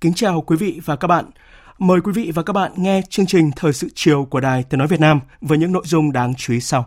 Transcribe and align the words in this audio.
Kính 0.00 0.14
chào 0.14 0.40
quý 0.40 0.56
vị 0.56 0.80
và 0.84 0.96
các 0.96 1.08
bạn. 1.08 1.24
Mời 1.78 2.00
quý 2.00 2.12
vị 2.12 2.32
và 2.34 2.42
các 2.42 2.52
bạn 2.52 2.72
nghe 2.76 3.02
chương 3.08 3.26
trình 3.26 3.50
Thời 3.56 3.72
sự 3.72 3.88
chiều 3.94 4.26
của 4.30 4.40
Đài 4.40 4.64
Tiếng 4.64 4.78
Nói 4.78 4.88
Việt 4.88 5.00
Nam 5.00 5.20
với 5.40 5.58
những 5.58 5.72
nội 5.72 5.82
dung 5.86 6.12
đáng 6.12 6.34
chú 6.34 6.52
ý 6.52 6.60
sau. 6.60 6.86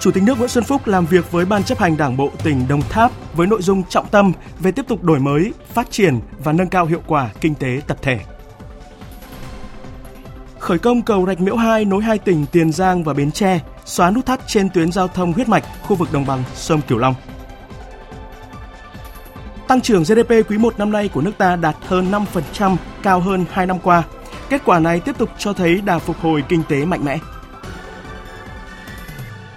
Chủ 0.00 0.10
tịch 0.10 0.22
nước 0.22 0.38
Nguyễn 0.38 0.48
Xuân 0.48 0.64
Phúc 0.64 0.86
làm 0.86 1.06
việc 1.06 1.32
với 1.32 1.44
Ban 1.44 1.64
chấp 1.64 1.78
hành 1.78 1.96
Đảng 1.96 2.16
bộ 2.16 2.30
tỉnh 2.44 2.68
Đồng 2.68 2.82
Tháp 2.82 3.12
với 3.34 3.46
nội 3.46 3.62
dung 3.62 3.82
trọng 3.88 4.08
tâm 4.08 4.32
về 4.60 4.72
tiếp 4.72 4.88
tục 4.88 5.02
đổi 5.02 5.20
mới, 5.20 5.52
phát 5.68 5.90
triển 5.90 6.20
và 6.44 6.52
nâng 6.52 6.68
cao 6.68 6.86
hiệu 6.86 7.02
quả 7.06 7.30
kinh 7.40 7.54
tế 7.54 7.80
tập 7.86 7.96
thể. 8.02 8.20
Khởi 10.58 10.78
công 10.78 11.02
cầu 11.02 11.26
Rạch 11.26 11.40
Miễu 11.40 11.56
2 11.56 11.84
nối 11.84 12.02
hai 12.02 12.18
tỉnh 12.18 12.46
Tiền 12.52 12.72
Giang 12.72 13.04
và 13.04 13.14
Bến 13.14 13.30
Tre, 13.30 13.60
xóa 13.90 14.10
nút 14.10 14.26
thắt 14.26 14.40
trên 14.46 14.70
tuyến 14.70 14.92
giao 14.92 15.08
thông 15.08 15.32
huyết 15.32 15.48
mạch 15.48 15.64
khu 15.82 15.96
vực 15.96 16.12
đồng 16.12 16.26
bằng 16.26 16.42
sông 16.54 16.80
Cửu 16.88 16.98
Long. 16.98 17.14
Tăng 19.68 19.80
trưởng 19.80 20.02
GDP 20.02 20.30
quý 20.48 20.58
1 20.58 20.78
năm 20.78 20.92
nay 20.92 21.08
của 21.08 21.20
nước 21.20 21.32
ta 21.38 21.56
đạt 21.56 21.76
hơn 21.86 22.12
5%, 22.60 22.76
cao 23.02 23.20
hơn 23.20 23.44
2 23.52 23.66
năm 23.66 23.78
qua. 23.78 24.02
Kết 24.48 24.62
quả 24.64 24.78
này 24.78 25.00
tiếp 25.00 25.18
tục 25.18 25.30
cho 25.38 25.52
thấy 25.52 25.80
đà 25.80 25.98
phục 25.98 26.20
hồi 26.20 26.44
kinh 26.48 26.62
tế 26.68 26.84
mạnh 26.84 27.04
mẽ. 27.04 27.18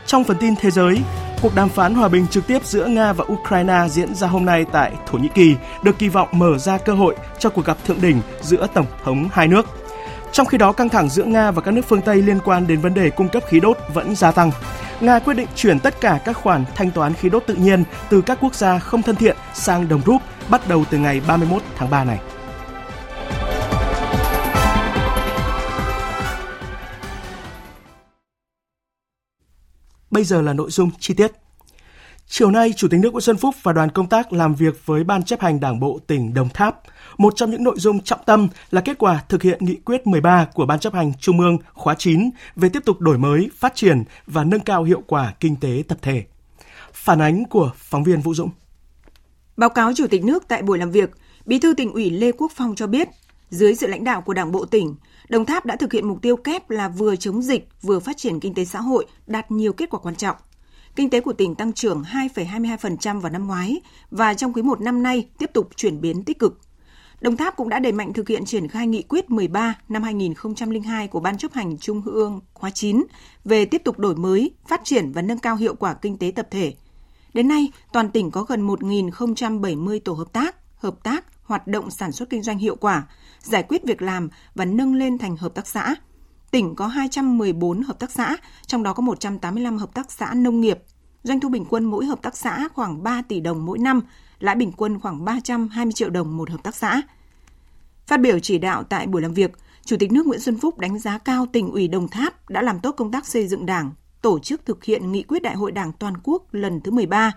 Trong 0.05 0.23
phần 0.23 0.37
tin 0.39 0.55
thế 0.55 0.71
giới, 0.71 1.01
cuộc 1.41 1.55
đàm 1.55 1.69
phán 1.69 1.95
hòa 1.95 2.07
bình 2.07 2.27
trực 2.27 2.47
tiếp 2.47 2.65
giữa 2.65 2.85
Nga 2.85 3.13
và 3.13 3.25
Ukraine 3.33 3.87
diễn 3.89 4.15
ra 4.15 4.27
hôm 4.27 4.45
nay 4.45 4.65
tại 4.71 4.91
Thổ 5.07 5.17
Nhĩ 5.17 5.29
Kỳ 5.35 5.55
được 5.83 5.99
kỳ 5.99 6.09
vọng 6.09 6.27
mở 6.31 6.57
ra 6.57 6.77
cơ 6.77 6.93
hội 6.93 7.15
cho 7.39 7.49
cuộc 7.49 7.65
gặp 7.65 7.77
thượng 7.85 8.01
đỉnh 8.01 8.21
giữa 8.41 8.67
tổng 8.73 8.87
thống 9.03 9.29
hai 9.31 9.47
nước. 9.47 9.82
Trong 10.33 10.47
khi 10.47 10.57
đó, 10.57 10.71
căng 10.71 10.89
thẳng 10.89 11.09
giữa 11.09 11.23
Nga 11.23 11.51
và 11.51 11.61
các 11.61 11.71
nước 11.71 11.81
phương 11.87 12.01
Tây 12.01 12.21
liên 12.21 12.39
quan 12.45 12.67
đến 12.67 12.79
vấn 12.79 12.93
đề 12.93 13.09
cung 13.09 13.29
cấp 13.29 13.43
khí 13.47 13.59
đốt 13.59 13.77
vẫn 13.93 14.15
gia 14.15 14.31
tăng. 14.31 14.51
Nga 15.01 15.19
quyết 15.19 15.33
định 15.33 15.47
chuyển 15.55 15.79
tất 15.79 16.01
cả 16.01 16.19
các 16.25 16.37
khoản 16.37 16.65
thanh 16.75 16.91
toán 16.91 17.13
khí 17.13 17.29
đốt 17.29 17.43
tự 17.47 17.55
nhiên 17.55 17.83
từ 18.09 18.21
các 18.21 18.37
quốc 18.41 18.55
gia 18.55 18.79
không 18.79 19.01
thân 19.01 19.15
thiện 19.15 19.37
sang 19.53 19.87
đồng 19.87 20.01
rúp 20.05 20.21
bắt 20.49 20.67
đầu 20.67 20.85
từ 20.89 20.97
ngày 20.97 21.21
31 21.27 21.61
tháng 21.75 21.89
3 21.89 22.03
này. 22.03 22.19
Bây 30.11 30.23
giờ 30.23 30.41
là 30.41 30.53
nội 30.53 30.71
dung 30.71 30.91
chi 30.99 31.13
tiết. 31.13 31.31
Chiều 32.27 32.51
nay, 32.51 32.73
Chủ 32.77 32.87
tịch 32.87 32.99
nước 32.99 33.11
Nguyễn 33.11 33.21
Xuân 33.21 33.37
Phúc 33.37 33.55
và 33.63 33.73
đoàn 33.73 33.89
công 33.89 34.09
tác 34.09 34.33
làm 34.33 34.55
việc 34.55 34.85
với 34.85 35.03
Ban 35.03 35.23
chấp 35.23 35.41
hành 35.41 35.59
Đảng 35.59 35.79
bộ 35.79 35.99
tỉnh 36.07 36.33
Đồng 36.33 36.49
Tháp. 36.49 36.81
Một 37.17 37.33
trong 37.35 37.51
những 37.51 37.63
nội 37.63 37.75
dung 37.79 37.99
trọng 37.99 38.19
tâm 38.25 38.47
là 38.71 38.81
kết 38.81 38.97
quả 38.97 39.23
thực 39.29 39.43
hiện 39.43 39.65
nghị 39.65 39.75
quyết 39.75 40.07
13 40.07 40.47
của 40.53 40.65
Ban 40.65 40.79
chấp 40.79 40.93
hành 40.93 41.11
Trung 41.19 41.39
ương 41.39 41.57
khóa 41.73 41.95
9 41.95 42.29
về 42.55 42.69
tiếp 42.69 42.85
tục 42.85 42.99
đổi 42.99 43.17
mới, 43.17 43.49
phát 43.55 43.75
triển 43.75 44.03
và 44.27 44.43
nâng 44.43 44.59
cao 44.59 44.83
hiệu 44.83 45.03
quả 45.07 45.33
kinh 45.39 45.55
tế 45.55 45.83
tập 45.87 45.97
thể. 46.01 46.23
Phản 46.93 47.21
ánh 47.21 47.45
của 47.45 47.71
phóng 47.75 48.03
viên 48.03 48.21
Vũ 48.21 48.33
Dũng. 48.33 48.49
Báo 49.57 49.69
cáo 49.69 49.93
Chủ 49.93 50.07
tịch 50.07 50.23
nước 50.23 50.43
tại 50.47 50.61
buổi 50.61 50.77
làm 50.77 50.91
việc, 50.91 51.11
Bí 51.45 51.59
thư 51.59 51.73
tỉnh 51.73 51.93
ủy 51.93 52.09
Lê 52.09 52.31
Quốc 52.31 52.51
Phong 52.55 52.75
cho 52.75 52.87
biết, 52.87 53.07
dưới 53.49 53.75
sự 53.75 53.87
lãnh 53.87 54.03
đạo 54.03 54.21
của 54.21 54.33
Đảng 54.33 54.51
bộ 54.51 54.65
tỉnh, 54.65 54.95
Đồng 55.29 55.45
Tháp 55.45 55.65
đã 55.65 55.75
thực 55.75 55.93
hiện 55.93 56.07
mục 56.07 56.21
tiêu 56.21 56.35
kép 56.35 56.69
là 56.69 56.89
vừa 56.89 57.15
chống 57.15 57.41
dịch, 57.41 57.69
vừa 57.81 57.99
phát 57.99 58.17
triển 58.17 58.39
kinh 58.39 58.53
tế 58.53 58.65
xã 58.65 58.81
hội, 58.81 59.05
đạt 59.27 59.51
nhiều 59.51 59.73
kết 59.73 59.89
quả 59.89 59.99
quan 59.99 60.15
trọng. 60.15 60.35
Kinh 60.95 61.09
tế 61.09 61.21
của 61.21 61.33
tỉnh 61.33 61.55
tăng 61.55 61.73
trưởng 61.73 62.03
2,22% 62.03 63.19
vào 63.19 63.31
năm 63.31 63.47
ngoái 63.47 63.81
và 64.11 64.33
trong 64.33 64.53
quý 64.53 64.61
1 64.61 64.81
năm 64.81 65.03
nay 65.03 65.27
tiếp 65.37 65.49
tục 65.53 65.69
chuyển 65.75 66.01
biến 66.01 66.23
tích 66.23 66.39
cực. 66.39 66.59
Đồng 67.23 67.37
Tháp 67.37 67.55
cũng 67.55 67.69
đã 67.69 67.79
đẩy 67.79 67.91
mạnh 67.91 68.13
thực 68.13 68.29
hiện 68.29 68.45
triển 68.45 68.67
khai 68.67 68.87
nghị 68.87 69.01
quyết 69.01 69.29
13 69.29 69.75
năm 69.89 70.03
2002 70.03 71.07
của 71.07 71.19
Ban 71.19 71.37
chấp 71.37 71.53
hành 71.53 71.77
Trung 71.77 72.01
ương 72.05 72.41
khóa 72.53 72.69
9 72.69 73.03
về 73.45 73.65
tiếp 73.65 73.81
tục 73.85 73.99
đổi 73.99 74.15
mới, 74.15 74.51
phát 74.67 74.81
triển 74.83 75.11
và 75.11 75.21
nâng 75.21 75.39
cao 75.39 75.55
hiệu 75.55 75.75
quả 75.75 75.93
kinh 75.93 76.17
tế 76.17 76.31
tập 76.35 76.47
thể. 76.51 76.73
Đến 77.33 77.47
nay, 77.47 77.71
toàn 77.93 78.11
tỉnh 78.11 78.31
có 78.31 78.43
gần 78.43 78.67
1.070 78.67 79.99
tổ 80.05 80.13
hợp 80.13 80.33
tác, 80.33 80.55
hợp 80.75 81.03
tác, 81.03 81.25
hoạt 81.43 81.67
động 81.67 81.91
sản 81.91 82.11
xuất 82.11 82.29
kinh 82.29 82.43
doanh 82.43 82.57
hiệu 82.57 82.75
quả, 82.75 83.07
giải 83.41 83.63
quyết 83.63 83.83
việc 83.85 84.01
làm 84.01 84.29
và 84.55 84.65
nâng 84.65 84.95
lên 84.95 85.17
thành 85.17 85.37
hợp 85.37 85.55
tác 85.55 85.67
xã. 85.67 85.95
Tỉnh 86.51 86.75
có 86.75 86.87
214 86.87 87.81
hợp 87.81 87.99
tác 87.99 88.11
xã, 88.11 88.37
trong 88.65 88.83
đó 88.83 88.93
có 88.93 89.01
185 89.01 89.77
hợp 89.77 89.93
tác 89.93 90.11
xã 90.11 90.33
nông 90.33 90.61
nghiệp. 90.61 90.79
Doanh 91.23 91.39
thu 91.39 91.49
bình 91.49 91.65
quân 91.69 91.85
mỗi 91.85 92.05
hợp 92.05 92.21
tác 92.21 92.37
xã 92.37 92.67
khoảng 92.73 93.03
3 93.03 93.21
tỷ 93.21 93.39
đồng 93.39 93.65
mỗi 93.65 93.79
năm, 93.79 94.01
lãi 94.43 94.55
bình 94.55 94.71
quân 94.71 94.99
khoảng 94.99 95.25
320 95.25 95.93
triệu 95.93 96.09
đồng 96.09 96.37
một 96.37 96.49
hợp 96.49 96.63
tác 96.63 96.75
xã. 96.75 97.01
Phát 98.07 98.19
biểu 98.19 98.39
chỉ 98.39 98.57
đạo 98.57 98.83
tại 98.83 99.07
buổi 99.07 99.21
làm 99.21 99.33
việc, 99.33 99.51
Chủ 99.85 99.97
tịch 99.99 100.11
nước 100.11 100.27
Nguyễn 100.27 100.39
Xuân 100.39 100.57
Phúc 100.57 100.79
đánh 100.79 100.99
giá 100.99 101.17
cao 101.17 101.45
tỉnh 101.53 101.71
ủy 101.71 101.87
Đồng 101.87 102.07
Tháp 102.07 102.49
đã 102.49 102.61
làm 102.61 102.79
tốt 102.79 102.91
công 102.91 103.11
tác 103.11 103.27
xây 103.27 103.47
dựng 103.47 103.65
Đảng, 103.65 103.91
tổ 104.21 104.39
chức 104.39 104.65
thực 104.65 104.83
hiện 104.83 105.11
nghị 105.11 105.23
quyết 105.23 105.41
Đại 105.41 105.55
hội 105.55 105.71
Đảng 105.71 105.91
toàn 105.93 106.13
quốc 106.23 106.43
lần 106.51 106.81
thứ 106.81 106.91
13 106.91 107.31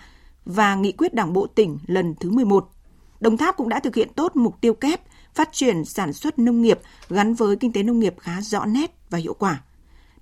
và 0.45 0.75
nghị 0.75 0.93
quyết 0.93 1.15
Đảng 1.15 1.33
bộ 1.33 1.47
tỉnh 1.47 1.79
lần 1.87 2.15
thứ 2.21 2.31
11. 2.31 2.71
Đồng 3.21 3.37
Tháp 3.37 3.57
cũng 3.57 3.69
đã 3.69 3.81
thực 3.81 3.95
hiện 3.95 4.09
tốt 4.17 4.37
mục 4.37 4.61
tiêu 4.61 4.75
kép 4.75 5.01
phát 5.35 5.49
triển 5.53 5.85
sản 5.85 6.13
xuất 6.13 6.39
nông 6.39 6.63
nghiệp 6.63 6.81
gắn 7.09 7.35
với 7.35 7.57
kinh 7.57 7.73
tế 7.73 7.83
nông 7.83 8.01
nghiệp 8.01 8.15
khá 8.21 8.41
rõ 8.41 8.65
nét 8.65 8.95
và 9.11 9.19
hiệu 9.19 9.35
quả. 9.35 9.63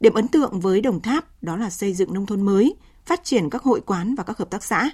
Điểm 0.00 0.14
ấn 0.14 0.28
tượng 0.28 0.60
với 0.60 0.80
Đồng 0.80 1.00
Tháp 1.00 1.42
đó 1.42 1.56
là 1.56 1.70
xây 1.70 1.92
dựng 1.92 2.14
nông 2.14 2.26
thôn 2.26 2.42
mới, 2.42 2.74
phát 3.06 3.24
triển 3.24 3.50
các 3.50 3.62
hội 3.62 3.80
quán 3.80 4.14
và 4.14 4.24
các 4.24 4.38
hợp 4.38 4.50
tác 4.50 4.64
xã. 4.64 4.90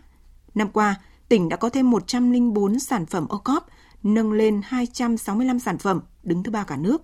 Năm 0.54 0.68
qua, 0.72 0.96
tỉnh 1.30 1.48
đã 1.48 1.56
có 1.56 1.70
thêm 1.70 1.90
104 1.90 2.78
sản 2.78 3.06
phẩm 3.06 3.26
ô 3.28 3.42
nâng 4.02 4.32
lên 4.32 4.60
265 4.64 5.58
sản 5.58 5.78
phẩm, 5.78 6.00
đứng 6.22 6.42
thứ 6.42 6.50
ba 6.50 6.64
cả 6.64 6.76
nước. 6.76 7.02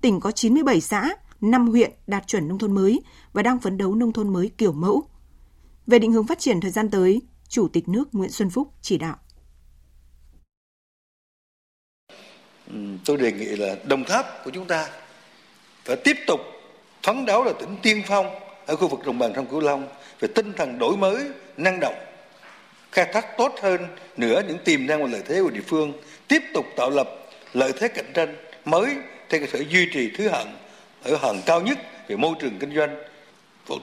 Tỉnh 0.00 0.20
có 0.20 0.30
97 0.30 0.80
xã, 0.80 1.08
5 1.40 1.68
huyện 1.68 1.90
đạt 2.06 2.26
chuẩn 2.26 2.48
nông 2.48 2.58
thôn 2.58 2.74
mới 2.74 3.00
và 3.32 3.42
đang 3.42 3.60
phấn 3.60 3.78
đấu 3.78 3.94
nông 3.94 4.12
thôn 4.12 4.32
mới 4.32 4.50
kiểu 4.58 4.72
mẫu. 4.72 5.02
Về 5.86 5.98
định 5.98 6.12
hướng 6.12 6.26
phát 6.26 6.38
triển 6.38 6.60
thời 6.60 6.70
gian 6.70 6.90
tới, 6.90 7.22
Chủ 7.48 7.68
tịch 7.68 7.88
nước 7.88 8.08
Nguyễn 8.12 8.30
Xuân 8.30 8.50
Phúc 8.50 8.68
chỉ 8.82 8.98
đạo. 8.98 9.16
Ừ, 12.70 12.76
tôi 13.04 13.16
đề 13.16 13.32
nghị 13.32 13.46
là 13.46 13.76
Đồng 13.88 14.04
Tháp 14.04 14.26
của 14.44 14.50
chúng 14.54 14.66
ta 14.66 14.88
phải 15.84 15.96
tiếp 16.04 16.16
tục 16.26 16.40
phấn 17.02 17.26
đấu 17.26 17.44
là 17.44 17.52
tỉnh 17.60 17.76
tiên 17.82 18.02
phong 18.06 18.26
ở 18.66 18.76
khu 18.76 18.88
vực 18.88 19.00
đồng 19.06 19.18
bằng 19.18 19.32
sông 19.36 19.46
Cửu 19.46 19.60
Long 19.60 19.88
về 20.20 20.28
tinh 20.34 20.52
thần 20.56 20.78
đổi 20.78 20.96
mới, 20.96 21.30
năng 21.56 21.80
động, 21.80 21.94
khai 22.96 23.06
thác 23.12 23.36
tốt 23.36 23.54
hơn 23.62 23.86
nữa 24.16 24.42
những 24.48 24.58
tiềm 24.58 24.86
năng 24.86 25.02
và 25.02 25.08
lợi 25.12 25.22
thế 25.28 25.42
của 25.42 25.50
địa 25.50 25.60
phương, 25.66 25.92
tiếp 26.28 26.42
tục 26.54 26.66
tạo 26.76 26.90
lập 26.90 27.08
lợi 27.52 27.72
thế 27.72 27.88
cạnh 27.88 28.12
tranh 28.14 28.36
mới 28.64 28.94
trên 29.28 29.40
cơ 29.40 29.46
sở 29.52 29.64
duy 29.68 29.88
trì 29.92 30.10
thứ 30.10 30.28
hạng 30.28 30.56
ở 31.02 31.16
hàng 31.16 31.42
cao 31.46 31.60
nhất 31.60 31.78
về 32.08 32.16
môi 32.16 32.34
trường 32.40 32.58
kinh 32.58 32.76
doanh, 32.76 32.96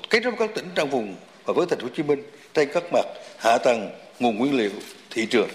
kết 0.10 0.24
nối 0.24 0.34
các 0.40 0.50
tỉnh 0.56 0.70
trong 0.76 0.90
vùng 0.90 1.16
và 1.46 1.54
với 1.54 1.66
thành 1.70 1.80
phố 1.80 1.86
Hồ 1.86 1.94
Chí 1.96 2.04
Minh 2.04 2.24
trên 2.54 2.70
các 2.74 2.84
mặt 2.92 3.06
hạ 3.40 3.58
tầng, 3.58 3.90
nguồn 4.20 4.38
nguyên 4.38 4.58
liệu, 4.58 4.72
thị 5.10 5.26
trường. 5.26 5.50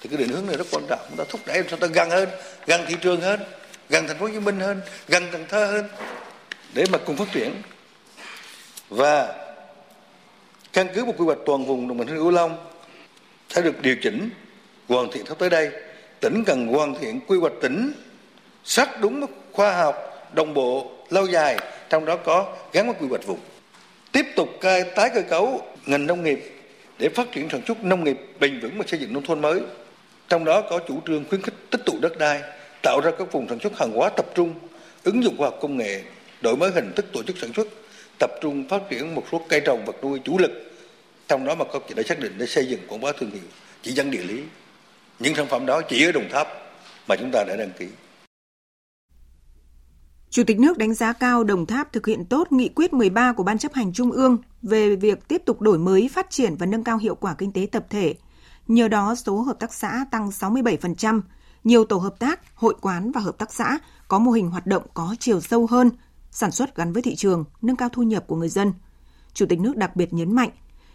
Thì 0.00 0.08
cái 0.08 0.18
định 0.18 0.28
hướng 0.28 0.46
này 0.46 0.56
rất 0.56 0.66
quan 0.70 0.84
trọng, 0.88 1.00
chúng 1.08 1.18
ta 1.18 1.24
thúc 1.28 1.40
đẩy 1.46 1.62
chúng 1.70 1.80
ta 1.80 1.86
gần 1.86 2.10
hơn, 2.10 2.28
gần 2.66 2.80
thị 2.88 2.94
trường 3.00 3.20
hơn, 3.20 3.40
gần 3.88 4.06
thành 4.06 4.18
phố 4.18 4.26
Hồ 4.26 4.32
Chí 4.32 4.40
Minh 4.40 4.60
hơn, 4.60 4.80
gần 5.08 5.24
Cần 5.32 5.44
Thơ 5.48 5.66
hơn 5.66 5.88
để 6.74 6.84
mà 6.92 6.98
cùng 6.98 7.16
phát 7.16 7.28
triển. 7.32 7.62
Và 8.88 9.34
căn 10.72 10.88
cứ 10.94 11.04
một 11.04 11.14
quy 11.18 11.24
hoạch 11.24 11.38
toàn 11.46 11.64
vùng 11.64 11.88
đồng 11.88 11.98
bằng 11.98 12.08
sông 12.08 12.16
Cửu 12.16 12.30
Long 12.30 12.71
sẽ 13.54 13.62
được 13.62 13.82
điều 13.82 13.96
chỉnh 14.02 14.30
hoàn 14.88 15.10
thiện 15.12 15.26
sắp 15.26 15.38
tới 15.38 15.50
đây. 15.50 15.70
Tỉnh 16.20 16.44
cần 16.44 16.66
hoàn 16.66 16.94
thiện 17.00 17.20
quy 17.26 17.38
hoạch 17.38 17.52
tỉnh 17.60 17.92
sát 18.64 19.00
đúng 19.00 19.26
khoa 19.52 19.76
học 19.76 20.28
đồng 20.34 20.54
bộ 20.54 20.90
lâu 21.10 21.26
dài 21.26 21.58
trong 21.88 22.04
đó 22.04 22.16
có 22.16 22.56
gắn 22.72 22.86
với 22.86 22.96
quy 23.00 23.06
hoạch 23.08 23.26
vùng. 23.26 23.38
Tiếp 24.12 24.26
tục 24.36 24.48
tái 24.96 25.10
cơ 25.14 25.22
cấu 25.30 25.62
ngành 25.86 26.06
nông 26.06 26.24
nghiệp 26.24 26.52
để 26.98 27.08
phát 27.08 27.32
triển 27.32 27.48
sản 27.52 27.60
xuất 27.66 27.84
nông 27.84 28.04
nghiệp 28.04 28.18
bền 28.40 28.60
vững 28.60 28.78
và 28.78 28.84
xây 28.88 29.00
dựng 29.00 29.12
nông 29.12 29.24
thôn 29.24 29.40
mới. 29.40 29.60
Trong 30.28 30.44
đó 30.44 30.60
có 30.70 30.78
chủ 30.88 31.00
trương 31.06 31.24
khuyến 31.28 31.42
khích 31.42 31.54
tích 31.70 31.80
tụ 31.86 31.98
đất 32.00 32.18
đai 32.18 32.40
tạo 32.82 33.00
ra 33.04 33.10
các 33.18 33.32
vùng 33.32 33.48
sản 33.48 33.58
xuất 33.60 33.78
hàng 33.78 33.92
hóa 33.92 34.08
tập 34.08 34.26
trung 34.34 34.54
ứng 35.04 35.24
dụng 35.24 35.36
khoa 35.38 35.46
học 35.46 35.58
công 35.62 35.76
nghệ 35.76 36.02
đổi 36.40 36.56
mới 36.56 36.70
hình 36.70 36.92
thức 36.96 37.06
tổ 37.12 37.22
chức 37.22 37.38
sản 37.38 37.52
xuất, 37.56 37.66
tập 38.18 38.30
trung 38.40 38.68
phát 38.68 38.82
triển 38.90 39.14
một 39.14 39.24
số 39.32 39.46
cây 39.48 39.60
trồng 39.60 39.84
vật 39.84 39.96
nuôi 40.04 40.20
chủ 40.24 40.38
lực, 40.38 40.71
trong 41.32 41.44
đó 41.44 41.54
mà 41.54 41.64
có 41.72 41.80
đã 41.96 42.02
xác 42.02 42.20
định 42.20 42.32
để 42.38 42.46
xây 42.46 42.66
dựng 42.66 42.80
quảng 42.88 43.00
bá 43.00 43.12
thương 43.18 43.30
hiệu, 43.30 43.42
chỉ 43.82 43.92
dẫn 43.92 44.10
địa 44.10 44.22
lý. 44.22 44.42
Những 45.18 45.34
sản 45.34 45.46
phẩm 45.50 45.66
đó 45.66 45.80
chỉ 45.88 46.04
ở 46.04 46.12
Đồng 46.12 46.28
Tháp 46.30 46.48
mà 47.08 47.16
chúng 47.16 47.30
ta 47.32 47.44
đã 47.48 47.56
đăng 47.56 47.70
ký. 47.78 47.86
Chủ 50.30 50.44
tịch 50.46 50.60
nước 50.60 50.78
đánh 50.78 50.94
giá 50.94 51.12
cao 51.12 51.44
Đồng 51.44 51.66
Tháp 51.66 51.92
thực 51.92 52.06
hiện 52.06 52.24
tốt 52.24 52.52
nghị 52.52 52.68
quyết 52.68 52.92
13 52.92 53.32
của 53.32 53.42
Ban 53.42 53.58
chấp 53.58 53.72
hành 53.74 53.92
Trung 53.92 54.12
ương 54.12 54.38
về 54.62 54.96
việc 54.96 55.28
tiếp 55.28 55.42
tục 55.46 55.60
đổi 55.60 55.78
mới, 55.78 56.10
phát 56.14 56.30
triển 56.30 56.56
và 56.56 56.66
nâng 56.66 56.84
cao 56.84 56.98
hiệu 56.98 57.14
quả 57.14 57.34
kinh 57.38 57.52
tế 57.52 57.66
tập 57.72 57.86
thể. 57.90 58.14
Nhờ 58.68 58.88
đó, 58.88 59.14
số 59.14 59.40
hợp 59.40 59.56
tác 59.60 59.74
xã 59.74 60.04
tăng 60.10 60.28
67%, 60.28 61.20
nhiều 61.64 61.84
tổ 61.84 61.96
hợp 61.96 62.18
tác, 62.18 62.40
hội 62.54 62.74
quán 62.80 63.12
và 63.12 63.20
hợp 63.20 63.38
tác 63.38 63.52
xã 63.52 63.78
có 64.08 64.18
mô 64.18 64.30
hình 64.30 64.50
hoạt 64.50 64.66
động 64.66 64.82
có 64.94 65.16
chiều 65.18 65.40
sâu 65.40 65.66
hơn, 65.66 65.90
sản 66.30 66.50
xuất 66.50 66.76
gắn 66.76 66.92
với 66.92 67.02
thị 67.02 67.14
trường, 67.14 67.44
nâng 67.62 67.76
cao 67.76 67.88
thu 67.88 68.02
nhập 68.02 68.24
của 68.26 68.36
người 68.36 68.48
dân. 68.48 68.72
Chủ 69.34 69.46
tịch 69.46 69.60
nước 69.60 69.76
đặc 69.76 69.96
biệt 69.96 70.12
nhấn 70.12 70.34
mạnh, 70.34 70.50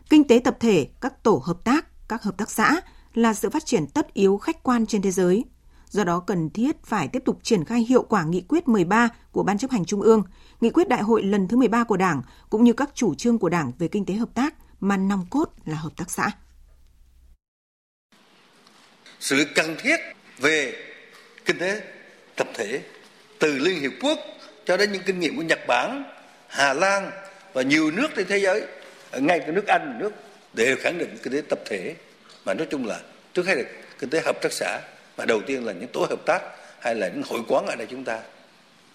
kinh 0.10 0.28
tế 0.28 0.40
tập 0.44 0.58
thể, 0.60 0.88
các 1.02 1.24
tổ 1.24 1.42
hợp 1.46 1.58
tác, 1.64 2.08
các 2.10 2.24
hợp 2.24 2.38
tác 2.38 2.52
xã 2.52 2.82
là 3.14 3.34
sự 3.34 3.50
phát 3.50 3.66
triển 3.66 3.88
tất 3.88 4.14
yếu 4.14 4.38
khách 4.38 4.64
quan 4.64 4.86
trên 4.86 5.02
thế 5.02 5.12
giới. 5.12 5.46
Do 5.90 6.04
đó 6.04 6.20
cần 6.20 6.50
thiết 6.50 6.84
phải 6.84 7.08
tiếp 7.08 7.22
tục 7.26 7.40
triển 7.44 7.66
khai 7.66 7.80
hiệu 7.80 8.04
quả 8.04 8.24
nghị 8.24 8.42
quyết 8.42 8.68
13 8.68 9.10
của 9.32 9.44
Ban 9.44 9.58
chấp 9.58 9.72
hành 9.72 9.86
Trung 9.86 10.02
ương, 10.02 10.24
nghị 10.62 10.70
quyết 10.70 10.88
đại 10.88 11.02
hội 11.02 11.24
lần 11.24 11.48
thứ 11.48 11.58
13 11.58 11.84
của 11.84 11.98
Đảng 11.98 12.22
cũng 12.50 12.64
như 12.64 12.74
các 12.74 12.90
chủ 12.94 13.16
trương 13.16 13.40
của 13.40 13.50
Đảng 13.50 13.72
về 13.80 13.88
kinh 13.88 14.06
tế 14.06 14.14
hợp 14.14 14.30
tác 14.34 14.54
mà 14.80 14.98
nòng 14.98 15.26
cốt 15.30 15.46
là 15.66 15.78
hợp 15.78 15.92
tác 15.98 16.12
xã. 16.12 16.32
Sự 19.20 19.46
cần 19.56 19.76
thiết 19.80 20.00
về 20.38 20.74
kinh 21.46 21.58
tế 21.60 21.82
tập 22.36 22.48
thể 22.54 22.82
từ 23.40 23.58
Liên 23.58 23.80
Hiệp 23.80 23.92
Quốc 24.02 24.20
cho 24.66 24.78
đến 24.78 24.92
những 24.92 25.04
kinh 25.06 25.20
nghiệm 25.20 25.36
của 25.36 25.42
Nhật 25.42 25.60
Bản, 25.68 26.04
Hà 26.48 26.74
Lan 26.74 27.12
và 27.54 27.62
nhiều 27.62 27.92
nước 27.92 28.08
trên 28.16 28.28
thế 28.30 28.40
giới, 28.40 28.68
ngay 29.14 29.40
cả 29.40 29.52
nước 29.52 29.68
Anh, 29.68 29.98
nước 30.00 30.12
để 30.54 30.76
khẳng 30.76 30.98
định 30.98 31.18
kinh 31.24 31.34
tế 31.34 31.42
tập 31.50 31.60
thể 31.66 31.96
mà 32.46 32.54
nói 32.54 32.68
chung 32.70 32.88
là 32.88 33.00
trước 33.34 33.48
hết 33.48 33.56
là 33.56 33.64
kinh 34.00 34.10
tế 34.10 34.22
hợp 34.22 34.42
tác 34.42 34.54
xã 34.54 34.80
mà 35.18 35.26
đầu 35.26 35.42
tiên 35.42 35.66
là 35.66 35.74
những 35.74 35.90
tổ 35.94 36.06
hợp 36.10 36.26
tác 36.26 36.42
hay 36.80 36.96
là 36.96 37.08
những 37.08 37.24
hội 37.24 37.42
quán 37.48 37.66
ở 37.68 37.76
đây 37.76 37.88
chúng 37.90 38.04
ta 38.04 38.20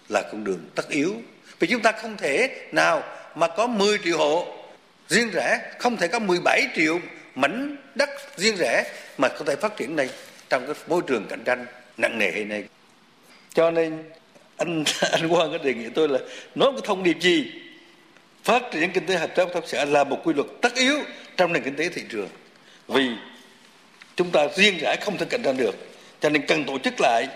là 0.09 0.21
con 0.21 0.43
đường 0.43 0.69
tất 0.75 0.89
yếu 0.89 1.13
vì 1.59 1.67
chúng 1.67 1.81
ta 1.81 1.91
không 1.91 2.17
thể 2.17 2.67
nào 2.71 3.03
mà 3.35 3.47
có 3.47 3.67
10 3.67 3.97
triệu 4.03 4.17
hộ 4.17 4.47
riêng 5.09 5.29
rẽ 5.33 5.73
không 5.79 5.97
thể 5.97 6.07
có 6.07 6.19
17 6.19 6.67
triệu 6.75 6.99
mảnh 7.35 7.75
đất 7.95 8.09
riêng 8.37 8.55
rẽ 8.57 8.83
mà 9.17 9.27
có 9.27 9.45
thể 9.45 9.55
phát 9.55 9.77
triển 9.77 9.95
này 9.95 10.09
trong 10.49 10.65
cái 10.65 10.75
môi 10.87 11.01
trường 11.07 11.25
cạnh 11.29 11.43
tranh 11.45 11.65
nặng 11.97 12.17
nề 12.17 12.31
hiện 12.31 12.49
nay. 12.49 12.63
cho 13.53 13.71
nên 13.71 14.03
anh 14.57 14.83
anh 15.11 15.29
Quang 15.29 15.51
có 15.51 15.57
đề 15.57 15.73
nghị 15.73 15.89
tôi 15.89 16.09
là 16.09 16.19
nói 16.55 16.71
cái 16.71 16.81
thông 16.83 17.03
điệp 17.03 17.17
gì 17.21 17.51
phát 18.43 18.63
triển 18.71 18.91
kinh 18.91 19.05
tế 19.05 19.15
hợp 19.15 19.35
tác 19.35 19.43
hợp 19.43 19.53
tác 19.53 19.63
xã 19.67 19.85
là 19.85 20.03
một 20.03 20.21
quy 20.23 20.33
luật 20.33 20.47
tất 20.61 20.75
yếu 20.75 20.99
trong 21.37 21.53
nền 21.53 21.63
kinh 21.63 21.75
tế 21.75 21.89
thị 21.89 22.03
trường. 22.09 22.29
Vì 22.87 23.09
chúng 24.15 24.31
ta 24.31 24.47
riêng 24.55 24.77
rẽ 24.81 24.95
không 25.01 25.17
thể 25.17 25.25
cạnh 25.29 25.43
tranh 25.43 25.57
được, 25.57 25.75
cho 26.21 26.29
nên 26.29 26.45
cần 26.45 26.65
tổ 26.65 26.77
chức 26.79 26.93
lại 26.99 27.27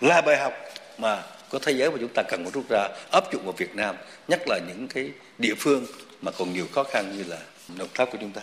là 0.00 0.20
bài 0.20 0.36
học 0.36 0.52
mà 0.98 1.22
có 1.50 1.58
thế 1.62 1.72
giới 1.72 1.90
mà 1.90 1.96
chúng 2.00 2.12
ta 2.14 2.22
cần 2.22 2.44
phải 2.44 2.52
rút 2.52 2.64
ra, 2.68 2.88
áp 3.10 3.32
dụng 3.32 3.42
vào 3.44 3.52
Việt 3.52 3.74
Nam, 3.74 3.96
nhất 4.28 4.42
là 4.46 4.58
những 4.68 4.88
cái 4.88 5.10
địa 5.38 5.54
phương 5.58 5.86
mà 6.22 6.32
còn 6.38 6.52
nhiều 6.52 6.66
khó 6.72 6.84
khăn 6.84 7.18
như 7.18 7.24
là 7.28 7.36
đồng 7.78 7.88
tháp 7.94 8.10
của 8.12 8.18
chúng 8.20 8.32
ta. 8.32 8.42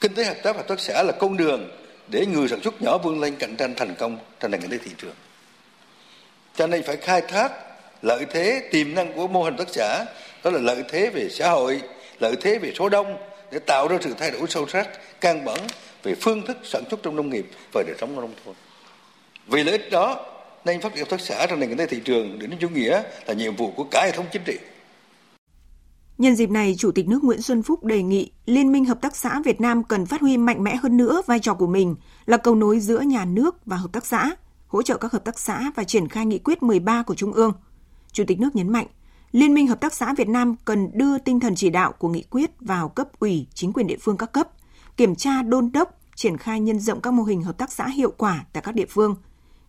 Kinh 0.00 0.14
tế 0.14 0.24
hợp 0.24 0.36
tác 0.42 0.56
hợp 0.56 0.68
tác 0.68 0.80
xã 0.80 1.02
là 1.02 1.12
con 1.12 1.36
đường 1.36 1.70
để 2.08 2.26
người 2.26 2.48
sản 2.48 2.60
xuất 2.62 2.82
nhỏ 2.82 2.98
vươn 2.98 3.20
lên 3.20 3.36
cạnh 3.36 3.56
tranh 3.56 3.74
thành 3.74 3.94
công 3.98 4.18
trong 4.40 4.50
nền 4.50 4.60
kinh 4.60 4.70
tế 4.70 4.78
thị 4.84 4.90
trường. 4.98 5.14
Cho 6.56 6.66
nên 6.66 6.82
phải 6.82 6.96
khai 6.96 7.20
thác 7.20 7.52
lợi 8.02 8.24
thế, 8.30 8.68
tiềm 8.70 8.94
năng 8.94 9.12
của 9.12 9.26
mô 9.26 9.42
hình 9.42 9.56
tác 9.56 9.68
xã 9.68 10.04
đó 10.44 10.50
là 10.50 10.58
lợi 10.58 10.84
thế 10.88 11.10
về 11.10 11.28
xã 11.28 11.50
hội 11.50 11.82
lợi 12.18 12.36
thế 12.40 12.58
về 12.58 12.72
số 12.78 12.88
đông 12.88 13.16
để 13.52 13.58
tạo 13.58 13.88
ra 13.88 13.98
sự 14.00 14.14
thay 14.18 14.30
đổi 14.30 14.48
sâu 14.48 14.66
sắc 14.66 14.88
căn 15.20 15.44
bản 15.44 15.60
về 16.02 16.14
phương 16.14 16.46
thức 16.46 16.56
sản 16.64 16.84
xuất 16.90 17.02
trong 17.02 17.16
nông 17.16 17.30
nghiệp 17.30 17.46
và 17.72 17.82
đời 17.86 17.96
sống 18.00 18.16
nông 18.16 18.34
thôn 18.44 18.54
vì 19.46 19.64
lợi 19.64 19.78
ích 19.78 19.90
đó 19.90 20.26
nên 20.64 20.80
phát 20.80 20.94
triển 20.94 21.04
hợp 21.04 21.10
tác 21.10 21.20
xã 21.20 21.46
trong 21.46 21.60
nền 21.60 21.68
kinh 21.68 21.78
tế 21.78 21.86
thị 21.86 22.00
trường 22.04 22.38
đến 22.38 22.50
chủ 22.60 22.68
nghĩa 22.68 23.02
là 23.26 23.34
nhiệm 23.34 23.56
vụ 23.56 23.72
của 23.76 23.84
cả 23.90 24.02
hệ 24.04 24.16
thống 24.16 24.26
chính 24.32 24.42
trị 24.44 24.58
Nhân 26.18 26.36
dịp 26.36 26.50
này, 26.50 26.74
Chủ 26.78 26.92
tịch 26.92 27.08
nước 27.08 27.24
Nguyễn 27.24 27.42
Xuân 27.42 27.62
Phúc 27.62 27.84
đề 27.84 28.02
nghị 28.02 28.32
Liên 28.46 28.72
minh 28.72 28.84
Hợp 28.84 29.00
tác 29.00 29.16
xã 29.16 29.40
Việt 29.44 29.60
Nam 29.60 29.84
cần 29.84 30.06
phát 30.06 30.20
huy 30.20 30.36
mạnh 30.36 30.64
mẽ 30.64 30.76
hơn 30.76 30.96
nữa 30.96 31.22
vai 31.26 31.38
trò 31.40 31.54
của 31.54 31.66
mình 31.66 31.96
là 32.26 32.36
cầu 32.36 32.54
nối 32.54 32.80
giữa 32.80 33.00
nhà 33.00 33.24
nước 33.24 33.66
và 33.66 33.76
hợp 33.76 33.92
tác 33.92 34.06
xã, 34.06 34.30
hỗ 34.66 34.82
trợ 34.82 34.96
các 34.96 35.12
hợp 35.12 35.24
tác 35.24 35.38
xã 35.38 35.72
và 35.76 35.84
triển 35.84 36.08
khai 36.08 36.26
nghị 36.26 36.38
quyết 36.38 36.62
13 36.62 37.02
của 37.02 37.14
Trung 37.14 37.32
ương. 37.32 37.52
Chủ 38.12 38.24
tịch 38.26 38.40
nước 38.40 38.56
nhấn 38.56 38.72
mạnh, 38.72 38.86
Liên 39.34 39.54
minh 39.54 39.66
Hợp 39.66 39.80
tác 39.80 39.94
xã 39.94 40.14
Việt 40.14 40.28
Nam 40.28 40.54
cần 40.64 40.90
đưa 40.92 41.18
tinh 41.18 41.40
thần 41.40 41.54
chỉ 41.54 41.70
đạo 41.70 41.92
của 41.92 42.08
nghị 42.08 42.22
quyết 42.30 42.50
vào 42.60 42.88
cấp 42.88 43.08
ủy, 43.18 43.46
chính 43.54 43.72
quyền 43.72 43.86
địa 43.86 43.96
phương 44.00 44.16
các 44.16 44.32
cấp, 44.32 44.48
kiểm 44.96 45.14
tra 45.14 45.42
đôn 45.42 45.70
đốc, 45.72 45.98
triển 46.14 46.36
khai 46.36 46.60
nhân 46.60 46.80
rộng 46.80 47.00
các 47.00 47.10
mô 47.10 47.22
hình 47.22 47.42
hợp 47.42 47.58
tác 47.58 47.72
xã 47.72 47.86
hiệu 47.88 48.12
quả 48.18 48.44
tại 48.52 48.62
các 48.62 48.74
địa 48.74 48.86
phương, 48.88 49.16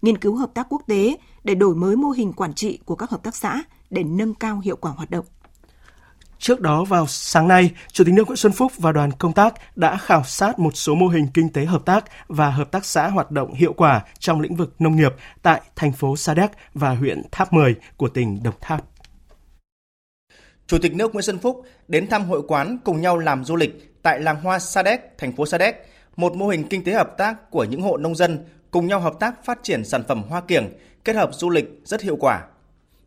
nghiên 0.01 0.17
cứu 0.17 0.35
hợp 0.35 0.50
tác 0.53 0.67
quốc 0.69 0.81
tế 0.88 1.17
để 1.44 1.56
đổi 1.56 1.75
mới 1.75 1.95
mô 1.95 2.09
hình 2.09 2.33
quản 2.33 2.53
trị 2.53 2.79
của 2.85 2.95
các 2.95 3.09
hợp 3.09 3.23
tác 3.23 3.35
xã 3.35 3.63
để 3.89 4.03
nâng 4.03 4.33
cao 4.33 4.59
hiệu 4.59 4.75
quả 4.75 4.91
hoạt 4.91 5.12
động. 5.12 5.25
Trước 6.39 6.62
đó 6.62 6.83
vào 6.83 7.07
sáng 7.07 7.47
nay, 7.47 7.71
Chủ 7.91 8.03
tịch 8.03 8.13
nước 8.13 8.27
Nguyễn 8.27 8.38
Xuân 8.38 8.53
Phúc 8.53 8.71
và 8.77 8.91
đoàn 8.91 9.12
công 9.12 9.33
tác 9.33 9.53
đã 9.75 9.97
khảo 9.97 10.23
sát 10.23 10.59
một 10.59 10.71
số 10.75 10.95
mô 10.95 11.07
hình 11.07 11.27
kinh 11.33 11.50
tế 11.50 11.65
hợp 11.65 11.85
tác 11.85 12.06
và 12.27 12.50
hợp 12.50 12.71
tác 12.71 12.85
xã 12.85 13.07
hoạt 13.07 13.31
động 13.31 13.53
hiệu 13.53 13.73
quả 13.73 14.01
trong 14.19 14.41
lĩnh 14.41 14.56
vực 14.56 14.75
nông 14.79 14.95
nghiệp 14.95 15.15
tại 15.41 15.62
thành 15.75 15.91
phố 15.91 16.15
Sa 16.15 16.33
Đéc 16.33 16.51
và 16.73 16.89
huyện 16.89 17.21
Tháp 17.31 17.53
10 17.53 17.75
của 17.97 18.09
tỉnh 18.09 18.44
Đồng 18.44 18.56
Tháp. 18.62 18.94
Chủ 20.67 20.77
tịch 20.77 20.95
nước 20.95 21.13
Nguyễn 21.13 21.21
Xuân 21.21 21.38
Phúc 21.38 21.65
đến 21.88 22.07
thăm 22.07 22.25
hội 22.25 22.41
quán 22.47 22.77
cùng 22.83 23.01
nhau 23.01 23.17
làm 23.17 23.45
du 23.45 23.56
lịch 23.56 24.01
tại 24.01 24.19
làng 24.19 24.41
hoa 24.41 24.59
Sa 24.59 24.83
Đéc, 24.83 25.17
thành 25.17 25.35
phố 25.35 25.45
Sa 25.45 25.57
Đéc, 25.57 25.75
một 26.15 26.35
mô 26.35 26.47
hình 26.47 26.67
kinh 26.67 26.83
tế 26.83 26.94
hợp 26.94 27.17
tác 27.17 27.51
của 27.51 27.63
những 27.63 27.81
hộ 27.81 27.97
nông 27.97 28.15
dân 28.15 28.39
cùng 28.71 28.88
nhau 28.88 29.00
hợp 29.00 29.13
tác 29.19 29.45
phát 29.45 29.59
triển 29.63 29.83
sản 29.83 30.03
phẩm 30.07 30.23
hoa 30.29 30.41
kiểng 30.41 30.69
kết 31.03 31.15
hợp 31.15 31.29
du 31.33 31.50
lịch 31.50 31.81
rất 31.83 32.01
hiệu 32.01 32.15
quả. 32.19 32.44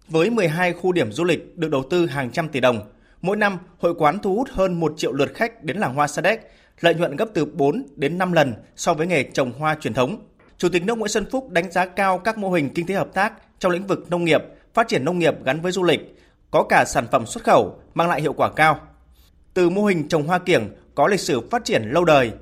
Với 0.08 0.30
12 0.30 0.72
khu 0.72 0.92
điểm 0.92 1.12
du 1.12 1.24
lịch 1.24 1.56
được 1.56 1.70
đầu 1.70 1.82
tư 1.90 2.06
hàng 2.06 2.30
trăm 2.30 2.48
tỷ 2.48 2.60
đồng, 2.60 2.90
Mỗi 3.22 3.36
năm, 3.36 3.58
hội 3.78 3.94
quán 3.94 4.18
thu 4.18 4.34
hút 4.34 4.48
hơn 4.52 4.80
1 4.80 4.94
triệu 4.96 5.12
lượt 5.12 5.34
khách 5.34 5.64
đến 5.64 5.76
làng 5.76 5.94
hoa 5.94 6.06
Sa 6.06 6.22
Đéc, 6.22 6.50
lợi 6.80 6.94
nhuận 6.94 7.16
gấp 7.16 7.28
từ 7.34 7.44
4 7.44 7.86
đến 7.96 8.18
5 8.18 8.32
lần 8.32 8.54
so 8.76 8.94
với 8.94 9.06
nghề 9.06 9.22
trồng 9.22 9.52
hoa 9.52 9.76
truyền 9.80 9.94
thống. 9.94 10.26
Chủ 10.58 10.68
tịch 10.68 10.84
nước 10.84 10.98
Nguyễn 10.98 11.08
Xuân 11.08 11.26
Phúc 11.30 11.50
đánh 11.50 11.72
giá 11.72 11.86
cao 11.86 12.18
các 12.18 12.38
mô 12.38 12.50
hình 12.50 12.70
kinh 12.74 12.86
tế 12.86 12.94
hợp 12.94 13.14
tác 13.14 13.32
trong 13.58 13.72
lĩnh 13.72 13.86
vực 13.86 14.10
nông 14.10 14.24
nghiệp, 14.24 14.42
phát 14.74 14.88
triển 14.88 15.04
nông 15.04 15.18
nghiệp 15.18 15.34
gắn 15.44 15.60
với 15.60 15.72
du 15.72 15.82
lịch, 15.82 16.17
có 16.50 16.62
cả 16.62 16.84
sản 16.84 17.06
phẩm 17.12 17.26
xuất 17.26 17.44
khẩu 17.44 17.78
mang 17.94 18.08
lại 18.08 18.20
hiệu 18.20 18.32
quả 18.32 18.50
cao. 18.56 18.78
Từ 19.54 19.70
mô 19.70 19.84
hình 19.84 20.08
trồng 20.08 20.26
hoa 20.26 20.38
kiểng 20.38 20.68
có 20.94 21.06
lịch 21.06 21.20
sử 21.20 21.40
phát 21.50 21.64
triển 21.64 21.82
lâu 21.82 22.04
đời, 22.04 22.32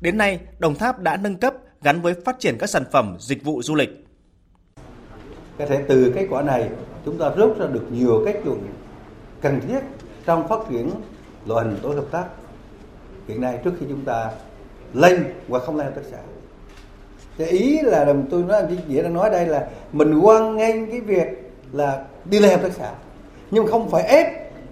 đến 0.00 0.18
nay 0.18 0.40
Đồng 0.58 0.74
Tháp 0.74 0.98
đã 0.98 1.16
nâng 1.16 1.36
cấp 1.36 1.54
gắn 1.82 2.00
với 2.00 2.14
phát 2.24 2.36
triển 2.38 2.56
các 2.58 2.70
sản 2.70 2.84
phẩm 2.92 3.16
dịch 3.20 3.44
vụ 3.44 3.62
du 3.62 3.74
lịch. 3.74 4.06
Có 5.58 5.66
thể 5.66 5.84
từ 5.88 6.12
kết 6.14 6.26
quả 6.30 6.42
này 6.42 6.68
chúng 7.04 7.18
ta 7.18 7.30
rút 7.36 7.58
ra 7.58 7.66
được 7.66 7.86
nhiều 7.90 8.22
cách 8.26 8.36
dùng 8.44 8.66
cần 9.40 9.60
thiết 9.68 9.80
trong 10.26 10.48
phát 10.48 10.58
triển 10.70 10.90
loại 11.46 11.66
hình 11.66 11.78
tổ 11.82 11.88
hợp 11.88 12.06
tác 12.10 12.24
hiện 13.28 13.40
nay 13.40 13.58
trước 13.64 13.72
khi 13.80 13.86
chúng 13.88 14.04
ta 14.04 14.30
lên 14.94 15.24
hoặc 15.48 15.62
không 15.62 15.76
lên 15.76 15.86
hợp 15.86 15.92
tác 15.96 16.02
xã 16.10 16.18
cái 17.38 17.48
ý 17.48 17.80
là 17.82 18.04
đồng 18.04 18.26
tôi 18.30 18.42
nói 18.42 18.62
chị 18.70 18.76
dĩa 18.88 19.02
đang 19.02 19.14
nói 19.14 19.30
đây 19.30 19.46
là 19.46 19.68
mình 19.92 20.20
quan 20.22 20.56
ngay 20.56 20.86
cái 20.90 21.00
việc 21.00 21.26
là 21.72 22.04
đi 22.24 22.38
lên 22.38 22.50
hợp 22.50 22.62
tác 22.62 22.72
xã 22.72 22.92
nhưng 23.50 23.66
không 23.66 23.90
phải 23.90 24.02
ép 24.02 24.26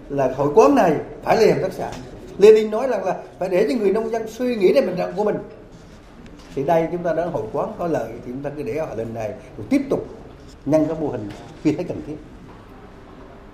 là 0.09 0.33
hội 0.37 0.49
quán 0.55 0.75
này 0.75 0.93
phải 1.23 1.37
lên 1.37 1.51
hợp 1.51 1.59
tác 1.63 1.73
xã 1.73 1.91
Lenin 2.39 2.71
nói 2.71 2.89
rằng 2.89 3.05
là 3.05 3.17
phải 3.39 3.49
để 3.49 3.67
cho 3.69 3.75
người 3.79 3.93
nông 3.93 4.11
dân 4.11 4.29
suy 4.29 4.57
nghĩ 4.57 4.73
đến 4.73 4.87
mình 4.87 4.97
trạng 4.97 5.13
của 5.17 5.25
mình. 5.25 5.37
Thì 6.55 6.63
đây 6.63 6.89
chúng 6.93 7.03
ta 7.03 7.13
đã 7.13 7.27
hội 7.27 7.43
quán 7.53 7.73
có 7.79 7.87
lợi 7.87 8.09
thì 8.13 8.33
chúng 8.33 8.43
ta 8.43 8.51
cứ 8.57 8.63
để 8.63 8.79
họ 8.79 8.95
lên 8.97 9.15
này 9.15 9.29
rồi 9.29 9.67
tiếp 9.71 9.83
tục 9.91 10.07
nhân 10.67 10.85
các 10.89 11.01
mô 11.01 11.09
hình 11.09 11.29
khi 11.63 11.73
thấy 11.73 11.85
cần 11.85 12.03
thiết. 12.07 12.17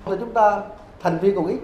Là 0.06 0.16
chúng 0.20 0.32
ta 0.32 0.60
thành 1.00 1.18
viên 1.18 1.34
còn 1.34 1.46
ít. 1.46 1.58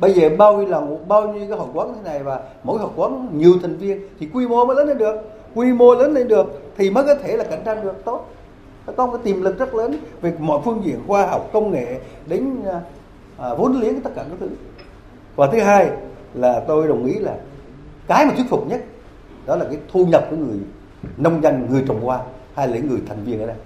Bây 0.00 0.12
giờ 0.12 0.28
bao 0.38 0.56
nhiêu 0.56 0.68
lần 0.68 1.08
bao 1.08 1.28
nhiêu 1.28 1.46
cái 1.48 1.58
hội 1.58 1.68
quán 1.74 1.94
thế 1.94 2.10
này 2.10 2.22
và 2.22 2.40
mỗi 2.62 2.78
hội 2.78 2.90
quán 2.96 3.28
nhiều 3.32 3.52
thành 3.62 3.76
viên 3.76 4.08
thì 4.20 4.28
quy 4.34 4.46
mô 4.46 4.64
mới 4.64 4.76
lớn 4.76 4.88
lên 4.88 4.98
được. 4.98 5.14
Quy 5.54 5.72
mô 5.72 5.94
lớn 5.94 6.14
lên 6.14 6.28
được 6.28 6.46
thì 6.76 6.90
mới 6.90 7.04
có 7.04 7.14
thể 7.14 7.36
là 7.36 7.44
cạnh 7.44 7.62
tranh 7.64 7.82
được 7.84 8.04
tốt 8.04 8.28
nó 8.86 8.92
có 8.96 9.06
một 9.06 9.12
cái 9.12 9.22
tiềm 9.24 9.42
lực 9.42 9.58
rất 9.58 9.74
lớn 9.74 9.96
về 10.20 10.32
mọi 10.38 10.60
phương 10.64 10.82
diện 10.84 11.00
khoa 11.06 11.26
học 11.26 11.50
công 11.52 11.70
nghệ 11.70 12.00
đến 12.26 12.62
à, 12.66 12.80
à, 13.38 13.54
vốn 13.54 13.80
liếng 13.80 14.00
tất 14.00 14.10
cả 14.16 14.24
các 14.30 14.36
thứ. 14.40 14.48
Và 15.36 15.46
thứ 15.46 15.60
hai 15.60 15.90
là 16.34 16.64
tôi 16.68 16.88
đồng 16.88 17.04
ý 17.04 17.14
là 17.14 17.36
cái 18.06 18.26
mà 18.26 18.32
thuyết 18.36 18.46
phục 18.48 18.68
nhất 18.68 18.80
đó 19.46 19.56
là 19.56 19.64
cái 19.64 19.78
thu 19.92 20.06
nhập 20.06 20.26
của 20.30 20.36
người 20.36 20.58
nông 21.16 21.42
dân 21.42 21.66
người 21.70 21.84
trồng 21.88 22.00
hoa 22.00 22.20
hay 22.54 22.68
là 22.68 22.78
người 22.78 23.00
thành 23.08 23.24
viên 23.24 23.40
ở 23.40 23.46
đây. 23.46 23.56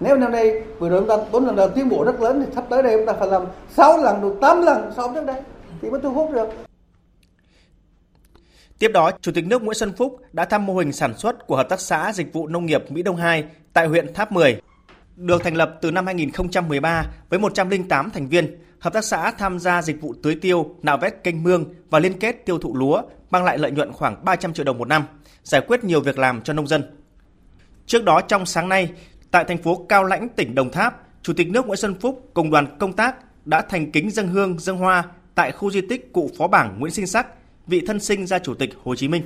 Nếu 0.00 0.16
năm 0.16 0.32
nay 0.32 0.62
vừa 0.78 0.88
rồi 0.88 1.00
chúng 1.00 1.08
ta 1.08 1.16
bốn 1.32 1.46
lần 1.46 1.56
đầu 1.56 1.68
tiến 1.68 1.88
bộ 1.88 2.04
rất 2.04 2.20
lớn 2.20 2.42
thì 2.46 2.52
sắp 2.54 2.64
tới 2.68 2.82
đây 2.82 2.96
chúng 2.96 3.06
ta 3.06 3.12
phải 3.12 3.28
làm 3.28 3.42
6 3.70 3.98
lần 3.98 4.22
được 4.22 4.34
8 4.40 4.62
lần 4.62 4.92
so 4.96 5.08
với 5.08 5.14
trước 5.14 5.26
đây 5.26 5.42
thì 5.82 5.90
mới 5.90 6.00
thu 6.00 6.10
hút 6.10 6.30
được. 6.30 6.48
Tiếp 8.82 8.90
đó, 8.94 9.10
Chủ 9.20 9.32
tịch 9.32 9.46
nước 9.46 9.62
Nguyễn 9.62 9.74
Xuân 9.74 9.92
Phúc 9.96 10.20
đã 10.32 10.44
thăm 10.44 10.66
mô 10.66 10.76
hình 10.76 10.92
sản 10.92 11.18
xuất 11.18 11.46
của 11.46 11.56
Hợp 11.56 11.68
tác 11.68 11.80
xã 11.80 12.12
Dịch 12.12 12.32
vụ 12.32 12.48
Nông 12.48 12.66
nghiệp 12.66 12.90
Mỹ 12.90 13.02
Đông 13.02 13.16
2 13.16 13.44
tại 13.72 13.86
huyện 13.86 14.14
Tháp 14.14 14.32
10. 14.32 14.60
Được 15.16 15.44
thành 15.44 15.56
lập 15.56 15.78
từ 15.82 15.90
năm 15.90 16.06
2013 16.06 17.04
với 17.28 17.38
108 17.38 18.10
thành 18.10 18.28
viên, 18.28 18.58
hợp 18.78 18.92
tác 18.92 19.04
xã 19.04 19.30
tham 19.30 19.58
gia 19.58 19.82
dịch 19.82 20.00
vụ 20.00 20.14
tưới 20.22 20.34
tiêu, 20.34 20.76
nạo 20.82 20.96
vét 20.96 21.24
kênh 21.24 21.42
mương 21.42 21.74
và 21.90 21.98
liên 21.98 22.18
kết 22.18 22.46
tiêu 22.46 22.58
thụ 22.58 22.76
lúa, 22.76 23.02
mang 23.30 23.44
lại 23.44 23.58
lợi 23.58 23.70
nhuận 23.70 23.92
khoảng 23.92 24.24
300 24.24 24.52
triệu 24.52 24.64
đồng 24.64 24.78
một 24.78 24.88
năm, 24.88 25.04
giải 25.42 25.60
quyết 25.66 25.84
nhiều 25.84 26.00
việc 26.00 26.18
làm 26.18 26.42
cho 26.42 26.52
nông 26.52 26.66
dân. 26.66 26.82
Trước 27.86 28.04
đó 28.04 28.20
trong 28.20 28.46
sáng 28.46 28.68
nay, 28.68 28.90
tại 29.30 29.44
thành 29.44 29.58
phố 29.58 29.86
Cao 29.88 30.04
Lãnh, 30.04 30.28
tỉnh 30.28 30.54
Đồng 30.54 30.70
Tháp, 30.70 31.00
Chủ 31.22 31.32
tịch 31.32 31.50
nước 31.50 31.66
Nguyễn 31.66 31.76
Xuân 31.76 31.94
Phúc 32.00 32.30
cùng 32.34 32.50
đoàn 32.50 32.78
công 32.78 32.92
tác 32.92 33.16
đã 33.46 33.62
thành 33.62 33.92
kính 33.92 34.10
dân 34.10 34.28
hương 34.28 34.58
dân 34.58 34.76
hoa 34.76 35.04
tại 35.34 35.52
khu 35.52 35.70
di 35.70 35.80
tích 35.80 36.12
cụ 36.12 36.30
phó 36.38 36.46
bảng 36.46 36.80
Nguyễn 36.80 36.92
Sinh 36.92 37.06
Sắc, 37.06 37.26
vị 37.66 37.82
thân 37.86 38.00
sinh 38.00 38.26
ra 38.26 38.38
Chủ 38.38 38.54
tịch 38.54 38.74
Hồ 38.84 38.94
Chí 38.94 39.08
Minh. 39.08 39.22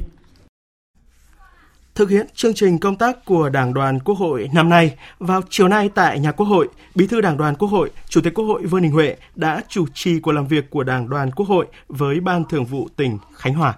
Thực 1.95 2.11
hiện 2.11 2.27
chương 2.35 2.55
trình 2.55 2.79
công 2.79 2.97
tác 2.97 3.25
của 3.25 3.49
Đảng 3.49 3.75
đoàn 3.75 4.01
Quốc 4.01 4.15
hội 4.15 4.49
năm 4.55 4.69
nay, 4.69 4.97
vào 5.19 5.43
chiều 5.51 5.69
nay 5.69 5.91
tại 5.95 6.21
nhà 6.21 6.33
Quốc 6.33 6.47
hội, 6.47 6.69
Bí 6.95 7.07
thư 7.07 7.21
Đảng 7.21 7.37
đoàn 7.37 7.55
Quốc 7.57 7.69
hội, 7.69 7.91
Chủ 8.09 8.21
tịch 8.21 8.35
Quốc 8.35 8.45
hội 8.45 8.67
Vương 8.67 8.83
Đình 8.83 8.93
Huệ 8.93 9.17
đã 9.35 9.63
chủ 9.69 9.87
trì 9.95 10.21
cuộc 10.21 10.33
làm 10.33 10.47
việc 10.47 10.71
của 10.71 10.85
Đảng 10.85 11.09
đoàn 11.09 11.31
Quốc 11.31 11.49
hội 11.49 11.67
với 11.89 12.21
Ban 12.21 12.45
Thường 12.45 12.65
vụ 12.65 12.89
tỉnh 12.97 13.19
Khánh 13.35 13.55
Hòa. 13.55 13.75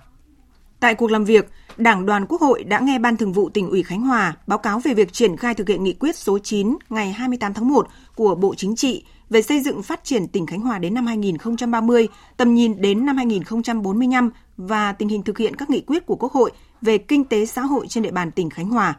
Tại 0.81 0.95
cuộc 0.95 1.11
làm 1.11 1.25
việc, 1.25 1.49
Đảng 1.77 2.07
đoàn 2.07 2.27
Quốc 2.27 2.41
hội 2.41 2.65
đã 2.65 2.79
nghe 2.79 2.99
Ban 2.99 3.17
Thường 3.17 3.33
vụ 3.33 3.49
tỉnh 3.49 3.71
ủy 3.71 3.83
Khánh 3.83 4.01
Hòa 4.01 4.37
báo 4.47 4.59
cáo 4.59 4.79
về 4.79 4.95
việc 4.95 5.13
triển 5.13 5.37
khai 5.37 5.55
thực 5.55 5.69
hiện 5.69 5.85
nghị 5.85 5.93
quyết 5.93 6.17
số 6.17 6.39
9 6.39 6.77
ngày 6.89 7.13
28 7.13 7.55
tháng 7.55 7.69
1 7.69 7.89
của 8.15 8.35
Bộ 8.35 8.55
Chính 8.55 8.77
trị 8.77 9.05
về 9.31 9.43
xây 9.43 9.61
dựng 9.61 9.83
phát 9.83 10.05
triển 10.05 10.29
tỉnh 10.29 10.47
Khánh 10.47 10.61
Hòa 10.61 10.79
đến 10.79 10.95
năm 10.95 11.07
2030, 11.07 12.09
tầm 12.37 12.55
nhìn 12.55 12.81
đến 12.81 13.07
năm 13.07 13.17
2045 13.17 14.31
và 14.59 14.93
tình 14.93 15.09
hình 15.09 15.23
thực 15.23 15.39
hiện 15.39 15.57
các 15.57 15.71
nghị 15.71 15.81
quyết 15.81 16.07
của 16.07 16.17
Quốc 16.17 16.33
hội 16.33 16.53
về 16.83 16.99
kinh 16.99 17.25
tế 17.25 17.47
xã 17.47 17.63
hội 17.63 17.87
trên 17.89 18.03
địa 18.03 18.11
bàn 18.11 18.31
tỉnh 18.31 18.51
Khánh 18.51 18.69
Hòa. 18.69 18.97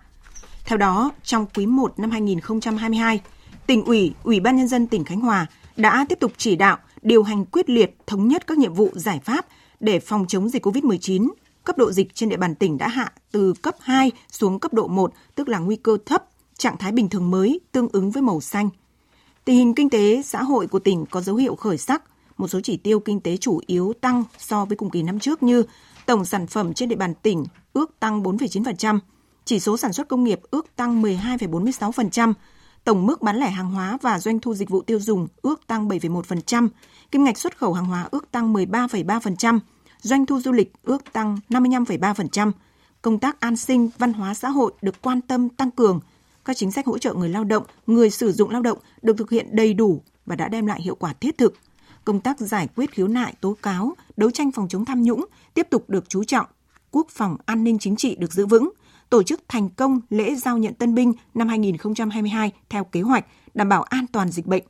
Theo 0.65 0.77
đó, 0.77 1.11
trong 1.23 1.45
quý 1.55 1.65
1 1.65 1.99
năm 1.99 2.11
2022, 2.11 3.21
tỉnh 3.67 3.85
ủy, 3.85 4.13
Ủy 4.23 4.39
ban 4.39 4.55
nhân 4.55 4.67
dân 4.67 4.87
tỉnh 4.87 5.03
Khánh 5.03 5.19
Hòa 5.19 5.45
đã 5.77 6.05
tiếp 6.09 6.19
tục 6.19 6.31
chỉ 6.37 6.55
đạo 6.55 6.77
điều 7.01 7.23
hành 7.23 7.45
quyết 7.45 7.69
liệt 7.69 7.97
thống 8.07 8.27
nhất 8.27 8.47
các 8.47 8.57
nhiệm 8.57 8.73
vụ 8.73 8.89
giải 8.93 9.19
pháp 9.25 9.45
để 9.79 9.99
phòng 9.99 10.25
chống 10.27 10.49
dịch 10.49 10.65
COVID-19. 10.65 11.29
Cấp 11.63 11.77
độ 11.77 11.91
dịch 11.91 12.15
trên 12.15 12.29
địa 12.29 12.37
bàn 12.37 12.55
tỉnh 12.55 12.77
đã 12.77 12.87
hạ 12.87 13.11
từ 13.31 13.53
cấp 13.61 13.75
2 13.79 14.11
xuống 14.31 14.59
cấp 14.59 14.73
độ 14.73 14.87
1, 14.87 15.13
tức 15.35 15.49
là 15.49 15.59
nguy 15.59 15.75
cơ 15.75 15.97
thấp, 16.05 16.23
trạng 16.57 16.77
thái 16.77 16.91
bình 16.91 17.09
thường 17.09 17.31
mới 17.31 17.59
tương 17.71 17.87
ứng 17.91 18.11
với 18.11 18.23
màu 18.23 18.41
xanh. 18.41 18.69
Tình 19.45 19.55
hình 19.55 19.73
kinh 19.73 19.89
tế 19.89 20.21
xã 20.25 20.43
hội 20.43 20.67
của 20.67 20.79
tỉnh 20.79 21.05
có 21.05 21.21
dấu 21.21 21.35
hiệu 21.35 21.55
khởi 21.55 21.77
sắc, 21.77 22.03
một 22.39 22.48
số 22.48 22.60
chỉ 22.62 22.77
tiêu 22.77 23.00
kinh 23.00 23.22
tế 23.22 23.38
chủ 23.38 23.62
yếu 23.67 23.93
tăng 24.01 24.24
so 24.38 24.65
với 24.65 24.77
cùng 24.77 24.89
kỳ 24.89 25.03
năm 25.03 25.19
trước 25.19 25.43
như 25.43 25.63
tổng 26.05 26.25
sản 26.25 26.48
phẩm 26.48 26.74
trên 26.74 26.89
địa 26.89 26.96
bàn 26.96 27.13
tỉnh 27.22 27.46
ước 27.74 28.00
tăng 28.00 28.24
4,9%, 28.24 29.00
chỉ 29.46 29.60
số 29.60 29.77
sản 29.77 29.93
xuất 29.93 30.08
công 30.08 30.24
nghiệp 30.24 30.39
ước 30.51 30.75
tăng 30.75 31.01
12,46%, 31.01 32.34
tổng 32.84 33.05
mức 33.05 33.22
bán 33.22 33.38
lẻ 33.38 33.50
hàng 33.50 33.72
hóa 33.72 33.98
và 34.01 34.19
doanh 34.19 34.39
thu 34.39 34.53
dịch 34.53 34.69
vụ 34.69 34.81
tiêu 34.81 35.00
dùng 35.00 35.27
ước 35.41 35.67
tăng 35.67 35.88
7,1%, 35.88 36.69
kim 37.12 37.24
ngạch 37.24 37.38
xuất 37.38 37.58
khẩu 37.58 37.74
hàng 37.74 37.86
hóa 37.86 38.08
ước 38.12 38.31
tăng 38.31 38.53
13,3%, 38.53 39.60
doanh 40.01 40.25
thu 40.25 40.39
du 40.39 40.51
lịch 40.51 40.74
ước 40.84 41.13
tăng 41.13 41.38
55,3%, 41.50 42.51
công 43.01 43.19
tác 43.19 43.39
an 43.39 43.55
sinh, 43.55 43.89
văn 43.98 44.13
hóa 44.13 44.34
xã 44.34 44.50
hội 44.50 44.72
được 44.81 45.01
quan 45.01 45.22
tâm 45.22 45.50
tăng 45.50 45.72
cường, 45.72 46.00
các 46.46 46.58
chính 46.58 46.72
sách 46.72 46.86
hỗ 46.86 46.98
trợ 46.98 47.13
người 47.13 47.29
lao 47.29 47.43
động, 47.43 47.63
người 47.88 48.10
sử 48.10 48.31
dụng 48.31 48.50
lao 48.50 48.62
động 48.62 48.77
được 49.01 49.17
thực 49.17 49.29
hiện 49.29 49.48
đầy 49.51 49.74
đủ 49.74 50.01
và 50.25 50.36
đã 50.36 50.48
đem 50.48 50.65
lại 50.65 50.81
hiệu 50.81 50.96
quả 50.96 51.13
thiết 51.13 51.38
thực. 51.38 51.53
Công 52.06 52.20
tác 52.20 52.39
giải 52.39 52.68
quyết 52.75 52.91
khiếu 52.91 53.08
nại, 53.08 53.34
tố 53.41 53.58
cáo, 53.62 53.94
đấu 54.18 54.32
tranh 54.32 54.51
phòng 54.51 54.68
chống 54.68 54.86
tham 54.86 55.03
nhũng 55.03 55.25
tiếp 55.53 55.68
tục 55.70 55.89
được 55.89 56.10
chú 56.10 56.24
trọng. 56.24 56.46
Quốc 56.91 57.08
phòng 57.10 57.38
an 57.46 57.63
ninh 57.63 57.79
chính 57.79 57.96
trị 57.96 58.15
được 58.15 58.34
giữ 58.34 58.46
vững, 58.46 58.70
tổ 59.10 59.24
chức 59.24 59.41
thành 59.48 59.70
công 59.70 60.00
lễ 60.10 60.36
giao 60.36 60.58
nhận 60.58 60.74
tân 60.74 60.96
binh 60.96 61.13
năm 61.34 61.48
2022 61.48 62.51
theo 62.70 62.84
kế 62.84 63.01
hoạch, 63.01 63.25
đảm 63.53 63.70
bảo 63.70 63.84
an 63.84 64.06
toàn 64.08 64.32
dịch 64.32 64.46
bệnh. 64.46 64.63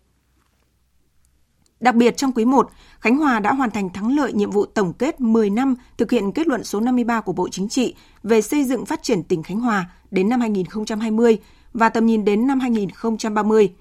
Đặc 1.80 1.96
biệt 1.96 2.18
trong 2.18 2.32
quý 2.32 2.46
1, 2.46 2.70
Khánh 3.00 3.18
Hòa 3.18 3.40
đã 3.40 3.54
hoàn 3.54 3.72
thành 3.72 3.90
thắng 3.90 4.16
lợi 4.16 4.34
nhiệm 4.34 4.52
vụ 4.52 4.66
tổng 4.66 4.94
kết 4.94 5.22
10 5.22 5.50
năm 5.50 5.76
thực 5.98 6.12
hiện 6.12 6.32
kết 6.32 6.48
luận 6.48 6.64
số 6.64 6.80
53 6.80 7.22
của 7.22 7.34
Bộ 7.34 7.50
Chính 7.50 7.70
trị 7.70 7.96
về 8.24 8.42
xây 8.42 8.64
dựng 8.64 8.86
phát 8.86 9.04
triển 9.04 9.24
tỉnh 9.24 9.44
Khánh 9.44 9.60
Hòa 9.60 9.90
đến 10.12 10.30
năm 10.30 10.42
2020 10.42 11.38
và 11.74 11.90
tầm 11.90 12.06
nhìn 12.06 12.26
đến 12.26 12.48
năm 12.48 12.60
2030. 12.60 13.74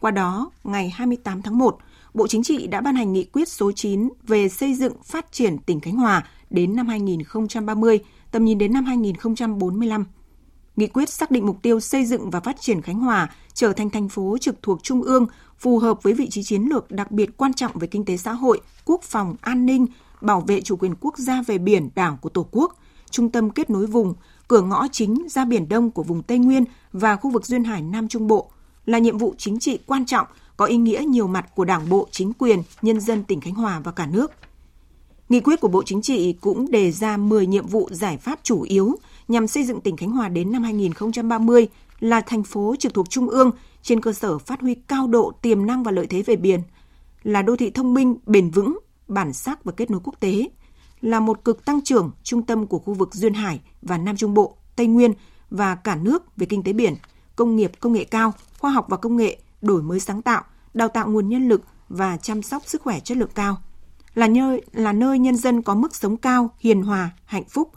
Qua 0.00 0.10
đó, 0.10 0.50
ngày 0.64 0.90
28 0.90 1.42
tháng 1.42 1.58
1, 1.58 1.78
Bộ 2.14 2.26
Chính 2.26 2.42
trị 2.42 2.66
đã 2.66 2.80
ban 2.80 2.94
hành 2.94 3.12
nghị 3.12 3.24
quyết 3.24 3.48
số 3.48 3.72
9 3.72 4.08
về 4.26 4.48
xây 4.48 4.74
dựng 4.74 4.92
phát 5.04 5.32
triển 5.32 5.58
tỉnh 5.58 5.80
Khánh 5.80 5.96
Hòa 5.96 6.26
đến 6.50 6.76
năm 6.76 6.88
2030, 6.88 7.98
tầm 8.30 8.44
nhìn 8.44 8.58
đến 8.58 8.72
năm 8.72 8.84
2045. 8.84 10.06
Nghị 10.76 10.86
quyết 10.86 11.08
xác 11.08 11.30
định 11.30 11.46
mục 11.46 11.62
tiêu 11.62 11.80
xây 11.80 12.04
dựng 12.04 12.30
và 12.30 12.40
phát 12.40 12.60
triển 12.60 12.82
Khánh 12.82 12.98
Hòa 12.98 13.30
trở 13.54 13.72
thành 13.72 13.90
thành 13.90 14.08
phố 14.08 14.36
trực 14.40 14.62
thuộc 14.62 14.82
Trung 14.82 15.02
ương 15.02 15.26
phù 15.58 15.78
hợp 15.78 16.02
với 16.02 16.12
vị 16.12 16.30
trí 16.30 16.42
chiến 16.42 16.62
lược 16.62 16.90
đặc 16.90 17.10
biệt 17.10 17.36
quan 17.36 17.54
trọng 17.54 17.78
về 17.78 17.86
kinh 17.86 18.04
tế 18.04 18.16
xã 18.16 18.32
hội, 18.32 18.60
quốc 18.84 19.02
phòng, 19.02 19.36
an 19.40 19.66
ninh, 19.66 19.86
bảo 20.20 20.40
vệ 20.40 20.60
chủ 20.60 20.76
quyền 20.76 20.94
quốc 21.00 21.18
gia 21.18 21.42
về 21.42 21.58
biển 21.58 21.88
đảo 21.94 22.18
của 22.22 22.28
Tổ 22.28 22.46
quốc, 22.50 22.76
trung 23.10 23.30
tâm 23.30 23.50
kết 23.50 23.70
nối 23.70 23.86
vùng, 23.86 24.14
cửa 24.48 24.62
ngõ 24.62 24.86
chính 24.92 25.26
ra 25.28 25.44
Biển 25.44 25.68
Đông 25.68 25.90
của 25.90 26.02
vùng 26.02 26.22
Tây 26.22 26.38
Nguyên 26.38 26.64
và 26.92 27.16
khu 27.16 27.30
vực 27.30 27.46
Duyên 27.46 27.64
Hải 27.64 27.82
Nam 27.82 28.08
Trung 28.08 28.26
Bộ 28.26 28.50
là 28.86 28.98
nhiệm 28.98 29.18
vụ 29.18 29.34
chính 29.38 29.58
trị 29.58 29.78
quan 29.86 30.06
trọng 30.06 30.26
có 30.56 30.64
ý 30.66 30.76
nghĩa 30.76 31.04
nhiều 31.08 31.26
mặt 31.26 31.46
của 31.54 31.64
Đảng 31.64 31.88
bộ, 31.88 32.08
chính 32.10 32.32
quyền, 32.32 32.62
nhân 32.82 33.00
dân 33.00 33.24
tỉnh 33.24 33.40
Khánh 33.40 33.54
Hòa 33.54 33.80
và 33.84 33.92
cả 33.92 34.06
nước. 34.06 34.32
Nghị 35.28 35.40
quyết 35.40 35.60
của 35.60 35.68
Bộ 35.68 35.82
Chính 35.86 36.02
trị 36.02 36.32
cũng 36.32 36.70
đề 36.70 36.92
ra 36.92 37.16
10 37.16 37.46
nhiệm 37.46 37.66
vụ 37.66 37.88
giải 37.92 38.16
pháp 38.16 38.40
chủ 38.42 38.62
yếu 38.62 38.96
nhằm 39.28 39.46
xây 39.46 39.64
dựng 39.64 39.80
tỉnh 39.80 39.96
Khánh 39.96 40.10
Hòa 40.10 40.28
đến 40.28 40.52
năm 40.52 40.62
2030 40.62 41.68
là 42.00 42.20
thành 42.20 42.42
phố 42.42 42.74
trực 42.78 42.94
thuộc 42.94 43.10
Trung 43.10 43.28
ương 43.28 43.50
trên 43.82 44.00
cơ 44.00 44.12
sở 44.12 44.38
phát 44.38 44.60
huy 44.60 44.74
cao 44.74 45.06
độ 45.06 45.32
tiềm 45.42 45.66
năng 45.66 45.82
và 45.82 45.92
lợi 45.92 46.06
thế 46.06 46.22
về 46.22 46.36
biển, 46.36 46.60
là 47.22 47.42
đô 47.42 47.56
thị 47.56 47.70
thông 47.70 47.94
minh, 47.94 48.16
bền 48.26 48.50
vững, 48.50 48.78
bản 49.08 49.32
sắc 49.32 49.64
và 49.64 49.72
kết 49.72 49.90
nối 49.90 50.00
quốc 50.04 50.14
tế, 50.20 50.48
là 51.00 51.20
một 51.20 51.44
cực 51.44 51.64
tăng 51.64 51.80
trưởng 51.84 52.10
trung 52.22 52.42
tâm 52.42 52.66
của 52.66 52.78
khu 52.78 52.94
vực 52.94 53.14
Duyên 53.14 53.34
Hải 53.34 53.60
và 53.82 53.98
Nam 53.98 54.16
Trung 54.16 54.34
Bộ, 54.34 54.56
Tây 54.76 54.86
Nguyên 54.86 55.12
và 55.50 55.74
cả 55.74 55.96
nước 55.96 56.36
về 56.36 56.46
kinh 56.46 56.62
tế 56.62 56.72
biển, 56.72 56.94
công 57.36 57.56
nghiệp 57.56 57.72
công 57.80 57.92
nghệ 57.92 58.04
cao, 58.04 58.32
khoa 58.60 58.70
học 58.70 58.86
và 58.88 58.96
công 58.96 59.16
nghệ, 59.16 59.38
đổi 59.62 59.82
mới 59.82 60.00
sáng 60.00 60.22
tạo, 60.22 60.44
đào 60.74 60.88
tạo 60.88 61.08
nguồn 61.08 61.28
nhân 61.28 61.48
lực 61.48 61.62
và 61.88 62.16
chăm 62.16 62.42
sóc 62.42 62.62
sức 62.66 62.82
khỏe 62.82 63.00
chất 63.00 63.16
lượng 63.16 63.30
cao. 63.34 63.56
Là 64.14 64.28
nơi 64.28 64.62
là 64.72 64.92
nơi 64.92 65.18
nhân 65.18 65.36
dân 65.36 65.62
có 65.62 65.74
mức 65.74 65.94
sống 65.96 66.16
cao, 66.16 66.50
hiền 66.58 66.82
hòa, 66.82 67.10
hạnh 67.24 67.44
phúc, 67.48 67.72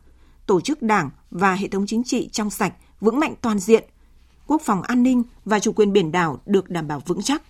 tổ 0.46 0.62
chức 0.62 0.82
đảng 0.82 1.10
và 1.32 1.54
hệ 1.54 1.68
thống 1.68 1.86
chính 1.86 2.04
trị 2.04 2.30
trong 2.32 2.50
sạch, 2.50 2.74
vững 3.00 3.20
mạnh 3.20 3.34
toàn 3.42 3.60
diện, 3.60 3.84
quốc 4.48 4.62
phòng 4.62 4.82
an 4.82 5.04
ninh 5.04 5.24
và 5.46 5.60
chủ 5.60 5.72
quyền 5.72 5.94
biển 5.94 6.12
đảo 6.12 6.40
được 6.46 6.70
đảm 6.70 6.88
bảo 6.88 7.02
vững 7.06 7.22
chắc. 7.22 7.42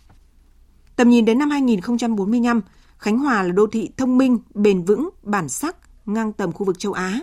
Tầm 0.96 1.10
nhìn 1.10 1.26
đến 1.26 1.40
năm 1.40 1.50
2045, 1.50 2.62
Khánh 2.98 3.18
Hòa 3.18 3.44
là 3.44 3.52
đô 3.52 3.68
thị 3.68 3.90
thông 3.98 4.18
minh, 4.18 4.40
bền 4.54 4.84
vững, 4.84 5.10
bản 5.24 5.50
sắc, 5.50 5.76
ngang 6.06 6.34
tầm 6.34 6.52
khu 6.52 6.66
vực 6.66 6.80
châu 6.80 6.94
Á, 6.94 7.20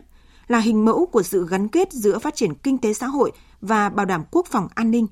là 0.48 0.58
hình 0.58 0.84
mẫu 0.84 1.06
của 1.06 1.22
sự 1.22 1.46
gắn 1.48 1.68
kết 1.68 1.92
giữa 1.92 2.18
phát 2.18 2.34
triển 2.34 2.54
kinh 2.54 2.78
tế 2.78 2.94
xã 2.94 3.06
hội 3.06 3.32
và 3.60 3.88
bảo 3.88 4.06
đảm 4.06 4.24
quốc 4.30 4.46
phòng 4.46 4.68
an 4.74 4.90
ninh, 4.90 5.06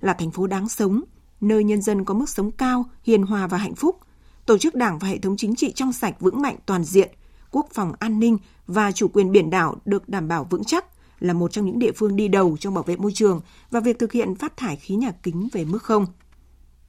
là 0.00 0.12
thành 0.12 0.30
phố 0.30 0.46
đáng 0.46 0.68
sống, 0.68 1.02
nơi 1.40 1.64
nhân 1.64 1.82
dân 1.82 2.04
có 2.04 2.14
mức 2.14 2.28
sống 2.28 2.50
cao, 2.50 2.84
hiền 3.02 3.22
hòa 3.22 3.46
và 3.46 3.58
hạnh 3.58 3.74
phúc, 3.74 3.98
tổ 4.46 4.58
chức 4.58 4.74
đảng 4.74 4.98
và 4.98 5.08
hệ 5.08 5.18
thống 5.18 5.36
chính 5.36 5.54
trị 5.56 5.72
trong 5.72 5.92
sạch 5.92 6.20
vững 6.20 6.42
mạnh 6.42 6.56
toàn 6.66 6.84
diện, 6.84 7.10
quốc 7.50 7.66
phòng 7.72 7.92
an 7.98 8.18
ninh 8.20 8.38
và 8.66 8.92
chủ 8.92 9.08
quyền 9.08 9.32
biển 9.32 9.50
đảo 9.50 9.76
được 9.84 10.08
đảm 10.08 10.28
bảo 10.28 10.46
vững 10.50 10.64
chắc 10.64 10.84
là 11.20 11.32
một 11.32 11.52
trong 11.52 11.66
những 11.66 11.78
địa 11.78 11.92
phương 11.92 12.16
đi 12.16 12.28
đầu 12.28 12.56
trong 12.60 12.74
bảo 12.74 12.84
vệ 12.84 12.96
môi 12.96 13.12
trường 13.12 13.40
và 13.70 13.80
việc 13.80 13.98
thực 13.98 14.12
hiện 14.12 14.34
phát 14.34 14.56
thải 14.56 14.76
khí 14.76 14.94
nhà 14.94 15.12
kính 15.22 15.48
về 15.52 15.64
mức 15.64 15.82
không. 15.82 16.06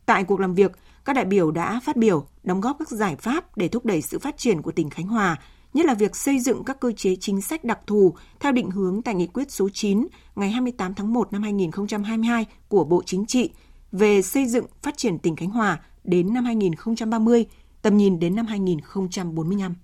Tại 0.06 0.24
cuộc 0.24 0.40
làm 0.40 0.56
việc, 0.56 0.72
các 1.06 1.14
đại 1.14 1.26
biểu 1.26 1.52
đã 1.52 1.80
phát 1.84 1.96
biểu, 1.96 2.28
đóng 2.44 2.62
góp 2.62 2.76
các 2.80 2.90
giải 2.90 3.16
pháp 3.16 3.58
để 3.58 3.68
thúc 3.68 3.86
đẩy 3.86 4.02
sự 4.02 4.20
phát 4.20 4.38
triển 4.38 4.62
của 4.62 4.72
tỉnh 4.72 4.90
Khánh 4.90 5.08
Hòa, 5.08 5.40
nhất 5.76 5.86
là 5.86 5.94
việc 5.94 6.16
xây 6.16 6.40
dựng 6.40 6.64
các 6.64 6.80
cơ 6.80 6.92
chế 6.92 7.16
chính 7.16 7.42
sách 7.42 7.64
đặc 7.64 7.80
thù 7.88 8.16
theo 8.40 8.52
định 8.52 8.72
hướng 8.72 9.02
tại 9.02 9.16
nghị 9.16 9.28
quyết 9.28 9.52
số 9.52 9.70
9 9.74 10.08
ngày 10.36 10.50
28 10.50 10.94
tháng 10.94 11.14
1 11.14 11.34
năm 11.34 11.44
2022 11.44 12.46
của 12.68 12.84
Bộ 12.84 13.04
Chính 13.06 13.26
trị 13.26 13.50
về 13.92 14.22
xây 14.22 14.46
dựng 14.46 14.66
phát 14.82 14.98
triển 14.98 15.20
tỉnh 15.20 15.36
Khánh 15.36 15.50
Hòa 15.50 15.80
đến 16.04 16.34
năm 16.34 16.46
2030, 16.46 17.46
tầm 17.82 17.98
nhìn 17.98 18.20
đến 18.20 18.36
năm 18.36 18.46
2045. 18.46 19.76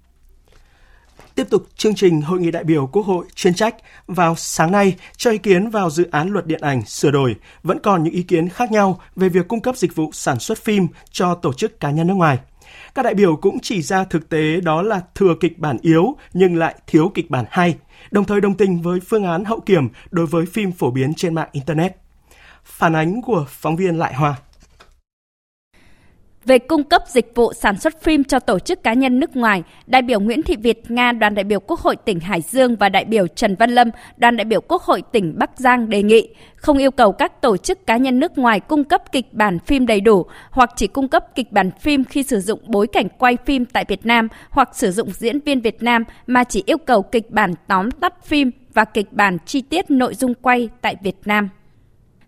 Tiếp 1.36 1.48
tục 1.50 1.68
chương 1.76 1.96
trình 1.96 2.22
Hội 2.22 2.40
nghị 2.40 2.52
đại 2.52 2.64
biểu 2.64 2.90
Quốc 2.92 3.06
hội 3.06 3.26
chuyên 3.36 3.54
trách 3.54 3.76
vào 4.08 4.36
sáng 4.36 4.72
nay 4.72 4.96
cho 5.18 5.32
ý 5.32 5.38
kiến 5.38 5.70
vào 5.70 5.90
dự 5.90 6.08
án 6.12 6.30
luật 6.30 6.46
điện 6.46 6.62
ảnh 6.62 6.86
sửa 6.86 7.12
đổi, 7.12 7.36
vẫn 7.64 7.80
còn 7.84 8.04
những 8.04 8.14
ý 8.14 8.24
kiến 8.24 8.50
khác 8.50 8.72
nhau 8.72 9.00
về 9.16 9.30
việc 9.30 9.48
cung 9.48 9.62
cấp 9.62 9.78
dịch 9.78 9.96
vụ 9.96 10.10
sản 10.14 10.40
xuất 10.40 10.58
phim 10.58 10.88
cho 11.12 11.36
tổ 11.36 11.54
chức 11.54 11.80
cá 11.80 11.92
nhân 11.92 12.08
nước 12.08 12.14
ngoài. 12.14 12.40
Các 12.96 13.04
đại 13.04 13.14
biểu 13.14 13.36
cũng 13.36 13.60
chỉ 13.60 13.82
ra 13.82 14.04
thực 14.04 14.30
tế 14.30 14.62
đó 14.62 14.82
là 14.82 15.02
thừa 15.16 15.36
kịch 15.40 15.60
bản 15.60 15.78
yếu 15.82 16.16
nhưng 16.34 16.58
lại 16.58 16.76
thiếu 16.88 17.12
kịch 17.14 17.30
bản 17.30 17.46
hay, 17.50 17.76
đồng 18.12 18.26
thời 18.26 18.42
đồng 18.42 18.58
tình 18.58 18.82
với 18.82 19.00
phương 19.00 19.24
án 19.24 19.46
hậu 19.46 19.60
kiểm 19.60 19.90
đối 20.12 20.26
với 20.26 20.46
phim 20.46 20.72
phổ 20.72 20.92
biến 20.92 21.14
trên 21.14 21.36
mạng 21.36 21.50
Internet. 21.52 21.98
Phản 22.64 22.94
ánh 22.94 23.22
của 23.22 23.46
phóng 23.50 23.76
viên 23.76 24.00
Lại 24.00 24.14
Hoa 24.14 24.36
về 26.46 26.60
cung 26.60 26.84
cấp 26.84 27.04
dịch 27.08 27.32
vụ 27.36 27.54
sản 27.54 27.80
xuất 27.80 28.04
phim 28.04 28.24
cho 28.24 28.40
tổ 28.40 28.60
chức 28.60 28.84
cá 28.84 28.94
nhân 28.94 29.20
nước 29.20 29.36
ngoài, 29.36 29.64
đại 29.88 30.02
biểu 30.02 30.20
Nguyễn 30.20 30.44
Thị 30.44 30.56
Việt 30.56 30.92
Nga, 30.92 31.12
đoàn 31.12 31.36
đại 31.36 31.44
biểu 31.44 31.60
Quốc 31.60 31.80
hội 31.80 31.96
tỉnh 31.96 32.20
Hải 32.20 32.42
Dương 32.42 32.76
và 32.76 32.90
đại 32.90 33.06
biểu 33.06 33.28
Trần 33.28 33.56
Văn 33.56 33.72
Lâm, 33.72 33.90
đoàn 34.18 34.38
đại 34.38 34.46
biểu 34.46 34.62
Quốc 34.62 34.82
hội 34.82 35.04
tỉnh 35.12 35.36
Bắc 35.38 35.52
Giang 35.60 35.90
đề 35.90 36.04
nghị 36.04 36.30
không 36.56 36.78
yêu 36.78 36.92
cầu 36.92 37.12
các 37.12 37.42
tổ 37.42 37.58
chức 37.58 37.88
cá 37.88 37.98
nhân 37.98 38.20
nước 38.20 38.38
ngoài 38.38 38.60
cung 38.60 38.84
cấp 38.84 39.12
kịch 39.12 39.34
bản 39.34 39.60
phim 39.60 39.86
đầy 39.88 40.02
đủ 40.02 40.26
hoặc 40.52 40.70
chỉ 40.76 40.88
cung 40.88 41.08
cấp 41.08 41.26
kịch 41.36 41.52
bản 41.52 41.72
phim 41.80 42.04
khi 42.04 42.24
sử 42.24 42.40
dụng 42.40 42.60
bối 42.68 42.88
cảnh 42.88 43.08
quay 43.18 43.38
phim 43.46 43.66
tại 43.66 43.86
Việt 43.88 44.06
Nam 44.06 44.28
hoặc 44.50 44.70
sử 44.74 44.92
dụng 44.92 45.10
diễn 45.12 45.40
viên 45.40 45.62
Việt 45.62 45.84
Nam 45.84 46.04
mà 46.28 46.44
chỉ 46.44 46.64
yêu 46.66 46.78
cầu 46.78 47.02
kịch 47.02 47.32
bản 47.32 47.54
tóm 47.68 47.92
tắt 47.92 48.26
phim 48.26 48.52
và 48.74 48.86
kịch 48.86 49.14
bản 49.14 49.38
chi 49.46 49.62
tiết 49.62 49.92
nội 49.92 50.16
dung 50.16 50.34
quay 50.34 50.70
tại 50.82 50.96
Việt 51.04 51.18
Nam. 51.26 51.50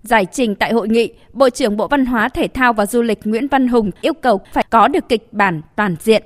Giải 0.03 0.25
trình 0.31 0.55
tại 0.55 0.73
hội 0.73 0.87
nghị, 0.87 1.13
Bộ 1.33 1.49
trưởng 1.49 1.77
Bộ 1.77 1.87
Văn 1.87 2.05
hóa 2.05 2.29
Thể 2.29 2.47
thao 2.53 2.73
và 2.73 2.85
Du 2.85 3.01
lịch 3.01 3.19
Nguyễn 3.23 3.47
Văn 3.47 3.67
Hùng 3.67 3.91
yêu 4.01 4.13
cầu 4.13 4.41
phải 4.53 4.65
có 4.69 4.87
được 4.87 5.09
kịch 5.09 5.33
bản 5.33 5.61
toàn 5.75 5.95
diện. 5.99 6.23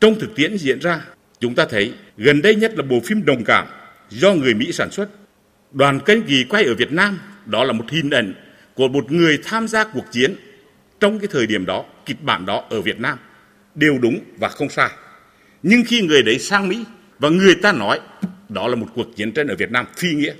Trong 0.00 0.14
thực 0.20 0.36
tiễn 0.36 0.56
diễn 0.56 0.78
ra, 0.78 1.00
chúng 1.40 1.54
ta 1.54 1.66
thấy 1.70 1.92
gần 2.16 2.42
đây 2.42 2.54
nhất 2.54 2.72
là 2.76 2.82
bộ 2.82 3.00
phim 3.04 3.24
Đồng 3.24 3.44
Cảm 3.44 3.66
do 4.08 4.34
người 4.34 4.54
Mỹ 4.54 4.72
sản 4.72 4.90
xuất. 4.90 5.08
Đoàn 5.72 6.00
kênh 6.00 6.22
kỳ 6.22 6.44
quay 6.44 6.64
ở 6.64 6.74
Việt 6.74 6.92
Nam, 6.92 7.18
đó 7.46 7.64
là 7.64 7.72
một 7.72 7.84
hình 7.90 8.10
ảnh 8.10 8.34
của 8.74 8.88
một 8.88 9.12
người 9.12 9.38
tham 9.44 9.68
gia 9.68 9.84
cuộc 9.84 10.04
chiến 10.12 10.34
trong 11.00 11.18
cái 11.18 11.28
thời 11.32 11.46
điểm 11.46 11.66
đó, 11.66 11.84
kịch 12.06 12.22
bản 12.22 12.46
đó 12.46 12.64
ở 12.70 12.80
Việt 12.80 13.00
Nam 13.00 13.18
đều 13.74 13.98
đúng 13.98 14.18
và 14.38 14.48
không 14.48 14.68
sai. 14.68 14.90
Nhưng 15.62 15.82
khi 15.86 16.00
người 16.00 16.22
đấy 16.22 16.38
sang 16.38 16.68
Mỹ 16.68 16.84
và 17.18 17.28
người 17.28 17.54
ta 17.54 17.72
nói 17.72 18.00
đó 18.48 18.68
là 18.68 18.76
một 18.76 18.86
cuộc 18.94 19.16
chiến 19.16 19.32
tranh 19.32 19.46
ở 19.46 19.56
Việt 19.56 19.70
Nam 19.70 19.86
phi 19.96 20.08
nghĩa. 20.12 20.32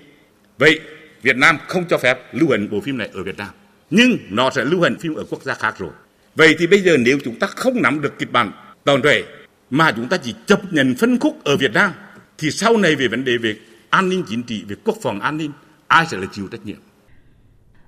Vậy 0.58 0.80
Việt 1.26 1.37
Nam 1.37 1.59
không 1.68 1.85
cho 1.88 1.99
phép 1.99 2.18
lưu 2.33 2.50
hành 2.50 2.71
bộ 2.71 2.80
phim 2.80 2.99
này 2.99 3.09
ở 3.12 3.23
Việt 3.23 3.37
Nam. 3.37 3.49
Nhưng 3.90 4.18
nó 4.30 4.50
sẽ 4.50 4.64
lưu 4.64 4.83
hành 4.83 4.99
phim 4.99 5.14
ở 5.14 5.25
quốc 5.30 5.42
gia 5.42 5.54
khác 5.54 5.75
rồi. 5.78 5.90
Vậy 6.37 6.56
thì 6.59 6.66
bây 6.66 6.80
giờ 6.80 6.97
nếu 6.97 7.18
chúng 7.25 7.38
ta 7.38 7.47
không 7.47 7.83
nắm 7.83 8.00
được 8.00 8.18
kịch 8.18 8.33
bản 8.33 8.52
toàn 8.85 9.02
thể 9.02 9.25
mà 9.71 9.92
chúng 9.92 10.09
ta 10.09 10.16
chỉ 10.16 10.35
chấp 10.47 10.73
nhận 10.73 10.95
phân 10.99 11.18
khúc 11.18 11.45
ở 11.45 11.56
Việt 11.56 11.73
Nam 11.73 11.92
thì 12.38 12.50
sau 12.50 12.76
này 12.76 12.95
về 12.95 13.09
vấn 13.09 13.25
đề 13.25 13.38
về 13.38 13.56
an 13.90 14.09
ninh 14.09 14.25
chính 14.28 14.42
trị, 14.42 14.64
về 14.68 14.76
quốc 14.85 14.97
phòng 15.02 15.21
an 15.21 15.37
ninh, 15.37 15.50
ai 15.87 16.06
sẽ 16.11 16.16
là 16.16 16.26
chịu 16.33 16.49
trách 16.52 16.66
nhiệm? 16.66 16.78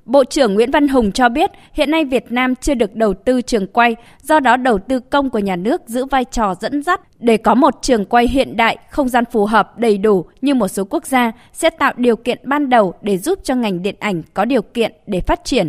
Bộ 0.09 0.25
trưởng 0.25 0.55
Nguyễn 0.55 0.71
Văn 0.71 0.89
Hùng 0.89 1.13
cho 1.13 1.29
biết 1.29 1.51
hiện 1.73 1.91
nay 1.91 2.05
Việt 2.05 2.33
Nam 2.33 2.55
chưa 2.55 2.75
được 2.75 2.95
đầu 2.95 3.15
tư 3.15 3.43
trường 3.43 3.67
quay, 3.67 3.97
do 4.23 4.41
đó 4.41 4.57
đầu 4.57 4.79
tư 4.79 5.01
công 5.01 5.31
của 5.31 5.39
nhà 5.39 5.57
nước 5.57 5.83
giữ 5.87 6.05
vai 6.05 6.25
trò 6.25 6.55
dẫn 6.61 6.83
dắt 6.83 7.01
để 7.19 7.37
có 7.37 7.55
một 7.55 7.75
trường 7.83 8.05
quay 8.05 8.29
hiện 8.29 8.57
đại, 8.57 8.79
không 8.91 9.09
gian 9.09 9.25
phù 9.33 9.47
hợp, 9.47 9.79
đầy 9.79 9.99
đủ 9.99 10.25
như 10.41 10.55
một 10.55 10.69
số 10.69 10.85
quốc 10.85 11.07
gia 11.07 11.33
sẽ 11.53 11.71
tạo 11.71 11.93
điều 11.97 12.17
kiện 12.17 12.39
ban 12.43 12.71
đầu 12.71 12.95
để 13.03 13.19
giúp 13.19 13.39
cho 13.43 13.55
ngành 13.55 13.83
điện 13.83 13.95
ảnh 13.99 14.23
có 14.35 14.45
điều 14.45 14.63
kiện 14.63 14.93
để 15.07 15.21
phát 15.21 15.45
triển. 15.45 15.69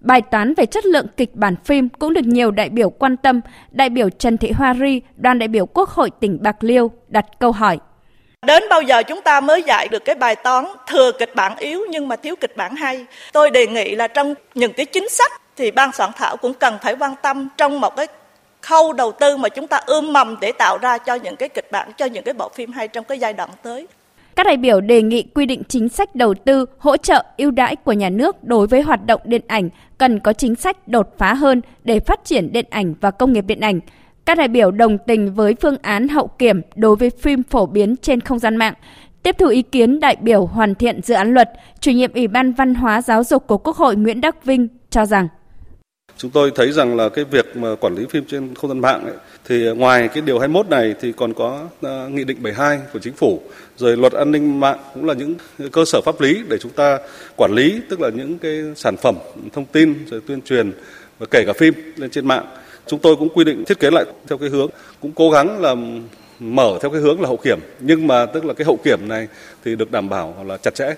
Bài 0.00 0.22
toán 0.22 0.54
về 0.56 0.66
chất 0.66 0.86
lượng 0.86 1.06
kịch 1.16 1.34
bản 1.34 1.56
phim 1.64 1.88
cũng 1.88 2.12
được 2.14 2.24
nhiều 2.24 2.50
đại 2.50 2.68
biểu 2.68 2.90
quan 2.90 3.16
tâm. 3.16 3.40
Đại 3.70 3.90
biểu 3.90 4.10
Trần 4.10 4.36
Thị 4.36 4.52
Hoa 4.52 4.74
Ri, 4.74 5.00
đoàn 5.16 5.38
đại 5.38 5.48
biểu 5.48 5.66
Quốc 5.66 5.88
hội 5.88 6.10
tỉnh 6.20 6.38
Bạc 6.42 6.64
Liêu 6.64 6.90
đặt 7.08 7.26
câu 7.40 7.52
hỏi. 7.52 7.78
Đến 8.48 8.62
bao 8.70 8.82
giờ 8.82 9.02
chúng 9.02 9.22
ta 9.22 9.40
mới 9.40 9.62
dạy 9.62 9.88
được 9.88 10.04
cái 10.04 10.14
bài 10.14 10.36
toán 10.36 10.64
thừa 10.86 11.12
kịch 11.18 11.34
bản 11.34 11.56
yếu 11.58 11.80
nhưng 11.90 12.08
mà 12.08 12.16
thiếu 12.16 12.34
kịch 12.40 12.56
bản 12.56 12.76
hay. 12.76 13.06
Tôi 13.32 13.50
đề 13.50 13.66
nghị 13.66 13.94
là 13.94 14.08
trong 14.08 14.34
những 14.54 14.72
cái 14.72 14.86
chính 14.86 15.08
sách 15.08 15.32
thì 15.56 15.70
ban 15.70 15.92
soạn 15.92 16.10
thảo 16.16 16.36
cũng 16.36 16.54
cần 16.54 16.78
phải 16.82 16.96
quan 16.98 17.14
tâm 17.22 17.48
trong 17.56 17.80
một 17.80 17.96
cái 17.96 18.06
khâu 18.60 18.92
đầu 18.92 19.12
tư 19.12 19.36
mà 19.36 19.48
chúng 19.48 19.66
ta 19.66 19.80
ươm 19.86 20.12
mầm 20.12 20.36
để 20.40 20.52
tạo 20.52 20.78
ra 20.78 20.98
cho 20.98 21.14
những 21.14 21.36
cái 21.36 21.48
kịch 21.48 21.72
bản 21.72 21.90
cho 21.96 22.06
những 22.06 22.24
cái 22.24 22.34
bộ 22.34 22.48
phim 22.54 22.72
hay 22.72 22.88
trong 22.88 23.04
cái 23.04 23.18
giai 23.18 23.32
đoạn 23.32 23.50
tới. 23.62 23.86
Các 24.36 24.46
đại 24.46 24.56
biểu 24.56 24.80
đề 24.80 25.02
nghị 25.02 25.22
quy 25.22 25.46
định 25.46 25.62
chính 25.68 25.88
sách 25.88 26.14
đầu 26.14 26.34
tư, 26.34 26.66
hỗ 26.78 26.96
trợ 26.96 27.24
ưu 27.36 27.50
đãi 27.50 27.76
của 27.76 27.92
nhà 27.92 28.10
nước 28.10 28.44
đối 28.44 28.66
với 28.66 28.80
hoạt 28.80 29.06
động 29.06 29.20
điện 29.24 29.42
ảnh 29.46 29.70
cần 29.98 30.20
có 30.20 30.32
chính 30.32 30.54
sách 30.54 30.88
đột 30.88 31.18
phá 31.18 31.34
hơn 31.34 31.60
để 31.84 32.00
phát 32.00 32.24
triển 32.24 32.52
điện 32.52 32.66
ảnh 32.70 32.94
và 33.00 33.10
công 33.10 33.32
nghiệp 33.32 33.44
điện 33.46 33.60
ảnh. 33.60 33.80
Các 34.28 34.38
đại 34.38 34.48
biểu 34.48 34.70
đồng 34.70 34.98
tình 35.06 35.34
với 35.34 35.54
phương 35.60 35.76
án 35.82 36.08
hậu 36.08 36.26
kiểm 36.26 36.60
đối 36.76 36.96
với 36.96 37.10
phim 37.10 37.42
phổ 37.42 37.66
biến 37.66 37.96
trên 37.96 38.20
không 38.20 38.38
gian 38.38 38.56
mạng. 38.56 38.74
Tiếp 39.22 39.36
thu 39.38 39.48
ý 39.48 39.62
kiến 39.62 40.00
đại 40.00 40.16
biểu 40.20 40.46
hoàn 40.46 40.74
thiện 40.74 41.02
dự 41.02 41.14
án 41.14 41.34
luật, 41.34 41.50
chủ 41.80 41.90
nhiệm 41.90 42.12
Ủy 42.12 42.28
ban 42.28 42.52
Văn 42.52 42.74
hóa 42.74 43.02
Giáo 43.02 43.24
dục 43.24 43.46
của 43.46 43.58
Quốc 43.58 43.76
hội 43.76 43.96
Nguyễn 43.96 44.20
Đắc 44.20 44.44
Vinh 44.44 44.68
cho 44.90 45.06
rằng 45.06 45.28
Chúng 46.16 46.30
tôi 46.30 46.52
thấy 46.54 46.72
rằng 46.72 46.96
là 46.96 47.08
cái 47.08 47.24
việc 47.24 47.56
mà 47.56 47.68
quản 47.80 47.94
lý 47.94 48.06
phim 48.10 48.24
trên 48.28 48.54
không 48.54 48.70
gian 48.70 48.78
mạng 48.78 49.04
ấy, 49.04 49.14
thì 49.44 49.70
ngoài 49.76 50.08
cái 50.08 50.22
điều 50.22 50.38
21 50.38 50.68
này 50.68 50.94
thì 51.00 51.12
còn 51.12 51.34
có 51.34 51.64
uh, 51.86 52.12
nghị 52.12 52.24
định 52.24 52.42
72 52.42 52.78
của 52.92 52.98
chính 52.98 53.14
phủ, 53.14 53.40
rồi 53.76 53.96
luật 53.96 54.12
an 54.12 54.32
ninh 54.32 54.60
mạng 54.60 54.78
cũng 54.94 55.04
là 55.04 55.14
những 55.14 55.34
cơ 55.72 55.84
sở 55.84 56.00
pháp 56.04 56.20
lý 56.20 56.42
để 56.48 56.58
chúng 56.58 56.72
ta 56.72 56.98
quản 57.36 57.52
lý, 57.52 57.80
tức 57.88 58.00
là 58.00 58.10
những 58.14 58.38
cái 58.38 58.62
sản 58.76 58.96
phẩm 58.96 59.14
thông 59.52 59.64
tin 59.64 60.06
rồi 60.10 60.20
tuyên 60.26 60.42
truyền 60.42 60.72
và 61.18 61.26
kể 61.30 61.44
cả 61.46 61.52
phim 61.52 61.74
lên 61.96 62.10
trên 62.10 62.26
mạng. 62.26 62.46
Chúng 62.88 63.00
tôi 63.00 63.16
cũng 63.16 63.28
quy 63.34 63.44
định 63.44 63.64
thiết 63.64 63.80
kế 63.80 63.90
lại 63.90 64.04
theo 64.28 64.38
cái 64.38 64.48
hướng 64.48 64.70
cũng 65.00 65.12
cố 65.12 65.30
gắng 65.30 65.60
là 65.60 65.74
mở 66.38 66.78
theo 66.82 66.90
cái 66.90 67.00
hướng 67.00 67.20
là 67.20 67.28
hậu 67.28 67.36
kiểm, 67.36 67.60
nhưng 67.80 68.06
mà 68.06 68.26
tức 68.26 68.44
là 68.44 68.54
cái 68.54 68.64
hậu 68.64 68.78
kiểm 68.84 69.08
này 69.08 69.28
thì 69.64 69.76
được 69.76 69.90
đảm 69.90 70.08
bảo 70.08 70.44
là 70.44 70.56
chặt 70.56 70.74
chẽ. 70.74 70.94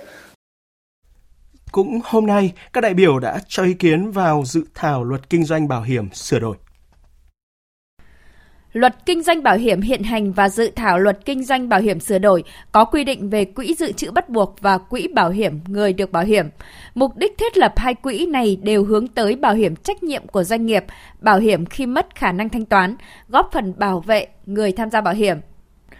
Cũng 1.73 2.01
hôm 2.05 2.27
nay, 2.27 2.53
các 2.73 2.81
đại 2.81 2.95
biểu 2.95 3.19
đã 3.19 3.41
cho 3.49 3.63
ý 3.65 3.75
kiến 3.75 4.11
vào 4.11 4.43
dự 4.47 4.65
thảo 4.75 5.05
luật 5.05 5.31
kinh 5.31 5.45
doanh 5.45 5.69
bảo 5.69 5.83
hiểm 5.83 6.09
sửa 6.13 6.39
đổi. 6.39 6.57
Luật 8.73 9.07
kinh 9.07 9.23
doanh 9.23 9.43
bảo 9.43 9.57
hiểm 9.57 9.81
hiện 9.81 10.03
hành 10.03 10.33
và 10.33 10.49
dự 10.49 10.71
thảo 10.77 10.99
luật 10.99 11.19
kinh 11.25 11.45
doanh 11.45 11.69
bảo 11.69 11.81
hiểm 11.81 12.01
sửa 12.01 12.19
đổi 12.19 12.45
có 12.73 12.85
quy 12.85 13.05
định 13.05 13.31
về 13.31 13.45
quỹ 13.45 13.75
dự 13.75 13.93
trữ 13.93 14.11
bắt 14.11 14.29
buộc 14.29 14.57
và 14.61 14.79
quỹ 14.79 15.09
bảo 15.09 15.31
hiểm 15.31 15.61
người 15.69 15.93
được 15.93 16.13
bảo 16.13 16.25
hiểm. 16.25 16.47
Mục 16.95 17.17
đích 17.17 17.39
thiết 17.39 17.57
lập 17.57 17.73
hai 17.77 17.95
quỹ 17.95 18.27
này 18.27 18.57
đều 18.63 18.85
hướng 18.85 19.09
tới 19.09 19.37
bảo 19.37 19.55
hiểm 19.55 19.77
trách 19.77 20.03
nhiệm 20.03 20.27
của 20.27 20.45
doanh 20.45 20.67
nghiệp, 20.67 20.85
bảo 21.21 21.39
hiểm 21.39 21.67
khi 21.67 21.87
mất 21.87 22.15
khả 22.15 22.33
năng 22.33 22.49
thanh 22.49 22.65
toán, 22.65 22.97
góp 23.29 23.51
phần 23.53 23.75
bảo 23.79 24.01
vệ 24.01 24.27
người 24.47 24.73
tham 24.73 24.91
gia 24.91 25.01
bảo 25.01 25.15
hiểm. 25.15 25.39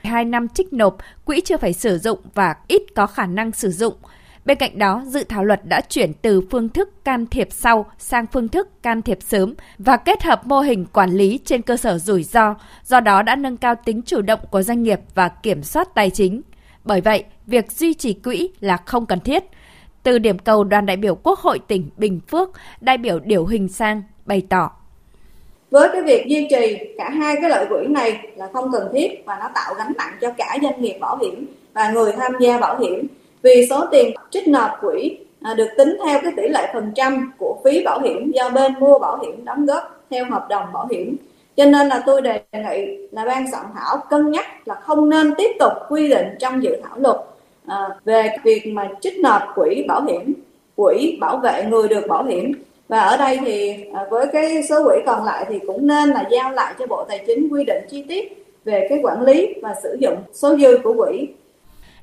Hai 0.03 0.25
năm 0.25 0.49
trích 0.49 0.73
nộp, 0.73 0.97
quỹ 1.25 1.41
chưa 1.41 1.57
phải 1.57 1.73
sử 1.73 1.99
dụng 1.99 2.19
và 2.35 2.55
ít 2.69 2.83
có 2.95 3.07
khả 3.07 3.27
năng 3.27 3.53
sử 3.53 3.71
dụng– 3.71 3.95
Bên 4.45 4.59
cạnh 4.59 4.79
đó, 4.79 5.03
dự 5.07 5.25
thảo 5.25 5.45
luật 5.45 5.61
đã 5.65 5.81
chuyển 5.81 6.13
từ 6.23 6.41
phương 6.51 6.69
thức 6.69 7.05
can 7.05 7.27
thiệp 7.27 7.49
sau 7.51 7.91
sang 7.99 8.27
phương 8.27 8.49
thức 8.49 8.83
can 8.83 9.03
thiệp 9.03 9.19
sớm 9.23 9.55
và 9.79 9.97
kết 9.97 10.23
hợp 10.23 10.47
mô 10.47 10.61
hình 10.61 10.87
quản 10.93 11.11
lý 11.11 11.41
trên 11.45 11.63
cơ 11.63 11.77
sở 11.77 11.99
rủi 11.99 12.23
ro, 12.23 12.55
do 12.85 13.01
đó 13.01 13.23
đã 13.23 13.37
nâng 13.37 13.57
cao 13.57 13.75
tính 13.85 14.03
chủ 14.03 14.23
động 14.23 14.41
của 14.51 14.63
doanh 14.63 14.83
nghiệp 14.83 15.01
và 15.15 15.29
kiểm 15.29 15.63
soát 15.63 15.95
tài 15.95 16.11
chính. 16.11 16.43
Bởi 16.85 17.01
vậy, 17.01 17.25
việc 17.47 17.73
duy 17.73 17.95
trì 17.95 18.13
quỹ 18.13 18.51
là 18.61 18.77
không 18.77 19.07
cần 19.07 19.21
thiết. 19.21 19.45
Từ 20.03 20.19
điểm 20.19 20.39
cầu 20.39 20.65
đoàn 20.65 20.87
đại 20.87 20.97
biểu 20.97 21.15
Quốc 21.15 21.39
hội 21.39 21.59
tỉnh 21.69 21.91
Bình 21.97 22.21
Phước, 22.29 22.51
đại 22.81 22.99
biểu 22.99 23.19
Điều 23.19 23.47
Hình 23.47 23.69
Sang 23.69 24.03
bày 24.27 24.43
tỏ. 24.49 24.71
Với 25.71 25.89
cái 25.93 26.03
việc 26.03 26.27
duy 26.29 26.49
trì 26.51 26.79
cả 26.99 27.11
hai 27.11 27.37
cái 27.41 27.51
lợi 27.51 27.67
quỹ 27.69 27.87
này 27.89 28.27
là 28.37 28.49
không 28.53 28.73
cần 28.73 28.89
thiết 28.93 29.23
và 29.27 29.39
nó 29.41 29.51
tạo 29.55 29.75
gánh 29.75 29.93
nặng 29.99 30.19
cho 30.21 30.33
cả 30.39 30.59
doanh 30.63 30.81
nghiệp 30.81 30.99
bảo 31.01 31.19
hiểm 31.19 31.47
và 31.75 31.91
người 31.91 32.13
tham 32.13 32.33
gia 32.41 32.59
bảo 32.59 32.79
hiểm 32.79 33.07
vì 33.43 33.67
số 33.71 33.87
tiền 33.91 34.15
trích 34.31 34.49
nộp 34.49 34.71
quỹ 34.81 35.19
à, 35.41 35.55
được 35.55 35.69
tính 35.77 35.97
theo 36.05 36.21
cái 36.23 36.33
tỷ 36.37 36.49
lệ 36.49 36.71
phần 36.75 36.93
trăm 36.95 37.33
của 37.39 37.59
phí 37.65 37.85
bảo 37.85 38.01
hiểm 38.01 38.33
do 38.33 38.51
bên 38.51 38.73
mua 38.81 38.99
bảo 38.99 39.19
hiểm 39.19 39.45
đóng 39.45 39.67
góp 39.67 40.05
theo 40.11 40.25
hợp 40.31 40.47
đồng 40.49 40.65
bảo 40.73 40.89
hiểm. 40.91 41.17
Cho 41.57 41.65
nên 41.65 41.89
là 41.89 42.03
tôi 42.07 42.23
đề 42.23 42.41
nghị 42.53 43.09
là 43.11 43.25
ban 43.25 43.51
soạn 43.51 43.65
thảo 43.75 43.97
cân 44.11 44.31
nhắc 44.31 44.69
là 44.69 44.75
không 44.75 45.09
nên 45.09 45.35
tiếp 45.39 45.51
tục 45.59 45.73
quy 45.89 46.09
định 46.09 46.27
trong 46.39 46.63
dự 46.63 46.77
thảo 46.83 46.99
luật 46.99 47.17
à, 47.67 47.89
về 48.05 48.37
việc 48.45 48.67
mà 48.67 48.89
trích 49.01 49.21
nộp 49.21 49.43
quỹ 49.55 49.85
bảo 49.89 50.03
hiểm 50.03 50.35
quỹ 50.77 51.19
bảo 51.21 51.37
vệ 51.37 51.65
người 51.69 51.89
được 51.89 52.07
bảo 52.09 52.25
hiểm. 52.25 52.53
Và 52.89 53.01
ở 53.01 53.17
đây 53.17 53.39
thì 53.45 53.75
à, 53.95 54.07
với 54.11 54.27
cái 54.33 54.63
số 54.69 54.85
quỹ 54.85 54.97
còn 55.07 55.25
lại 55.25 55.47
thì 55.49 55.59
cũng 55.67 55.87
nên 55.87 56.09
là 56.11 56.25
giao 56.31 56.53
lại 56.53 56.75
cho 56.79 56.87
bộ 56.87 57.05
tài 57.09 57.25
chính 57.27 57.49
quy 57.49 57.65
định 57.65 57.85
chi 57.91 58.05
tiết 58.09 58.47
về 58.65 58.87
cái 58.89 59.01
quản 59.03 59.23
lý 59.23 59.55
và 59.63 59.75
sử 59.83 59.97
dụng 60.01 60.17
số 60.33 60.57
dư 60.57 60.79
của 60.79 60.95
quỹ. 60.95 61.29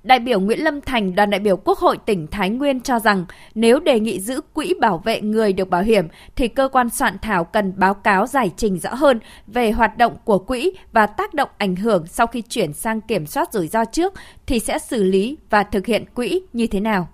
Đại 0.04 0.20
biểu 0.20 0.40
Nguyễn 0.40 0.64
Lâm 0.64 0.82
Thành, 0.82 1.16
đoàn 1.16 1.30
đại 1.30 1.40
biểu 1.40 1.58
Quốc 1.58 1.78
hội 1.78 1.98
tỉnh 2.06 2.28
Thái 2.28 2.50
Nguyên 2.50 2.82
cho 2.82 3.00
rằng 3.00 3.26
nếu 3.56 3.80
đề 3.80 4.00
nghị 4.00 4.20
giữ 4.20 4.42
quỹ 4.54 4.74
bảo 4.80 4.98
vệ 4.98 5.22
người 5.22 5.54
được 5.54 5.70
bảo 5.70 5.82
hiểm 5.82 6.08
thì 6.36 6.48
cơ 6.48 6.70
quan 6.72 6.90
soạn 6.90 7.18
thảo 7.22 7.44
cần 7.44 7.74
báo 7.78 7.94
cáo 7.94 8.28
giải 8.28 8.52
trình 8.58 8.80
rõ 8.80 8.94
hơn 8.94 9.20
về 9.48 9.72
hoạt 9.72 9.98
động 9.98 10.16
của 10.24 10.40
quỹ 10.40 10.72
và 10.92 11.06
tác 11.06 11.34
động 11.34 11.50
ảnh 11.58 11.76
hưởng 11.76 12.08
sau 12.08 12.28
khi 12.28 12.42
chuyển 12.42 12.74
sang 12.74 13.02
kiểm 13.02 13.26
soát 13.26 13.54
rủi 13.54 13.68
ro 13.68 13.86
trước 13.86 14.14
thì 14.46 14.60
sẽ 14.60 14.80
xử 14.80 15.04
lý 15.04 15.38
và 15.50 15.64
thực 15.64 15.86
hiện 15.86 16.06
quỹ 16.14 16.42
như 16.54 16.68
thế 16.68 16.80
nào. 16.80 17.08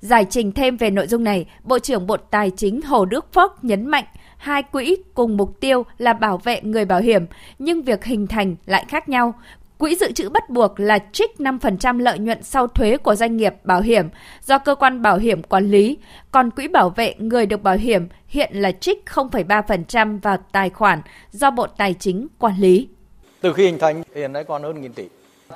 Giải 0.00 0.26
trình 0.30 0.52
thêm 0.52 0.76
về 0.76 0.90
nội 0.90 1.06
dung 1.06 1.24
này, 1.24 1.46
Bộ 1.64 1.78
trưởng 1.78 2.06
Bộ 2.06 2.16
Tài 2.16 2.50
chính 2.50 2.82
Hồ 2.82 3.04
Đức 3.04 3.32
Phước 3.34 3.64
nhấn 3.64 3.86
mạnh 3.86 4.04
hai 4.36 4.62
quỹ 4.62 4.96
cùng 5.14 5.36
mục 5.36 5.60
tiêu 5.60 5.84
là 5.98 6.12
bảo 6.12 6.38
vệ 6.38 6.60
người 6.62 6.84
bảo 6.84 7.00
hiểm, 7.00 7.26
nhưng 7.58 7.82
việc 7.82 8.04
hình 8.04 8.26
thành 8.26 8.56
lại 8.66 8.84
khác 8.88 9.08
nhau. 9.08 9.34
Quỹ 9.78 9.94
dự 9.94 10.12
trữ 10.12 10.28
bắt 10.28 10.50
buộc 10.50 10.80
là 10.80 10.98
trích 11.12 11.30
5% 11.38 11.98
lợi 11.98 12.18
nhuận 12.18 12.42
sau 12.42 12.66
thuế 12.66 12.96
của 12.96 13.14
doanh 13.14 13.36
nghiệp 13.36 13.54
bảo 13.64 13.80
hiểm 13.80 14.08
do 14.42 14.58
cơ 14.58 14.74
quan 14.74 15.02
bảo 15.02 15.18
hiểm 15.18 15.42
quản 15.42 15.70
lý, 15.70 15.98
còn 16.30 16.50
quỹ 16.50 16.68
bảo 16.68 16.90
vệ 16.90 17.14
người 17.18 17.46
được 17.46 17.62
bảo 17.62 17.76
hiểm 17.76 18.08
hiện 18.26 18.50
là 18.52 18.72
trích 18.72 19.04
0,3% 19.06 20.20
vào 20.20 20.36
tài 20.52 20.70
khoản 20.70 21.02
do 21.30 21.50
Bộ 21.50 21.66
Tài 21.66 21.94
chính 21.94 22.26
quản 22.38 22.54
lý. 22.58 22.88
Từ 23.40 23.52
khi 23.52 23.64
hình 23.64 23.78
thành 23.78 24.02
hiện 24.14 24.32
nay 24.32 24.44
còn 24.44 24.62
hơn 24.62 24.80
nghìn 24.80 24.92
tỷ. 24.92 25.04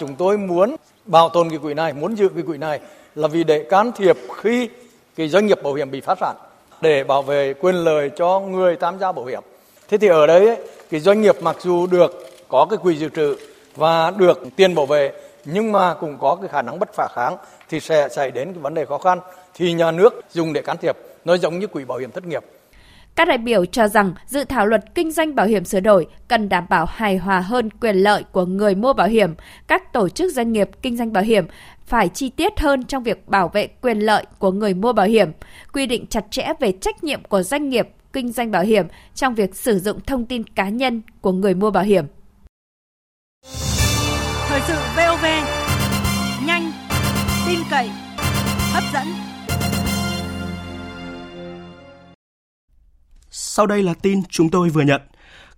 Chúng 0.00 0.14
tôi 0.14 0.38
muốn 0.38 0.76
bảo 1.04 1.28
tồn 1.28 1.50
cái 1.50 1.59
quỹ 1.59 1.74
này, 1.74 1.92
muốn 1.92 2.16
giữ 2.16 2.28
cái 2.28 2.42
quỹ 2.42 2.59
này 2.59 2.80
là 3.14 3.28
vì 3.28 3.44
để 3.44 3.66
can 3.70 3.92
thiệp 3.96 4.16
khi 4.37 4.68
cái 5.16 5.28
doanh 5.28 5.46
nghiệp 5.46 5.62
bảo 5.62 5.74
hiểm 5.74 5.90
bị 5.90 6.00
phá 6.00 6.14
sản 6.20 6.37
để 6.80 7.04
bảo 7.04 7.22
vệ 7.22 7.54
quyền 7.61 7.74
lợi 7.74 8.11
cho 8.16 8.40
người 8.40 8.76
tham 8.76 8.98
gia 8.98 9.12
bảo 9.12 9.24
hiểm 9.24 9.42
Thế 9.88 9.98
thì 9.98 10.09
ở 10.09 10.26
đấy 10.26 10.56
cái 10.90 11.00
doanh 11.00 11.22
nghiệp 11.22 11.42
mặc 11.42 11.56
dù 11.61 11.87
được 11.87 12.26
có 12.48 12.66
cái 12.70 12.76
quỹ 12.83 12.96
dự 12.96 13.09
trữ 13.09 13.37
và 13.76 14.11
được 14.11 14.42
tiền 14.56 14.74
bảo 14.74 14.87
vệ. 14.87 15.12
Nhưng 15.44 15.72
mà 15.72 15.94
cũng 15.94 16.18
có 16.18 16.37
cái 16.40 16.48
khả 16.48 16.62
năng 16.62 16.78
bất 16.78 16.88
khả 16.96 17.06
kháng 17.14 17.37
thì 17.68 17.80
sẽ 17.80 18.09
xảy 18.09 18.30
đến 18.30 18.52
cái 18.52 18.62
vấn 18.62 18.74
đề 18.74 18.85
khó 18.85 18.98
khăn 18.98 19.18
thì 19.54 19.72
nhà 19.72 19.90
nước 19.90 20.14
dùng 20.33 20.52
để 20.52 20.62
can 20.62 20.76
thiệp. 20.83 20.96
Nó 21.24 21.37
giống 21.37 21.59
như 21.59 21.66
quỹ 21.66 21.85
bảo 21.85 21.98
hiểm 21.98 22.11
thất 22.11 22.26
nghiệp. 22.26 22.44
Các 23.16 23.28
đại 23.28 23.38
biểu 23.38 23.64
cho 23.64 23.88
rằng 23.88 24.14
dự 24.26 24.44
thảo 24.44 24.66
luật 24.66 24.94
kinh 24.94 25.11
doanh 25.11 25.35
bảo 25.35 25.46
hiểm 25.46 25.64
sửa 25.64 25.80
đổi 25.80 26.06
cần 26.28 26.48
đảm 26.48 26.66
bảo 26.68 26.87
hài 26.88 27.16
hòa 27.16 27.40
hơn 27.40 27.70
quyền 27.70 27.96
lợi 27.96 28.24
của 28.33 28.44
người 28.44 28.74
mua 28.74 28.92
bảo 28.92 29.09
hiểm, 29.09 29.35
các 29.66 29.92
tổ 29.92 30.09
chức 30.09 30.33
doanh 30.33 30.52
nghiệp 30.52 30.70
kinh 30.83 30.96
doanh 30.96 31.12
bảo 31.12 31.24
hiểm 31.24 31.46
phải 31.87 32.09
chi 32.09 32.28
tiết 32.28 32.61
hơn 32.61 32.85
trong 32.85 33.02
việc 33.02 33.28
bảo 33.28 33.48
vệ 33.48 33.66
quyền 33.66 33.98
lợi 33.98 34.24
của 34.38 34.50
người 34.50 34.74
mua 34.74 34.92
bảo 34.92 35.06
hiểm, 35.06 35.33
quy 35.72 35.87
định 35.87 36.06
chặt 36.06 36.24
chẽ 36.30 36.52
về 36.61 36.72
trách 36.72 37.04
nhiệm 37.04 37.24
của 37.24 37.42
doanh 37.42 37.68
nghiệp 37.68 37.88
kinh 38.12 38.33
doanh 38.33 38.50
bảo 38.50 38.62
hiểm 38.62 38.87
trong 39.14 39.35
việc 39.35 39.56
sử 39.56 39.78
dụng 39.78 40.00
thông 40.00 40.26
tin 40.26 40.44
cá 40.44 40.68
nhân 40.68 41.02
của 41.20 41.33
người 41.33 41.54
mua 41.54 41.70
bảo 41.70 41.85
hiểm. 41.85 42.04
Thời 44.50 44.60
sự 44.60 44.74
VOV, 44.96 45.24
nhanh, 46.46 46.62
tin 47.48 47.58
cậy, 47.70 47.90
hấp 48.74 48.82
dẫn. 48.94 49.06
Sau 53.30 53.66
đây 53.66 53.82
là 53.82 53.94
tin 54.02 54.22
chúng 54.28 54.50
tôi 54.50 54.68
vừa 54.68 54.82
nhận. 54.82 55.00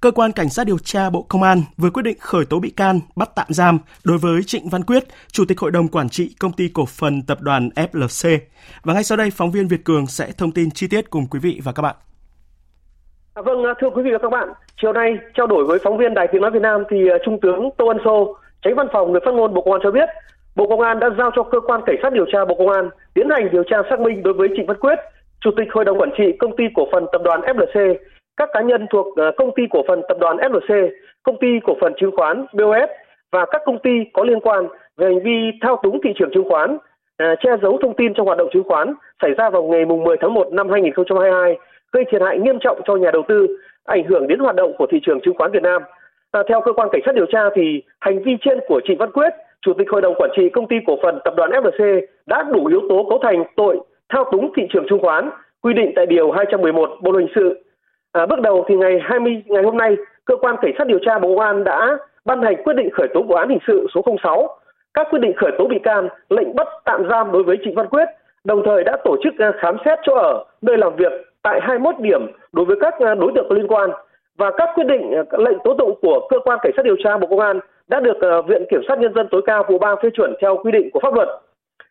Cơ 0.00 0.10
quan 0.10 0.32
Cảnh 0.32 0.48
sát 0.48 0.66
điều 0.66 0.78
tra 0.78 1.10
Bộ 1.10 1.26
Công 1.28 1.42
an 1.42 1.62
vừa 1.76 1.90
quyết 1.90 2.02
định 2.02 2.16
khởi 2.20 2.44
tố 2.44 2.60
bị 2.60 2.70
can, 2.70 3.00
bắt 3.16 3.30
tạm 3.36 3.46
giam 3.50 3.78
đối 4.04 4.18
với 4.18 4.42
Trịnh 4.42 4.68
Văn 4.68 4.82
Quyết, 4.82 5.04
Chủ 5.32 5.44
tịch 5.48 5.60
Hội 5.60 5.70
đồng 5.70 5.88
Quản 5.88 6.08
trị 6.08 6.34
Công 6.40 6.52
ty 6.52 6.68
Cổ 6.74 6.86
phần 6.86 7.22
Tập 7.22 7.38
đoàn 7.40 7.68
FLC. 7.92 8.38
Và 8.84 8.94
ngay 8.94 9.04
sau 9.04 9.18
đây, 9.18 9.30
phóng 9.30 9.50
viên 9.50 9.68
Việt 9.68 9.84
Cường 9.84 10.06
sẽ 10.06 10.32
thông 10.38 10.52
tin 10.52 10.70
chi 10.70 10.86
tiết 10.88 11.10
cùng 11.10 11.26
quý 11.30 11.38
vị 11.42 11.60
và 11.64 11.72
các 11.72 11.82
bạn. 11.82 11.96
À, 13.34 13.42
vâng, 13.42 13.58
thưa 13.80 13.90
quý 13.90 14.02
vị 14.02 14.10
và 14.12 14.18
các 14.22 14.30
bạn, 14.30 14.48
chiều 14.82 14.92
nay 14.92 15.12
trao 15.34 15.46
đổi 15.46 15.64
với 15.64 15.78
phóng 15.84 15.98
viên 15.98 16.14
Đài 16.14 16.28
Tiếng 16.32 16.42
Nói 16.42 16.50
Việt 16.50 16.62
Nam 16.62 16.84
thì 16.90 16.96
à, 17.08 17.16
Trung 17.24 17.38
tướng 17.42 17.70
Tô 17.78 17.86
Ân 17.86 17.98
Sô, 18.04 18.36
tránh 18.62 18.74
văn 18.74 18.88
phòng 18.92 19.12
người 19.12 19.20
phát 19.24 19.34
ngôn 19.34 19.54
Bộ 19.54 19.60
Công 19.62 19.72
an 19.72 19.80
cho 19.84 19.90
biết, 19.90 20.08
Bộ 20.56 20.66
Công 20.66 20.80
an 20.80 21.00
đã 21.00 21.10
giao 21.18 21.30
cho 21.36 21.42
cơ 21.42 21.60
quan 21.60 21.80
cảnh 21.86 21.96
sát 22.02 22.12
điều 22.12 22.26
tra 22.32 22.44
Bộ 22.44 22.54
Công 22.54 22.68
an 22.68 22.90
tiến 23.14 23.30
hành 23.30 23.48
điều 23.52 23.64
tra 23.64 23.82
xác 23.90 24.00
minh 24.00 24.22
đối 24.22 24.34
với 24.34 24.48
Trịnh 24.56 24.66
Văn 24.66 24.76
Quyết, 24.80 24.98
Chủ 25.40 25.50
tịch 25.56 25.68
Hội 25.72 25.84
đồng 25.84 25.98
Quản 25.98 26.10
trị 26.18 26.32
Công 26.38 26.56
ty 26.56 26.64
Cổ 26.74 26.88
phần 26.92 27.06
Tập 27.12 27.20
đoàn 27.24 27.40
FLC, 27.40 27.94
các 28.36 28.48
cá 28.52 28.60
nhân 28.60 28.86
thuộc 28.90 29.16
ờ, 29.16 29.30
Công 29.36 29.50
ty 29.56 29.62
Cổ 29.70 29.82
phần 29.88 30.02
Tập 30.08 30.16
đoàn 30.20 30.36
FLC, 30.36 30.88
Công 31.22 31.36
ty 31.40 31.48
Cổ 31.64 31.76
phần 31.80 31.92
Chứng 32.00 32.16
khoán 32.16 32.46
BOS 32.52 32.90
và 33.32 33.46
các 33.50 33.62
công 33.64 33.78
ty 33.78 33.90
có 34.12 34.24
liên 34.24 34.40
quan 34.40 34.66
về 34.96 35.06
hành 35.06 35.22
vi 35.22 35.50
thao 35.60 35.80
túng 35.82 36.00
thị 36.04 36.10
trường 36.18 36.30
chứng 36.34 36.48
khoán, 36.48 36.78
ờ, 37.18 37.26
che 37.40 37.50
giấu 37.62 37.78
thông 37.82 37.96
tin 37.96 38.14
trong 38.14 38.26
hoạt 38.26 38.38
động 38.38 38.48
chứng 38.52 38.64
khoán 38.68 38.94
xảy 39.22 39.30
ra 39.38 39.50
vào 39.50 39.62
ngày 39.62 39.84
10 39.84 40.16
tháng 40.20 40.34
1 40.34 40.52
năm 40.52 40.70
2022 40.70 41.58
gây 41.92 42.04
thiệt 42.10 42.22
hại 42.22 42.38
nghiêm 42.38 42.58
trọng 42.60 42.80
cho 42.86 42.96
nhà 42.96 43.10
đầu 43.12 43.22
tư, 43.28 43.46
ảnh 43.84 44.04
hưởng 44.04 44.28
đến 44.28 44.38
hoạt 44.38 44.54
động 44.54 44.72
của 44.78 44.86
thị 44.90 45.00
trường 45.06 45.20
chứng 45.20 45.34
khoán 45.38 45.50
Việt 45.52 45.62
Nam. 45.62 45.82
À, 46.32 46.42
theo 46.48 46.60
cơ 46.60 46.72
quan 46.72 46.88
cảnh 46.92 47.02
sát 47.06 47.14
điều 47.14 47.26
tra 47.26 47.40
thì 47.54 47.82
hành 48.00 48.22
vi 48.22 48.36
trên 48.40 48.58
của 48.66 48.80
Trịnh 48.84 48.98
Văn 48.98 49.12
Quyết, 49.12 49.32
chủ 49.62 49.72
tịch 49.78 49.90
hội 49.90 50.02
đồng 50.02 50.14
quản 50.14 50.30
trị 50.36 50.48
công 50.48 50.68
ty 50.68 50.76
cổ 50.86 50.98
phần 51.02 51.18
tập 51.24 51.34
đoàn 51.36 51.50
FLC 51.50 52.00
đã 52.26 52.42
đủ 52.42 52.66
yếu 52.66 52.80
tố 52.88 53.06
cấu 53.10 53.18
thành 53.22 53.44
tội 53.56 53.80
thao 54.08 54.24
túng 54.32 54.52
thị 54.56 54.62
trường 54.72 54.86
chứng 54.88 55.00
khoán 55.02 55.30
quy 55.62 55.74
định 55.74 55.92
tại 55.96 56.06
điều 56.06 56.30
211 56.30 56.90
Bộ 57.02 57.12
luật 57.12 57.24
hình 57.24 57.32
sự. 57.34 57.64
À, 58.12 58.26
bước 58.26 58.40
đầu 58.40 58.64
thì 58.68 58.74
ngày 58.74 58.98
20 59.02 59.42
ngày 59.46 59.62
hôm 59.62 59.76
nay, 59.76 59.96
cơ 60.24 60.36
quan 60.36 60.56
cảnh 60.62 60.72
sát 60.78 60.86
điều 60.86 60.98
tra 60.98 61.18
Bộ 61.18 61.28
Công 61.28 61.46
an 61.46 61.64
đã 61.64 61.98
ban 62.24 62.42
hành 62.42 62.62
quyết 62.64 62.74
định 62.76 62.90
khởi 62.92 63.08
tố 63.14 63.22
vụ 63.22 63.34
án 63.34 63.48
hình 63.48 63.58
sự 63.66 63.86
số 63.94 64.02
06, 64.22 64.48
các 64.94 65.06
quyết 65.10 65.18
định 65.18 65.32
khởi 65.36 65.50
tố 65.58 65.66
bị 65.66 65.78
can, 65.82 66.08
lệnh 66.30 66.54
bắt 66.54 66.68
tạm 66.84 67.08
giam 67.10 67.32
đối 67.32 67.42
với 67.42 67.56
Trịnh 67.64 67.74
Văn 67.74 67.88
Quyết, 67.88 68.08
đồng 68.44 68.62
thời 68.64 68.84
đã 68.84 68.96
tổ 69.04 69.16
chức 69.24 69.34
à, 69.38 69.52
khám 69.60 69.76
xét 69.84 69.98
chỗ 70.02 70.14
ở, 70.14 70.44
nơi 70.62 70.78
làm 70.78 70.96
việc 70.96 71.12
tại 71.42 71.60
21 71.62 71.94
điểm 71.98 72.26
đối 72.52 72.64
với 72.64 72.76
các 72.80 72.94
à, 73.00 73.14
đối 73.14 73.32
tượng 73.34 73.46
có 73.48 73.54
liên 73.54 73.68
quan 73.68 73.90
và 74.38 74.50
các 74.56 74.70
quyết 74.74 74.84
định 74.84 75.12
ờ, 75.12 75.38
lệnh 75.38 75.58
tố 75.64 75.74
tụng 75.74 75.98
của 76.02 76.28
cơ 76.30 76.38
quan 76.44 76.58
cảnh 76.62 76.72
sát 76.76 76.84
điều 76.84 76.96
tra 77.04 77.18
Bộ 77.18 77.26
Công 77.26 77.40
an 77.40 77.60
đã 77.88 78.00
được 78.00 78.20
ờ, 78.20 78.42
Viện 78.42 78.62
Kiểm 78.70 78.80
sát 78.88 78.98
Nhân 78.98 79.14
dân 79.14 79.28
tối 79.30 79.42
cao 79.46 79.64
vụ 79.68 79.78
ba 79.78 79.94
phê 80.02 80.10
chuẩn 80.10 80.34
theo 80.40 80.56
quy 80.56 80.72
định 80.72 80.90
của 80.92 81.00
pháp 81.02 81.14
luật. 81.14 81.28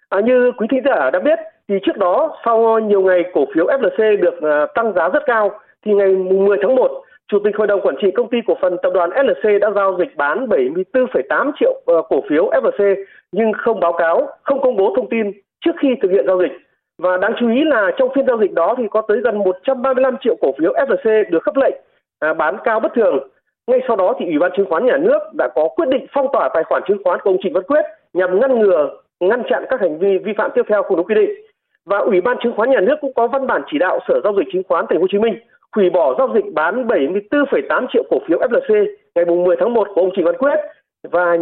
À, 0.09 0.19
như 0.19 0.51
quý 0.57 0.67
thính 0.71 0.81
giả 0.85 1.09
đã 1.09 1.19
biết 1.19 1.39
thì 1.67 1.75
trước 1.83 1.97
đó 1.97 2.37
sau 2.45 2.79
nhiều 2.79 3.01
ngày 3.01 3.23
cổ 3.33 3.45
phiếu 3.55 3.65
FLC 3.65 4.21
được 4.21 4.41
ờ, 4.41 4.65
tăng 4.75 4.93
giá 4.93 5.09
rất 5.09 5.23
cao 5.25 5.59
thì 5.85 5.93
ngày 5.93 6.15
10 6.15 6.57
tháng 6.61 6.75
1 6.75 6.91
Chủ 7.27 7.39
tịch 7.43 7.55
Hội 7.57 7.67
đồng 7.67 7.81
Quản 7.81 7.95
trị 8.01 8.11
Công 8.11 8.29
ty 8.29 8.37
Cổ 8.47 8.53
phần 8.61 8.77
Tập 8.83 8.91
đoàn 8.93 9.09
FLC 9.09 9.59
đã 9.59 9.71
giao 9.75 9.97
dịch 9.99 10.17
bán 10.17 10.45
74,8 10.45 11.51
triệu 11.59 11.81
cổ 11.85 12.23
phiếu 12.29 12.49
FLC 12.49 12.95
nhưng 13.31 13.51
không 13.53 13.79
báo 13.79 13.93
cáo, 13.93 14.29
không 14.43 14.61
công 14.61 14.75
bố 14.75 14.93
thông 14.95 15.09
tin 15.09 15.31
trước 15.65 15.71
khi 15.81 15.87
thực 16.01 16.11
hiện 16.11 16.27
giao 16.27 16.41
dịch. 16.41 16.51
Và 16.97 17.17
đáng 17.17 17.33
chú 17.39 17.49
ý 17.49 17.63
là 17.63 17.91
trong 17.97 18.09
phiên 18.15 18.27
giao 18.27 18.37
dịch 18.41 18.53
đó 18.53 18.75
thì 18.77 18.83
có 18.91 19.01
tới 19.01 19.21
gần 19.23 19.37
135 19.37 20.15
triệu 20.23 20.35
cổ 20.41 20.51
phiếu 20.59 20.73
FLC 20.73 21.29
được 21.29 21.43
khớp 21.43 21.57
lệnh 21.57 21.75
à, 22.21 22.33
bán 22.33 22.57
cao 22.63 22.79
bất 22.79 22.93
thường. 22.95 23.17
Ngay 23.67 23.79
sau 23.87 23.95
đó 23.95 24.13
thì 24.19 24.25
Ủy 24.25 24.39
ban 24.39 24.51
chứng 24.57 24.65
khoán 24.69 24.85
nhà 24.85 24.97
nước 24.97 25.19
đã 25.37 25.47
có 25.55 25.67
quyết 25.75 25.89
định 25.89 26.05
phong 26.13 26.27
tỏa 26.33 26.49
tài 26.53 26.63
khoản 26.63 26.83
chứng 26.87 27.03
khoán 27.03 27.19
của 27.23 27.29
ông 27.29 27.37
Trịnh 27.43 27.53
Văn 27.53 27.63
Quyết 27.63 27.85
nhằm 28.13 28.39
ngăn 28.39 28.59
ngừa, 28.59 28.89
ngăn 29.19 29.43
chặn 29.49 29.65
các 29.69 29.81
hành 29.81 29.99
vi 29.99 30.17
vi 30.17 30.33
phạm 30.37 30.51
tiếp 30.55 30.61
theo 30.69 30.83
không 30.83 30.97
đúng 30.97 31.07
quy 31.07 31.15
định. 31.15 31.29
Và 31.85 31.97
Ủy 31.97 32.21
ban 32.21 32.37
chứng 32.43 32.53
khoán 32.55 32.69
nhà 32.69 32.79
nước 32.79 32.95
cũng 33.01 33.13
có 33.13 33.27
văn 33.27 33.47
bản 33.47 33.61
chỉ 33.71 33.77
đạo 33.77 33.99
Sở 34.07 34.21
giao 34.23 34.33
dịch 34.37 34.47
chứng 34.53 34.63
khoán 34.67 34.85
Thành 34.89 34.97
phố 34.97 35.01
Hồ 35.01 35.07
Chí 35.11 35.19
Minh 35.19 35.35
hủy 35.75 35.89
bỏ 35.89 36.15
giao 36.17 36.29
dịch 36.33 36.53
bán 36.53 36.87
74,8 36.87 37.87
triệu 37.93 38.03
cổ 38.09 38.17
phiếu 38.27 38.39
FLC 38.39 38.85
ngày 39.15 39.25
10 39.25 39.55
tháng 39.59 39.73
1 39.73 39.87
của 39.95 40.01
ông 40.01 40.11
Trịnh 40.15 40.25
Văn 40.25 40.37
Quyết 40.37 40.59
và 41.11 41.37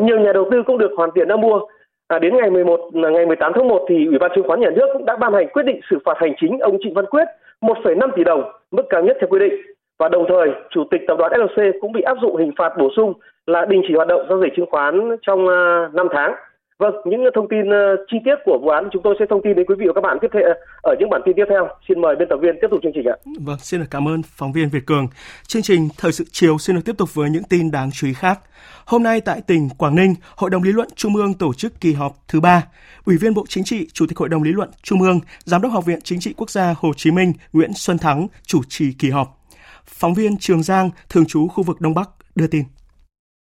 nhiều 0.00 0.20
nhà 0.20 0.32
đầu 0.32 0.48
tư 0.50 0.62
cũng 0.66 0.78
được 0.78 0.90
hoàn 0.96 1.10
tiền 1.14 1.28
đã 1.28 1.36
mua 1.36 1.60
À, 2.08 2.18
đến 2.18 2.36
ngày 2.36 2.50
11 2.50 2.90
à, 2.94 3.10
ngày 3.10 3.26
18 3.26 3.52
tháng 3.54 3.68
1 3.68 3.86
thì 3.88 4.06
Ủy 4.06 4.18
ban 4.18 4.30
chứng 4.34 4.46
khoán 4.46 4.60
nhà 4.60 4.70
nước 4.70 4.86
cũng 4.92 5.04
đã 5.04 5.16
ban 5.16 5.32
hành 5.32 5.48
quyết 5.48 5.62
định 5.62 5.80
xử 5.90 5.98
phạt 6.04 6.14
hành 6.16 6.34
chính 6.40 6.58
ông 6.58 6.76
Trịnh 6.82 6.94
Văn 6.94 7.06
Quyết 7.06 7.24
1,5 7.60 8.10
tỷ 8.16 8.24
đồng, 8.24 8.52
mức 8.70 8.82
cao 8.90 9.02
nhất 9.02 9.16
theo 9.20 9.28
quy 9.28 9.38
định. 9.38 9.54
Và 9.98 10.08
đồng 10.08 10.24
thời, 10.28 10.48
Chủ 10.70 10.82
tịch 10.90 11.00
Tập 11.08 11.16
đoàn 11.18 11.32
FLC 11.32 11.72
cũng 11.80 11.92
bị 11.92 12.02
áp 12.02 12.16
dụng 12.22 12.36
hình 12.36 12.52
phạt 12.58 12.70
bổ 12.78 12.88
sung 12.96 13.12
là 13.46 13.64
đình 13.68 13.82
chỉ 13.88 13.94
hoạt 13.94 14.08
động 14.08 14.26
giao 14.28 14.40
dịch 14.42 14.52
chứng 14.56 14.70
khoán 14.70 14.94
trong 15.26 15.48
à, 15.48 15.88
5 15.92 16.06
tháng. 16.12 16.32
Vâng, 16.78 16.94
những 17.04 17.20
thông 17.34 17.48
tin 17.48 17.72
à, 17.72 17.94
chi 18.10 18.16
tiết 18.24 18.34
của 18.44 18.58
vụ 18.62 18.68
án 18.68 18.88
chúng 18.92 19.02
tôi 19.02 19.14
sẽ 19.18 19.24
thông 19.30 19.42
tin 19.44 19.54
đến 19.56 19.66
quý 19.66 19.74
vị 19.78 19.86
và 19.86 19.92
các 19.94 20.00
bạn 20.00 20.18
tiếp 20.20 20.28
theo 20.32 20.42
ở 20.82 20.94
những 20.98 21.10
bản 21.10 21.20
tin 21.24 21.36
tiếp 21.36 21.44
theo. 21.48 21.68
Xin 21.88 22.00
mời 22.00 22.16
biên 22.16 22.28
tập 22.28 22.38
viên 22.42 22.54
tiếp 22.60 22.68
tục 22.70 22.80
chương 22.82 22.92
trình 22.94 23.06
ạ. 23.06 23.16
Vâng, 23.40 23.58
xin 23.58 23.80
được 23.80 23.86
cảm 23.90 24.08
ơn 24.08 24.22
phóng 24.22 24.52
viên 24.52 24.68
Việt 24.68 24.86
Cường. 24.86 25.06
Chương 25.46 25.62
trình 25.62 25.88
Thời 25.98 26.12
sự 26.12 26.24
chiều 26.30 26.58
xin 26.58 26.76
được 26.76 26.82
tiếp 26.84 26.94
tục 26.98 27.08
với 27.14 27.30
những 27.30 27.42
tin 27.50 27.70
đáng 27.70 27.90
chú 27.94 28.06
ý 28.06 28.12
khác. 28.12 28.38
Hôm 28.86 29.02
nay 29.02 29.20
tại 29.20 29.40
tỉnh 29.46 29.68
Quảng 29.78 29.94
Ninh, 29.94 30.14
Hội 30.36 30.50
đồng 30.50 30.62
lý 30.62 30.72
luận 30.72 30.88
Trung 30.94 31.16
ương 31.16 31.34
tổ 31.34 31.52
chức 31.54 31.72
kỳ 31.80 31.92
họp 31.92 32.12
thứ 32.28 32.40
ba. 32.40 32.62
Ủy 33.04 33.16
viên 33.20 33.34
Bộ 33.34 33.44
Chính 33.48 33.64
trị, 33.64 33.86
Chủ 33.92 34.06
tịch 34.08 34.18
Hội 34.18 34.28
đồng 34.28 34.42
lý 34.42 34.52
luận 34.52 34.70
Trung 34.82 35.02
ương, 35.02 35.20
Giám 35.38 35.62
đốc 35.62 35.72
Học 35.72 35.84
viện 35.86 35.98
Chính 36.04 36.20
trị 36.20 36.34
Quốc 36.36 36.50
gia 36.50 36.74
Hồ 36.78 36.90
Chí 36.96 37.10
Minh 37.10 37.32
Nguyễn 37.52 37.70
Xuân 37.74 37.98
Thắng 37.98 38.26
chủ 38.46 38.60
trì 38.68 38.92
kỳ 38.98 39.10
họp. 39.10 39.45
Phóng 39.86 40.14
viên 40.14 40.36
Trường 40.38 40.62
Giang, 40.62 40.90
thường 41.08 41.26
trú 41.26 41.48
khu 41.48 41.62
vực 41.62 41.80
Đông 41.80 41.94
Bắc 41.94 42.10
đưa 42.34 42.46
tin. 42.46 42.64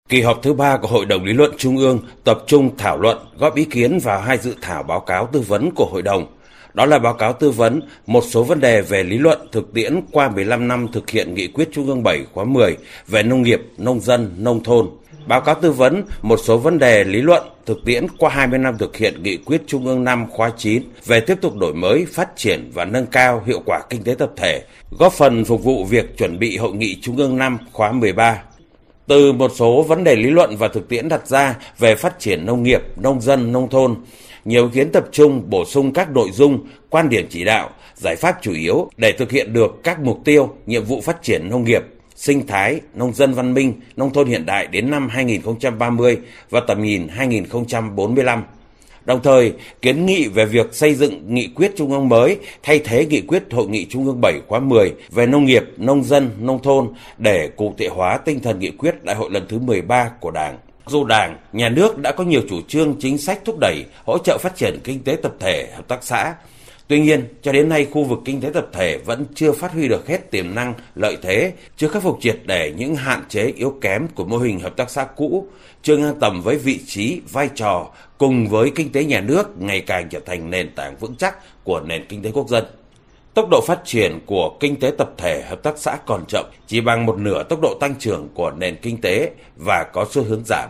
Kỳ 0.09 0.21
họp 0.21 0.39
thứ 0.43 0.53
ba 0.53 0.77
của 0.77 0.87
Hội 0.87 1.05
đồng 1.05 1.23
lý 1.23 1.33
luận 1.33 1.51
Trung 1.57 1.77
ương 1.77 1.99
tập 2.23 2.43
trung 2.47 2.77
thảo 2.77 2.97
luận, 2.97 3.17
góp 3.37 3.55
ý 3.55 3.65
kiến 3.65 3.99
vào 3.99 4.21
hai 4.21 4.37
dự 4.37 4.55
thảo 4.61 4.83
báo 4.83 4.99
cáo 4.99 5.29
tư 5.31 5.41
vấn 5.41 5.71
của 5.75 5.85
Hội 5.85 6.01
đồng. 6.01 6.27
Đó 6.73 6.85
là 6.85 6.99
báo 6.99 7.13
cáo 7.13 7.33
tư 7.33 7.51
vấn 7.51 7.81
một 8.05 8.23
số 8.29 8.43
vấn 8.43 8.59
đề 8.59 8.81
về 8.81 9.03
lý 9.03 9.17
luận 9.17 9.47
thực 9.51 9.73
tiễn 9.73 10.01
qua 10.11 10.29
15 10.29 10.67
năm 10.67 10.87
thực 10.93 11.09
hiện 11.09 11.33
nghị 11.33 11.47
quyết 11.47 11.69
Trung 11.71 11.87
ương 11.87 12.03
7 12.03 12.25
khóa 12.33 12.45
10 12.45 12.77
về 13.07 13.23
nông 13.23 13.41
nghiệp, 13.41 13.61
nông 13.77 13.99
dân, 13.99 14.35
nông 14.37 14.63
thôn 14.63 14.89
báo 15.27 15.41
cáo 15.41 15.55
tư 15.55 15.71
vấn 15.71 16.03
một 16.21 16.39
số 16.43 16.57
vấn 16.57 16.79
đề 16.79 17.03
lý 17.03 17.21
luận 17.21 17.43
thực 17.65 17.85
tiễn 17.85 18.07
qua 18.17 18.29
20 18.29 18.59
năm 18.59 18.77
thực 18.77 18.97
hiện 18.97 19.23
nghị 19.23 19.37
quyết 19.37 19.61
Trung 19.67 19.85
ương 19.85 20.03
5 20.03 20.25
khóa 20.29 20.51
9 20.57 20.83
về 21.05 21.19
tiếp 21.19 21.37
tục 21.41 21.55
đổi 21.55 21.73
mới, 21.73 22.05
phát 22.13 22.29
triển 22.35 22.71
và 22.73 22.85
nâng 22.85 23.05
cao 23.05 23.43
hiệu 23.45 23.61
quả 23.65 23.81
kinh 23.89 24.03
tế 24.03 24.15
tập 24.15 24.31
thể, 24.37 24.63
góp 24.99 25.13
phần 25.13 25.45
phục 25.45 25.63
vụ 25.63 25.85
việc 25.85 26.17
chuẩn 26.17 26.39
bị 26.39 26.57
hội 26.57 26.73
nghị 26.73 26.97
Trung 27.01 27.17
ương 27.17 27.37
5 27.37 27.57
khóa 27.71 27.91
13. 27.91 28.43
Từ 29.07 29.31
một 29.31 29.51
số 29.55 29.83
vấn 29.83 30.03
đề 30.03 30.15
lý 30.15 30.29
luận 30.29 30.55
và 30.57 30.67
thực 30.67 30.89
tiễn 30.89 31.09
đặt 31.09 31.27
ra 31.27 31.55
về 31.79 31.95
phát 31.95 32.19
triển 32.19 32.45
nông 32.45 32.63
nghiệp, 32.63 32.81
nông 32.97 33.21
dân, 33.21 33.51
nông 33.51 33.69
thôn, 33.69 33.95
nhiều 34.45 34.63
ý 34.63 34.69
kiến 34.73 34.91
tập 34.91 35.05
trung 35.11 35.43
bổ 35.49 35.65
sung 35.65 35.93
các 35.93 36.11
nội 36.11 36.29
dung, 36.33 36.67
quan 36.89 37.09
điểm 37.09 37.27
chỉ 37.29 37.43
đạo, 37.43 37.69
giải 37.95 38.15
pháp 38.15 38.37
chủ 38.41 38.53
yếu 38.53 38.89
để 38.97 39.11
thực 39.11 39.31
hiện 39.31 39.53
được 39.53 39.75
các 39.83 39.99
mục 39.99 40.19
tiêu, 40.25 40.53
nhiệm 40.65 40.83
vụ 40.83 41.01
phát 41.01 41.23
triển 41.23 41.49
nông 41.49 41.63
nghiệp, 41.63 41.81
sinh 42.17 42.47
thái, 42.47 42.82
nông 42.93 43.13
dân 43.13 43.34
văn 43.34 43.53
minh, 43.53 43.73
nông 43.95 44.13
thôn 44.13 44.27
hiện 44.27 44.45
đại 44.45 44.67
đến 44.67 44.91
năm 44.91 45.10
2030 45.10 46.17
và 46.49 46.60
tầm 46.67 46.84
nhìn 46.84 47.08
2045. 47.08 48.43
Đồng 49.06 49.21
thời, 49.23 49.53
kiến 49.82 50.06
nghị 50.06 50.27
về 50.27 50.45
việc 50.45 50.73
xây 50.73 50.93
dựng 50.93 51.34
nghị 51.34 51.47
quyết 51.56 51.71
trung 51.77 51.91
ương 51.91 52.10
mới 52.10 52.38
thay 52.63 52.80
thế 52.80 53.06
nghị 53.06 53.21
quyết 53.21 53.43
hội 53.51 53.67
nghị 53.67 53.86
trung 53.86 54.06
ương 54.06 54.21
7 54.21 54.41
khóa 54.47 54.60
10 54.60 54.93
về 55.12 55.25
nông 55.25 55.45
nghiệp, 55.45 55.63
nông 55.77 56.03
dân, 56.03 56.30
nông 56.39 56.62
thôn 56.62 56.93
để 57.17 57.49
cụ 57.58 57.73
thể 57.77 57.88
hóa 57.88 58.17
tinh 58.17 58.39
thần 58.39 58.60
nghị 58.60 58.71
quyết 58.71 59.03
đại 59.03 59.15
hội 59.15 59.30
lần 59.32 59.45
thứ 59.49 59.60
13 59.60 60.10
của 60.19 60.32
Đảng. 60.32 60.58
Dù 60.88 61.06
Đảng, 61.06 61.38
Nhà 61.53 61.69
nước 61.69 61.97
đã 61.97 62.12
có 62.12 62.23
nhiều 62.23 62.41
chủ 62.49 62.62
trương 62.67 62.95
chính 62.99 63.17
sách 63.17 63.39
thúc 63.45 63.58
đẩy, 63.60 63.86
hỗ 64.06 64.17
trợ 64.17 64.38
phát 64.38 64.56
triển 64.56 64.80
kinh 64.84 65.03
tế 65.03 65.17
tập 65.23 65.34
thể, 65.39 65.67
hợp 65.75 65.88
tác 65.88 66.03
xã, 66.03 66.34
Tuy 66.88 67.00
nhiên, 67.00 67.23
cho 67.41 67.52
đến 67.52 67.69
nay 67.69 67.88
khu 67.91 68.04
vực 68.04 68.19
kinh 68.26 68.41
tế 68.41 68.50
tập 68.54 68.67
thể 68.73 68.97
vẫn 68.97 69.26
chưa 69.36 69.52
phát 69.52 69.73
huy 69.73 69.88
được 69.88 70.08
hết 70.08 70.32
tiềm 70.32 70.56
năng, 70.56 70.73
lợi 70.95 71.17
thế, 71.21 71.54
chưa 71.78 71.88
khắc 71.88 72.04
phục 72.04 72.17
triệt 72.21 72.39
để 72.45 72.73
những 72.78 72.95
hạn 72.95 73.23
chế 73.30 73.45
yếu 73.45 73.78
kém 73.82 74.08
của 74.15 74.26
mô 74.26 74.38
hình 74.38 74.60
hợp 74.60 74.76
tác 74.78 74.89
xã 74.89 75.04
cũ, 75.04 75.47
chưa 75.82 75.97
ngang 75.97 76.15
tầm 76.19 76.41
với 76.41 76.56
vị 76.56 76.80
trí, 76.88 77.21
vai 77.32 77.50
trò 77.56 77.91
cùng 78.17 78.47
với 78.47 78.71
kinh 78.76 78.91
tế 78.91 79.04
nhà 79.04 79.21
nước 79.21 79.62
ngày 79.62 79.82
càng 79.82 80.10
trở 80.10 80.19
thành 80.19 80.50
nền 80.50 80.76
tảng 80.76 80.95
vững 80.97 81.15
chắc 81.15 81.63
của 81.63 81.80
nền 81.80 82.06
kinh 82.10 82.21
tế 82.21 82.32
quốc 82.32 82.50
dân. 82.50 82.65
tốc 83.34 83.47
độ 83.52 83.62
phát 83.67 83.80
triển 83.86 84.19
của 84.26 84.58
kinh 84.60 84.80
tế 84.80 84.91
tập 84.97 85.10
thể 85.17 85.41
hợp 85.41 85.63
tác 85.63 85.78
xã 85.78 85.97
còn 86.06 86.23
chậm, 86.28 86.45
chỉ 86.67 86.82
bằng 86.82 87.06
một 87.06 87.17
nửa 87.17 87.43
tốc 87.43 87.60
độ 87.62 87.78
tăng 87.80 87.95
trưởng 87.95 88.30
của 88.34 88.52
nền 88.52 88.76
kinh 88.82 89.02
tế 89.02 89.32
và 89.56 89.86
có 89.93 90.06
xu 90.12 90.23
hướng 90.23 90.43
giảm. 90.45 90.69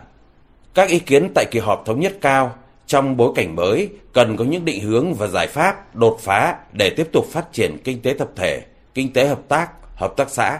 Các 0.73 0.89
ý 0.89 0.99
kiến 0.99 1.31
tại 1.35 1.45
kỳ 1.51 1.59
họp 1.59 1.83
thống 1.85 1.99
nhất 1.99 2.17
cao 2.21 2.55
trong 2.87 3.17
bối 3.17 3.31
cảnh 3.35 3.55
mới 3.55 3.89
cần 4.13 4.37
có 4.37 4.45
những 4.45 4.65
định 4.65 4.81
hướng 4.81 5.13
và 5.13 5.27
giải 5.27 5.47
pháp 5.47 5.95
đột 5.95 6.19
phá 6.21 6.55
để 6.73 6.89
tiếp 6.89 7.07
tục 7.11 7.27
phát 7.31 7.53
triển 7.53 7.77
kinh 7.83 8.01
tế 8.01 8.13
tập 8.13 8.29
thể, 8.35 8.61
kinh 8.93 9.13
tế 9.13 9.27
hợp 9.27 9.41
tác, 9.47 9.69
hợp 9.95 10.13
tác 10.17 10.29
xã. 10.29 10.59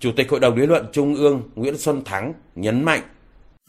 Chủ 0.00 0.10
tịch 0.16 0.30
Hội 0.30 0.40
đồng 0.40 0.56
lý 0.56 0.66
luận 0.66 0.86
Trung 0.92 1.14
ương 1.14 1.42
Nguyễn 1.54 1.78
Xuân 1.78 2.04
Thắng 2.04 2.32
nhấn 2.54 2.82
mạnh. 2.82 3.00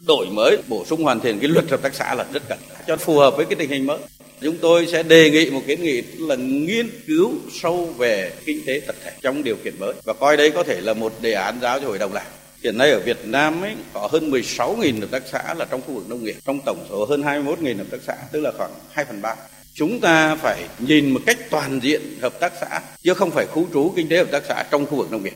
Đổi 0.08 0.28
mới 0.32 0.58
bổ 0.68 0.86
sung 0.86 1.04
hoàn 1.04 1.20
thiện 1.20 1.40
cái 1.40 1.50
luật 1.50 1.70
hợp 1.70 1.82
tác 1.82 1.96
xã 1.96 2.16
là 2.16 2.26
rất 2.34 2.44
cần 2.50 2.60
cho 2.88 2.98
phù 2.98 3.18
hợp 3.18 3.38
với 3.38 3.46
cái 3.46 3.56
tình 3.56 3.70
hình 3.70 3.88
mới. 3.88 3.98
Chúng 4.42 4.58
tôi 4.58 4.88
sẽ 4.88 5.04
đề 5.04 5.30
nghị 5.30 5.50
một 5.50 5.62
kiến 5.68 5.82
nghị 5.82 6.02
là 6.02 6.36
nghiên 6.36 6.90
cứu 7.08 7.34
sâu 7.52 7.86
về 7.98 8.32
kinh 8.46 8.60
tế 8.66 8.82
tập 8.88 8.96
thể 9.04 9.12
trong 9.22 9.44
điều 9.44 9.56
kiện 9.64 9.74
mới 9.80 9.94
và 10.04 10.14
coi 10.14 10.38
đây 10.38 10.52
có 10.52 10.64
thể 10.64 10.82
là 10.82 10.94
một 10.94 11.14
đề 11.22 11.34
án 11.34 11.60
giáo 11.62 11.80
cho 11.80 11.88
hội 11.88 11.98
đồng 11.98 12.14
làm. 12.14 12.26
Hiện 12.66 12.78
nay 12.78 12.92
ở 12.92 13.00
Việt 13.00 13.18
Nam 13.26 13.62
ấy, 13.62 13.76
có 13.94 14.10
hơn 14.12 14.32
16.000 14.32 15.00
hợp 15.02 15.08
tác 15.12 15.24
xã 15.32 15.54
là 15.54 15.66
trong 15.66 15.82
khu 15.82 15.94
vực 15.94 16.10
nông 16.10 16.24
nghiệp, 16.24 16.36
trong 16.46 16.60
tổng 16.66 16.86
số 16.90 17.06
hơn 17.06 17.22
21.000 17.22 17.78
hợp 17.78 17.86
tác 17.92 17.98
xã, 18.08 18.16
tức 18.32 18.42
là 18.42 18.52
khoảng 18.58 18.72
2 18.92 19.06
phần 19.06 19.22
3. 19.22 19.36
Chúng 19.74 20.00
ta 20.00 20.36
phải 20.36 20.68
nhìn 20.80 21.12
một 21.12 21.20
cách 21.26 21.38
toàn 21.50 21.80
diện 21.80 22.02
hợp 22.22 22.40
tác 22.40 22.54
xã, 22.62 22.82
chứ 23.04 23.14
không 23.14 23.32
phải 23.32 23.46
khu 23.46 23.66
trú 23.74 23.94
kinh 23.96 24.10
tế 24.10 24.18
hợp 24.18 24.28
tác 24.32 24.44
xã 24.48 24.64
trong 24.72 24.86
khu 24.86 24.98
vực 24.98 25.12
nông 25.12 25.24
nghiệp. 25.24 25.34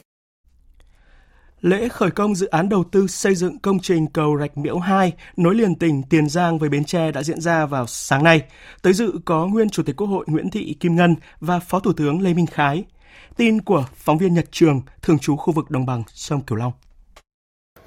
Lễ 1.62 1.90
khởi 1.90 2.12
công 2.12 2.36
dự 2.36 2.48
án 2.48 2.70
đầu 2.70 2.84
tư 2.92 3.08
xây 3.08 3.36
dựng 3.36 3.60
công 3.60 3.80
trình 3.80 4.08
cầu 4.08 4.38
Rạch 4.40 4.58
Miễu 4.58 4.80
2 4.80 5.14
nối 5.38 5.56
liền 5.56 5.76
tỉnh 5.76 6.04
Tiền 6.10 6.30
Giang 6.30 6.60
với 6.60 6.70
Bến 6.70 6.84
Tre 6.84 7.12
đã 7.12 7.24
diễn 7.24 7.42
ra 7.42 7.66
vào 7.66 7.88
sáng 7.88 8.24
nay. 8.24 8.42
Tới 8.82 8.94
dự 8.94 9.12
có 9.26 9.48
nguyên 9.48 9.70
Chủ 9.70 9.84
tịch 9.84 9.96
Quốc 9.96 10.08
hội 10.08 10.26
Nguyễn 10.28 10.50
Thị 10.50 10.76
Kim 10.80 10.96
Ngân 10.96 11.16
và 11.40 11.60
Phó 11.60 11.80
Thủ 11.80 11.94
tướng 11.94 12.22
Lê 12.22 12.34
Minh 12.34 12.48
Khái. 12.48 12.84
Tin 13.38 13.62
của 13.62 13.86
phóng 13.96 14.18
viên 14.18 14.34
Nhật 14.34 14.46
Trường, 14.52 14.82
thường 15.02 15.20
trú 15.20 15.36
khu 15.36 15.54
vực 15.54 15.72
đồng 15.72 15.86
bằng 15.86 16.04
sông 16.14 16.42
Cửu 16.42 16.58
Long. 16.58 16.72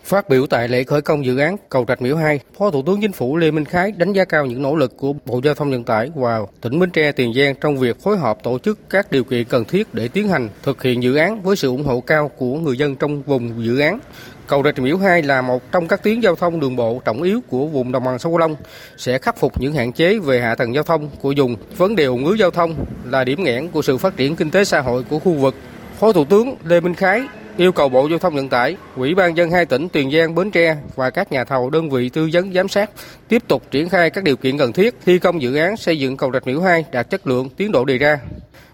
Phát 0.04 0.28
biểu 0.28 0.46
tại 0.46 0.68
lễ 0.68 0.84
khởi 0.84 1.02
công 1.02 1.24
dự 1.24 1.38
án 1.38 1.56
cầu 1.68 1.84
Rạch 1.88 2.02
Miễu 2.02 2.16
2, 2.16 2.40
Phó 2.58 2.70
Thủ 2.70 2.82
tướng 2.86 3.00
Chính 3.00 3.12
phủ 3.12 3.36
Lê 3.36 3.50
Minh 3.50 3.64
Khái 3.64 3.92
đánh 3.92 4.12
giá 4.12 4.24
cao 4.24 4.46
những 4.46 4.62
nỗ 4.62 4.76
lực 4.76 4.96
của 4.96 5.12
Bộ 5.26 5.40
Giao 5.44 5.54
thông 5.54 5.70
Vận 5.70 5.84
tải 5.84 6.10
và 6.14 6.40
tỉnh 6.60 6.78
Bến 6.78 6.90
Tre 6.90 7.12
Tiền 7.12 7.34
Giang 7.34 7.54
trong 7.54 7.76
việc 7.76 8.02
phối 8.02 8.18
hợp 8.18 8.38
tổ 8.42 8.58
chức 8.58 8.78
các 8.90 9.12
điều 9.12 9.24
kiện 9.24 9.44
cần 9.44 9.64
thiết 9.64 9.94
để 9.94 10.08
tiến 10.08 10.28
hành 10.28 10.48
thực 10.62 10.82
hiện 10.82 11.02
dự 11.02 11.14
án 11.16 11.42
với 11.42 11.56
sự 11.56 11.68
ủng 11.68 11.84
hộ 11.84 12.00
cao 12.00 12.28
của 12.28 12.54
người 12.58 12.78
dân 12.78 12.96
trong 12.96 13.22
vùng 13.22 13.64
dự 13.64 13.78
án. 13.78 13.98
Cầu 14.46 14.62
Rạch 14.62 14.78
Miễu 14.78 14.96
2 14.96 15.22
là 15.22 15.42
một 15.42 15.72
trong 15.72 15.88
các 15.88 16.02
tuyến 16.02 16.20
giao 16.20 16.34
thông 16.34 16.60
đường 16.60 16.76
bộ 16.76 17.02
trọng 17.04 17.22
yếu 17.22 17.40
của 17.48 17.66
vùng 17.66 17.92
đồng 17.92 18.04
bằng 18.04 18.18
sông 18.18 18.32
Cửu 18.32 18.38
Long, 18.38 18.56
sẽ 18.96 19.18
khắc 19.18 19.38
phục 19.38 19.60
những 19.60 19.72
hạn 19.72 19.92
chế 19.92 20.18
về 20.18 20.40
hạ 20.40 20.54
tầng 20.54 20.74
giao 20.74 20.82
thông 20.82 21.08
của 21.20 21.34
vùng. 21.36 21.56
Vấn 21.76 21.96
đề 21.96 22.04
ủng 22.04 22.24
ứ 22.26 22.34
giao 22.34 22.50
thông 22.50 22.74
là 23.04 23.24
điểm 23.24 23.44
nghẽn 23.44 23.68
của 23.68 23.82
sự 23.82 23.98
phát 23.98 24.16
triển 24.16 24.36
kinh 24.36 24.50
tế 24.50 24.64
xã 24.64 24.80
hội 24.80 25.04
của 25.10 25.18
khu 25.18 25.32
vực. 25.32 25.54
Phó 25.98 26.12
Thủ 26.12 26.24
tướng 26.24 26.56
Lê 26.64 26.80
Minh 26.80 26.94
Khái 26.94 27.22
yêu 27.56 27.72
cầu 27.72 27.88
Bộ 27.88 28.08
Giao 28.08 28.18
thông 28.18 28.34
Vận 28.34 28.48
tải, 28.48 28.76
Ủy 28.96 29.14
ban 29.14 29.36
dân 29.36 29.50
hai 29.50 29.66
tỉnh 29.66 29.88
Tiền 29.88 30.10
Giang, 30.10 30.34
Bến 30.34 30.50
Tre 30.50 30.76
và 30.96 31.10
các 31.10 31.32
nhà 31.32 31.44
thầu 31.44 31.70
đơn 31.70 31.90
vị 31.90 32.08
tư 32.08 32.28
vấn 32.32 32.52
giám 32.52 32.68
sát 32.68 32.90
tiếp 33.28 33.42
tục 33.48 33.62
triển 33.70 33.88
khai 33.88 34.10
các 34.10 34.24
điều 34.24 34.36
kiện 34.36 34.58
cần 34.58 34.72
thiết 34.72 34.94
thi 35.06 35.18
công 35.18 35.42
dự 35.42 35.56
án 35.56 35.76
xây 35.76 35.98
dựng 35.98 36.16
cầu 36.16 36.30
Rạch 36.32 36.46
Miễu 36.46 36.60
2 36.60 36.84
đạt 36.92 37.10
chất 37.10 37.26
lượng 37.26 37.48
tiến 37.56 37.72
độ 37.72 37.84
đề 37.84 37.98
ra. 37.98 38.18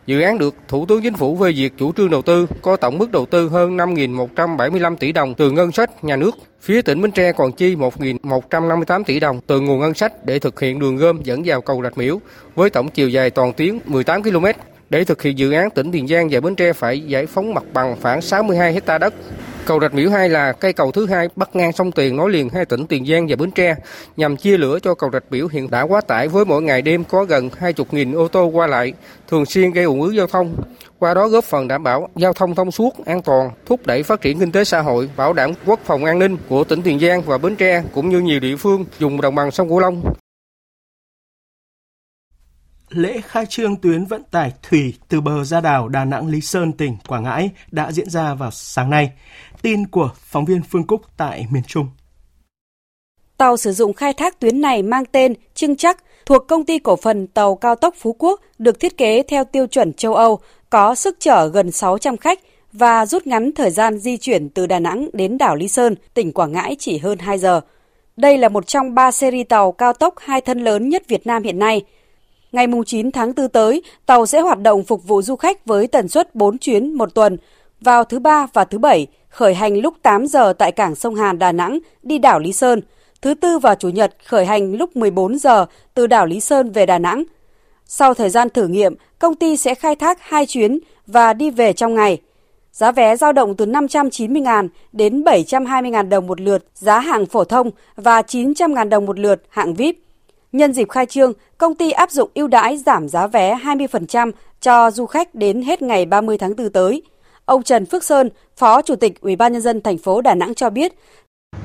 Dự 0.06 0.20
án 0.20 0.38
được 0.38 0.54
Thủ 0.68 0.86
tướng 0.86 1.02
Chính 1.02 1.14
phủ 1.14 1.36
phê 1.40 1.52
duyệt 1.52 1.72
chủ 1.78 1.92
trương 1.92 2.10
đầu 2.10 2.22
tư 2.22 2.46
có 2.62 2.76
tổng 2.76 2.98
mức 2.98 3.10
đầu 3.10 3.26
tư 3.26 3.48
hơn 3.48 3.76
5.175 3.76 4.96
tỷ 4.96 5.12
đồng 5.12 5.34
từ 5.34 5.50
ngân 5.50 5.72
sách 5.72 6.04
nhà 6.04 6.16
nước. 6.16 6.30
Phía 6.60 6.82
tỉnh 6.82 7.02
Bến 7.02 7.10
Tre 7.10 7.32
còn 7.32 7.52
chi 7.52 7.74
1.158 7.74 9.04
tỷ 9.04 9.20
đồng 9.20 9.40
từ 9.46 9.60
nguồn 9.60 9.80
ngân 9.80 9.94
sách 9.94 10.12
để 10.24 10.38
thực 10.38 10.60
hiện 10.60 10.78
đường 10.78 10.96
gom 10.96 11.22
dẫn 11.22 11.42
vào 11.44 11.60
cầu 11.60 11.82
Rạch 11.82 11.98
Miễu 11.98 12.20
với 12.54 12.70
tổng 12.70 12.88
chiều 12.88 13.08
dài 13.08 13.30
toàn 13.30 13.52
tuyến 13.52 13.78
18 13.86 14.22
km. 14.22 14.46
Để 14.90 15.04
thực 15.04 15.22
hiện 15.22 15.38
dự 15.38 15.52
án, 15.52 15.70
tỉnh 15.70 15.92
Tiền 15.92 16.08
Giang 16.08 16.28
và 16.30 16.40
Bến 16.40 16.54
Tre 16.54 16.72
phải 16.72 17.00
giải 17.00 17.26
phóng 17.26 17.54
mặt 17.54 17.64
bằng 17.72 17.96
khoảng 18.02 18.22
62 18.22 18.72
hecta 18.72 18.98
đất. 18.98 19.14
Cầu 19.66 19.80
Rạch 19.80 19.94
Miễu 19.94 20.10
2 20.10 20.28
là 20.28 20.52
cây 20.52 20.72
cầu 20.72 20.92
thứ 20.92 21.06
hai 21.06 21.28
bắc 21.36 21.56
ngang 21.56 21.72
sông 21.72 21.92
Tiền 21.92 22.16
nối 22.16 22.30
liền 22.30 22.48
hai 22.48 22.64
tỉnh 22.64 22.86
Tiền 22.86 23.06
Giang 23.06 23.26
và 23.28 23.36
Bến 23.36 23.50
Tre 23.50 23.74
nhằm 24.16 24.36
chia 24.36 24.56
lửa 24.58 24.78
cho 24.82 24.94
cầu 24.94 25.10
Rạch 25.12 25.24
Miễu 25.30 25.48
hiện 25.48 25.70
đã 25.70 25.82
quá 25.82 26.00
tải 26.00 26.28
với 26.28 26.44
mỗi 26.44 26.62
ngày 26.62 26.82
đêm 26.82 27.04
có 27.04 27.24
gần 27.24 27.50
20.000 27.60 28.16
ô 28.16 28.28
tô 28.28 28.44
qua 28.44 28.66
lại, 28.66 28.92
thường 29.28 29.46
xuyên 29.46 29.70
gây 29.70 29.84
ủng 29.84 30.02
ứ 30.02 30.10
giao 30.10 30.26
thông. 30.26 30.56
Qua 30.98 31.14
đó 31.14 31.28
góp 31.28 31.44
phần 31.44 31.68
đảm 31.68 31.82
bảo 31.82 32.08
giao 32.16 32.32
thông 32.32 32.54
thông 32.54 32.70
suốt, 32.70 33.06
an 33.06 33.22
toàn, 33.22 33.50
thúc 33.66 33.86
đẩy 33.86 34.02
phát 34.02 34.20
triển 34.20 34.38
kinh 34.38 34.52
tế 34.52 34.64
xã 34.64 34.80
hội, 34.80 35.10
bảo 35.16 35.32
đảm 35.32 35.50
quốc 35.66 35.80
phòng 35.84 36.04
an 36.04 36.18
ninh 36.18 36.36
của 36.48 36.64
tỉnh 36.64 36.82
Tiền 36.82 37.00
Giang 37.00 37.22
và 37.22 37.38
Bến 37.38 37.56
Tre 37.56 37.82
cũng 37.94 38.08
như 38.08 38.20
nhiều 38.20 38.40
địa 38.40 38.56
phương 38.56 38.84
dùng 38.98 39.20
đồng 39.20 39.34
bằng 39.34 39.50
sông 39.50 39.68
Cửu 39.68 39.80
Long 39.80 40.02
Lễ 42.90 43.20
khai 43.20 43.46
trương 43.46 43.76
tuyến 43.76 44.04
vận 44.04 44.22
tải 44.30 44.52
thủy 44.62 44.94
từ 45.08 45.20
bờ 45.20 45.44
ra 45.44 45.60
đảo 45.60 45.88
Đà 45.88 46.04
Nẵng 46.04 46.28
Lý 46.28 46.40
Sơn 46.40 46.72
tỉnh 46.72 46.96
Quảng 47.08 47.22
Ngãi 47.22 47.50
đã 47.70 47.92
diễn 47.92 48.10
ra 48.10 48.34
vào 48.34 48.50
sáng 48.50 48.90
nay. 48.90 49.10
Tin 49.62 49.86
của 49.86 50.10
phóng 50.16 50.44
viên 50.44 50.62
Phương 50.62 50.86
Cúc 50.86 51.00
tại 51.16 51.46
miền 51.50 51.62
Trung. 51.66 51.86
Tàu 53.36 53.56
sử 53.56 53.72
dụng 53.72 53.94
khai 53.94 54.12
thác 54.12 54.40
tuyến 54.40 54.60
này 54.60 54.82
mang 54.82 55.04
tên 55.12 55.34
Trưng 55.54 55.76
Chắc 55.76 56.04
thuộc 56.26 56.48
công 56.48 56.64
ty 56.64 56.78
cổ 56.78 56.96
phần 56.96 57.26
tàu 57.26 57.54
cao 57.54 57.74
tốc 57.74 57.94
Phú 57.98 58.16
Quốc 58.18 58.40
được 58.58 58.80
thiết 58.80 58.96
kế 58.96 59.22
theo 59.22 59.44
tiêu 59.44 59.66
chuẩn 59.66 59.92
châu 59.92 60.14
Âu, 60.14 60.38
có 60.70 60.94
sức 60.94 61.16
chở 61.20 61.48
gần 61.48 61.70
600 61.70 62.16
khách 62.16 62.38
và 62.72 63.06
rút 63.06 63.26
ngắn 63.26 63.50
thời 63.56 63.70
gian 63.70 63.98
di 63.98 64.16
chuyển 64.16 64.48
từ 64.48 64.66
Đà 64.66 64.78
Nẵng 64.78 65.08
đến 65.12 65.38
đảo 65.38 65.56
Lý 65.56 65.68
Sơn, 65.68 65.94
tỉnh 66.14 66.32
Quảng 66.32 66.52
Ngãi 66.52 66.76
chỉ 66.78 66.98
hơn 66.98 67.18
2 67.18 67.38
giờ. 67.38 67.60
Đây 68.16 68.38
là 68.38 68.48
một 68.48 68.66
trong 68.66 68.94
ba 68.94 69.10
series 69.10 69.48
tàu 69.48 69.72
cao 69.72 69.92
tốc 69.92 70.14
hai 70.18 70.40
thân 70.40 70.64
lớn 70.64 70.88
nhất 70.88 71.02
Việt 71.08 71.26
Nam 71.26 71.42
hiện 71.42 71.58
nay– 71.58 71.82
Ngày 72.52 72.66
9 72.86 73.10
tháng 73.10 73.32
4 73.34 73.48
tới, 73.48 73.82
tàu 74.06 74.26
sẽ 74.26 74.40
hoạt 74.40 74.62
động 74.62 74.84
phục 74.84 75.04
vụ 75.04 75.22
du 75.22 75.36
khách 75.36 75.66
với 75.66 75.86
tần 75.86 76.08
suất 76.08 76.34
4 76.34 76.58
chuyến 76.58 76.92
một 76.92 77.14
tuần. 77.14 77.36
Vào 77.80 78.04
thứ 78.04 78.18
ba 78.18 78.46
và 78.52 78.64
thứ 78.64 78.78
bảy, 78.78 79.06
khởi 79.28 79.54
hành 79.54 79.78
lúc 79.78 79.94
8 80.02 80.26
giờ 80.26 80.52
tại 80.52 80.72
cảng 80.72 80.94
sông 80.94 81.14
Hàn 81.14 81.38
Đà 81.38 81.52
Nẵng 81.52 81.78
đi 82.02 82.18
đảo 82.18 82.38
Lý 82.38 82.52
Sơn. 82.52 82.80
Thứ 83.22 83.34
tư 83.34 83.58
và 83.58 83.74
chủ 83.74 83.88
nhật 83.88 84.14
khởi 84.24 84.46
hành 84.46 84.74
lúc 84.74 84.96
14 84.96 85.38
giờ 85.38 85.66
từ 85.94 86.06
đảo 86.06 86.26
Lý 86.26 86.40
Sơn 86.40 86.70
về 86.70 86.86
Đà 86.86 86.98
Nẵng. 86.98 87.24
Sau 87.86 88.14
thời 88.14 88.30
gian 88.30 88.50
thử 88.50 88.66
nghiệm, 88.66 88.94
công 89.18 89.34
ty 89.34 89.56
sẽ 89.56 89.74
khai 89.74 89.96
thác 89.96 90.18
hai 90.20 90.46
chuyến 90.46 90.78
và 91.06 91.32
đi 91.32 91.50
về 91.50 91.72
trong 91.72 91.94
ngày. 91.94 92.20
Giá 92.72 92.92
vé 92.92 93.16
giao 93.16 93.32
động 93.32 93.56
từ 93.56 93.66
590.000 93.66 94.68
đến 94.92 95.22
720.000 95.22 96.08
đồng 96.08 96.26
một 96.26 96.40
lượt 96.40 96.64
giá 96.74 97.00
hạng 97.00 97.26
phổ 97.26 97.44
thông 97.44 97.70
và 97.96 98.20
900.000 98.22 98.88
đồng 98.88 99.06
một 99.06 99.18
lượt 99.18 99.42
hạng 99.48 99.74
VIP. 99.74 100.07
Nhân 100.52 100.72
dịp 100.72 100.88
khai 100.90 101.06
trương, 101.06 101.32
công 101.58 101.74
ty 101.74 101.90
áp 101.90 102.10
dụng 102.10 102.30
ưu 102.34 102.48
đãi 102.48 102.76
giảm 102.76 103.08
giá 103.08 103.26
vé 103.26 103.58
20% 103.64 104.32
cho 104.60 104.90
du 104.90 105.06
khách 105.06 105.34
đến 105.34 105.62
hết 105.62 105.82
ngày 105.82 106.06
30 106.06 106.38
tháng 106.38 106.56
4 106.56 106.72
tới. 106.72 107.02
Ông 107.44 107.62
Trần 107.62 107.86
Phước 107.86 108.04
Sơn, 108.04 108.30
Phó 108.56 108.82
Chủ 108.82 108.96
tịch 108.96 109.20
Ủy 109.20 109.36
ban 109.36 109.52
nhân 109.52 109.62
dân 109.62 109.80
thành 109.80 109.98
phố 109.98 110.20
Đà 110.20 110.34
Nẵng 110.34 110.54
cho 110.54 110.70
biết, 110.70 110.92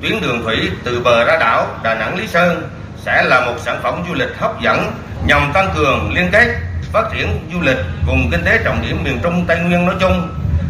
tuyến 0.01 0.21
đường 0.21 0.41
thủy 0.43 0.55
từ 0.83 1.01
bờ 1.03 1.25
ra 1.25 1.37
đảo 1.39 1.67
Đà 1.83 1.95
Nẵng 1.95 2.17
Lý 2.17 2.27
Sơn 2.27 2.69
sẽ 3.05 3.23
là 3.23 3.45
một 3.45 3.55
sản 3.65 3.79
phẩm 3.83 4.03
du 4.07 4.13
lịch 4.13 4.29
hấp 4.37 4.61
dẫn 4.61 4.91
nhằm 5.27 5.51
tăng 5.53 5.69
cường 5.75 6.13
liên 6.13 6.29
kết 6.31 6.47
phát 6.93 7.09
triển 7.13 7.27
du 7.53 7.61
lịch 7.61 7.77
vùng 8.07 8.29
kinh 8.31 8.41
tế 8.45 8.59
trọng 8.63 8.81
điểm 8.81 9.03
miền 9.03 9.19
Trung 9.23 9.45
Tây 9.47 9.59
Nguyên 9.59 9.85
nói 9.85 9.95
chung 9.99 10.29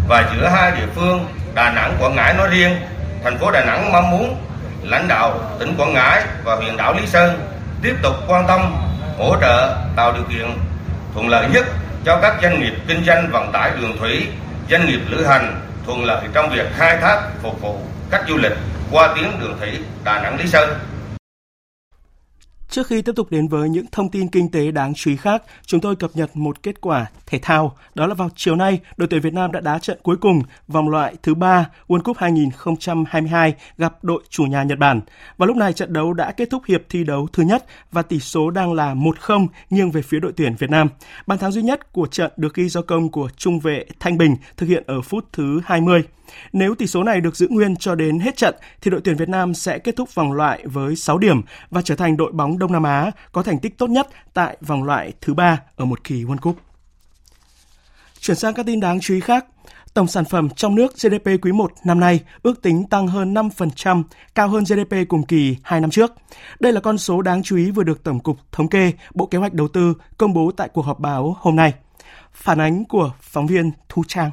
và 0.09 0.33
giữa 0.35 0.47
hai 0.47 0.71
địa 0.71 0.87
phương 0.95 1.19
Đà 1.55 1.73
Nẵng 1.73 1.97
Quảng 1.99 2.15
Ngãi 2.15 2.33
nói 2.33 2.49
riêng. 2.51 2.71
Thành 3.23 3.37
phố 3.37 3.51
Đà 3.51 3.65
Nẵng 3.65 3.91
mong 3.91 4.11
muốn 4.11 4.35
lãnh 4.83 5.07
đạo 5.07 5.39
tỉnh 5.59 5.73
Quảng 5.77 5.93
Ngãi 5.93 6.23
và 6.45 6.55
huyện 6.55 6.77
đảo 6.77 6.93
Lý 6.93 7.07
Sơn 7.07 7.39
tiếp 7.83 7.95
tục 8.03 8.15
quan 8.27 8.47
tâm 8.47 8.75
hỗ 9.17 9.35
trợ 9.41 9.77
tạo 9.95 10.13
điều 10.13 10.23
kiện 10.23 10.57
thuận 11.13 11.29
lợi 11.29 11.47
nhất 11.53 11.65
cho 12.05 12.19
các 12.21 12.35
doanh 12.41 12.59
nghiệp 12.59 12.73
kinh 12.87 13.05
doanh 13.05 13.29
vận 13.31 13.51
tải 13.51 13.71
đường 13.81 13.97
thủy, 13.99 14.27
doanh 14.69 14.85
nghiệp 14.85 14.99
lữ 15.09 15.25
hành 15.25 15.61
thuận 15.85 16.05
lợi 16.05 16.25
trong 16.33 16.49
việc 16.49 16.65
khai 16.77 16.97
thác 17.01 17.21
phục 17.41 17.61
vụ 17.61 17.79
khách 18.11 18.23
du 18.27 18.37
lịch 18.37 18.51
qua 18.91 19.07
tuyến 19.15 19.39
đường 19.39 19.57
thủy 19.59 19.69
Đà 20.03 20.21
Nẵng 20.21 20.39
Lý 20.39 20.47
Sơn. 20.47 20.69
Trước 22.73 22.87
khi 22.87 23.01
tiếp 23.01 23.11
tục 23.15 23.31
đến 23.31 23.47
với 23.47 23.69
những 23.69 23.85
thông 23.91 24.09
tin 24.09 24.27
kinh 24.27 24.51
tế 24.51 24.71
đáng 24.71 24.93
chú 24.93 25.11
ý 25.11 25.17
khác, 25.17 25.43
chúng 25.65 25.81
tôi 25.81 25.95
cập 25.95 26.11
nhật 26.13 26.29
một 26.33 26.63
kết 26.63 26.81
quả 26.81 27.05
thể 27.25 27.39
thao. 27.41 27.75
Đó 27.95 28.07
là 28.07 28.13
vào 28.13 28.29
chiều 28.35 28.55
nay, 28.55 28.79
đội 28.97 29.07
tuyển 29.07 29.21
Việt 29.21 29.33
Nam 29.33 29.51
đã 29.51 29.59
đá 29.59 29.79
trận 29.79 29.97
cuối 30.03 30.17
cùng 30.17 30.41
vòng 30.67 30.89
loại 30.89 31.15
thứ 31.23 31.35
ba 31.35 31.69
World 31.87 32.01
Cup 32.01 32.17
2022 32.17 33.53
gặp 33.77 34.03
đội 34.03 34.23
chủ 34.29 34.43
nhà 34.43 34.63
Nhật 34.63 34.79
Bản. 34.79 35.01
Và 35.37 35.45
lúc 35.45 35.57
này 35.57 35.73
trận 35.73 35.93
đấu 35.93 36.13
đã 36.13 36.31
kết 36.31 36.49
thúc 36.49 36.63
hiệp 36.67 36.81
thi 36.89 37.03
đấu 37.03 37.27
thứ 37.33 37.43
nhất 37.43 37.65
và 37.91 38.01
tỷ 38.01 38.19
số 38.19 38.49
đang 38.49 38.73
là 38.73 38.93
1-0 38.93 39.47
nghiêng 39.69 39.91
về 39.91 40.01
phía 40.01 40.19
đội 40.19 40.33
tuyển 40.37 40.55
Việt 40.59 40.69
Nam. 40.69 40.89
Bàn 41.27 41.39
thắng 41.39 41.51
duy 41.51 41.61
nhất 41.61 41.93
của 41.93 42.07
trận 42.07 42.31
được 42.37 42.53
ghi 42.53 42.69
do 42.69 42.81
công 42.81 43.11
của 43.11 43.29
trung 43.37 43.59
vệ 43.59 43.85
Thanh 43.99 44.17
Bình 44.17 44.35
thực 44.57 44.65
hiện 44.65 44.83
ở 44.87 45.01
phút 45.01 45.25
thứ 45.33 45.61
20. 45.65 46.03
Nếu 46.53 46.75
tỷ 46.75 46.87
số 46.87 47.03
này 47.03 47.21
được 47.21 47.35
giữ 47.35 47.47
nguyên 47.49 47.75
cho 47.75 47.95
đến 47.95 48.19
hết 48.19 48.37
trận 48.37 48.55
thì 48.81 48.91
đội 48.91 49.01
tuyển 49.03 49.15
Việt 49.15 49.29
Nam 49.29 49.53
sẽ 49.53 49.79
kết 49.79 49.95
thúc 49.95 50.15
vòng 50.15 50.33
loại 50.33 50.63
với 50.65 50.95
6 50.95 51.17
điểm 51.17 51.41
và 51.69 51.81
trở 51.81 51.95
thành 51.95 52.17
đội 52.17 52.31
bóng 52.31 52.59
Đông 52.59 52.71
Nam 52.71 52.83
Á 52.83 53.11
có 53.31 53.43
thành 53.43 53.59
tích 53.59 53.77
tốt 53.77 53.89
nhất 53.89 54.07
tại 54.33 54.57
vòng 54.61 54.83
loại 54.83 55.13
thứ 55.21 55.33
ba 55.33 55.61
ở 55.75 55.85
một 55.85 56.03
kỳ 56.03 56.23
World 56.23 56.37
Cup. 56.37 56.57
Chuyển 58.19 58.37
sang 58.37 58.53
các 58.53 58.65
tin 58.65 58.79
đáng 58.79 58.99
chú 58.99 59.13
ý 59.13 59.19
khác, 59.19 59.45
tổng 59.93 60.07
sản 60.07 60.25
phẩm 60.25 60.49
trong 60.49 60.75
nước 60.75 60.93
GDP 60.95 61.27
quý 61.41 61.51
1 61.51 61.71
năm 61.83 61.99
nay 61.99 62.19
ước 62.43 62.61
tính 62.61 62.87
tăng 62.87 63.07
hơn 63.07 63.33
5%, 63.33 64.03
cao 64.35 64.47
hơn 64.47 64.63
GDP 64.63 64.95
cùng 65.09 65.23
kỳ 65.23 65.57
2 65.63 65.81
năm 65.81 65.89
trước. 65.89 66.11
Đây 66.59 66.73
là 66.73 66.81
con 66.81 66.97
số 66.97 67.21
đáng 67.21 67.43
chú 67.43 67.57
ý 67.57 67.71
vừa 67.71 67.83
được 67.83 68.03
Tổng 68.03 68.19
cục 68.19 68.37
Thống 68.51 68.67
kê, 68.67 68.91
Bộ 69.13 69.25
Kế 69.25 69.37
hoạch 69.37 69.53
Đầu 69.53 69.67
tư 69.67 69.93
công 70.17 70.33
bố 70.33 70.51
tại 70.57 70.69
cuộc 70.73 70.81
họp 70.81 70.99
báo 70.99 71.35
hôm 71.39 71.55
nay. 71.55 71.73
Phản 72.33 72.61
ánh 72.61 72.85
của 72.85 73.11
phóng 73.21 73.47
viên 73.47 73.71
Thu 73.89 74.03
Trang. 74.07 74.31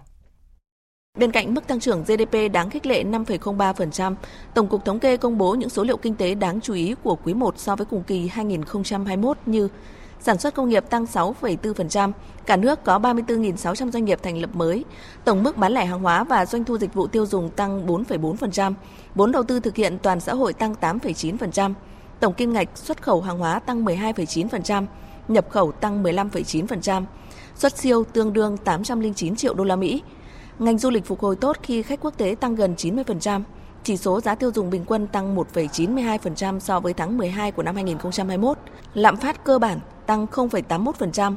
Bên 1.19 1.33
cạnh 1.33 1.55
mức 1.55 1.67
tăng 1.67 1.81
trưởng 1.81 2.05
GDP 2.05 2.53
đáng 2.53 2.71
khích 2.71 2.87
lệ 2.87 3.05
5,03%, 3.05 4.15
Tổng 4.55 4.69
cục 4.69 4.85
Thống 4.85 4.99
kê 4.99 5.17
công 5.17 5.39
bố 5.39 5.55
những 5.55 5.69
số 5.69 5.85
liệu 5.85 5.97
kinh 5.97 6.15
tế 6.15 6.35
đáng 6.35 6.61
chú 6.61 6.75
ý 6.75 6.95
của 7.03 7.17
quý 7.25 7.35
1 7.35 7.55
so 7.59 7.77
với 7.77 7.87
cùng 7.91 8.03
kỳ 8.03 8.29
2021 8.29 9.39
như 9.47 9.69
sản 10.21 10.39
xuất 10.39 10.55
công 10.55 10.69
nghiệp 10.69 10.85
tăng 10.91 11.05
6,4%, 11.05 12.13
cả 12.47 12.57
nước 12.57 12.85
có 12.85 12.99
34.600 12.99 13.91
doanh 13.91 14.05
nghiệp 14.05 14.19
thành 14.23 14.39
lập 14.39 14.51
mới, 14.55 14.85
tổng 15.25 15.43
mức 15.43 15.57
bán 15.57 15.73
lẻ 15.73 15.85
hàng 15.85 16.01
hóa 16.01 16.25
và 16.25 16.47
doanh 16.47 16.65
thu 16.65 16.79
dịch 16.79 16.95
vụ 16.95 17.07
tiêu 17.07 17.27
dùng 17.27 17.51
tăng 17.51 17.87
4,4%, 17.87 18.73
vốn 19.15 19.33
đầu 19.33 19.43
tư 19.43 19.61
thực 19.61 19.77
hiện 19.77 19.99
toàn 20.03 20.21
xã 20.21 20.35
hội 20.35 20.53
tăng 20.53 20.75
8,9%, 20.81 21.75
tổng 22.21 22.35
kim 22.35 22.53
ngạch 22.53 22.69
xuất 22.75 23.03
khẩu 23.03 23.21
hàng 23.21 23.39
hóa 23.39 23.59
tăng 23.59 23.85
12,9%, 23.85 24.87
nhập 25.29 25.51
khẩu 25.51 25.73
tăng 25.73 26.03
15,9%, 26.03 27.05
xuất 27.55 27.79
siêu 27.79 28.05
tương 28.13 28.33
đương 28.33 28.57
809 28.57 29.37
triệu 29.37 29.55
đô 29.55 29.65
la 29.65 29.77
Mỹ. 29.77 30.03
Ngành 30.61 30.79
du 30.79 30.91
lịch 30.91 31.05
phục 31.05 31.21
hồi 31.21 31.37
tốt 31.37 31.57
khi 31.63 31.83
khách 31.83 32.01
quốc 32.01 32.15
tế 32.17 32.37
tăng 32.41 32.55
gần 32.55 32.75
90%, 32.77 33.43
chỉ 33.83 33.97
số 33.97 34.21
giá 34.21 34.35
tiêu 34.35 34.51
dùng 34.55 34.71
bình 34.71 34.85
quân 34.87 35.07
tăng 35.07 35.37
1,92% 35.37 36.59
so 36.59 36.81
với 36.81 36.93
tháng 36.93 37.19
12 37.19 37.53
của 37.53 37.63
năm 37.63 37.75
2021. 37.75 38.59
Lạm 38.95 39.17
phát 39.17 39.45
cơ 39.45 39.59
bản 39.59 39.79
tăng 40.07 40.27
0,81%. 40.27 41.35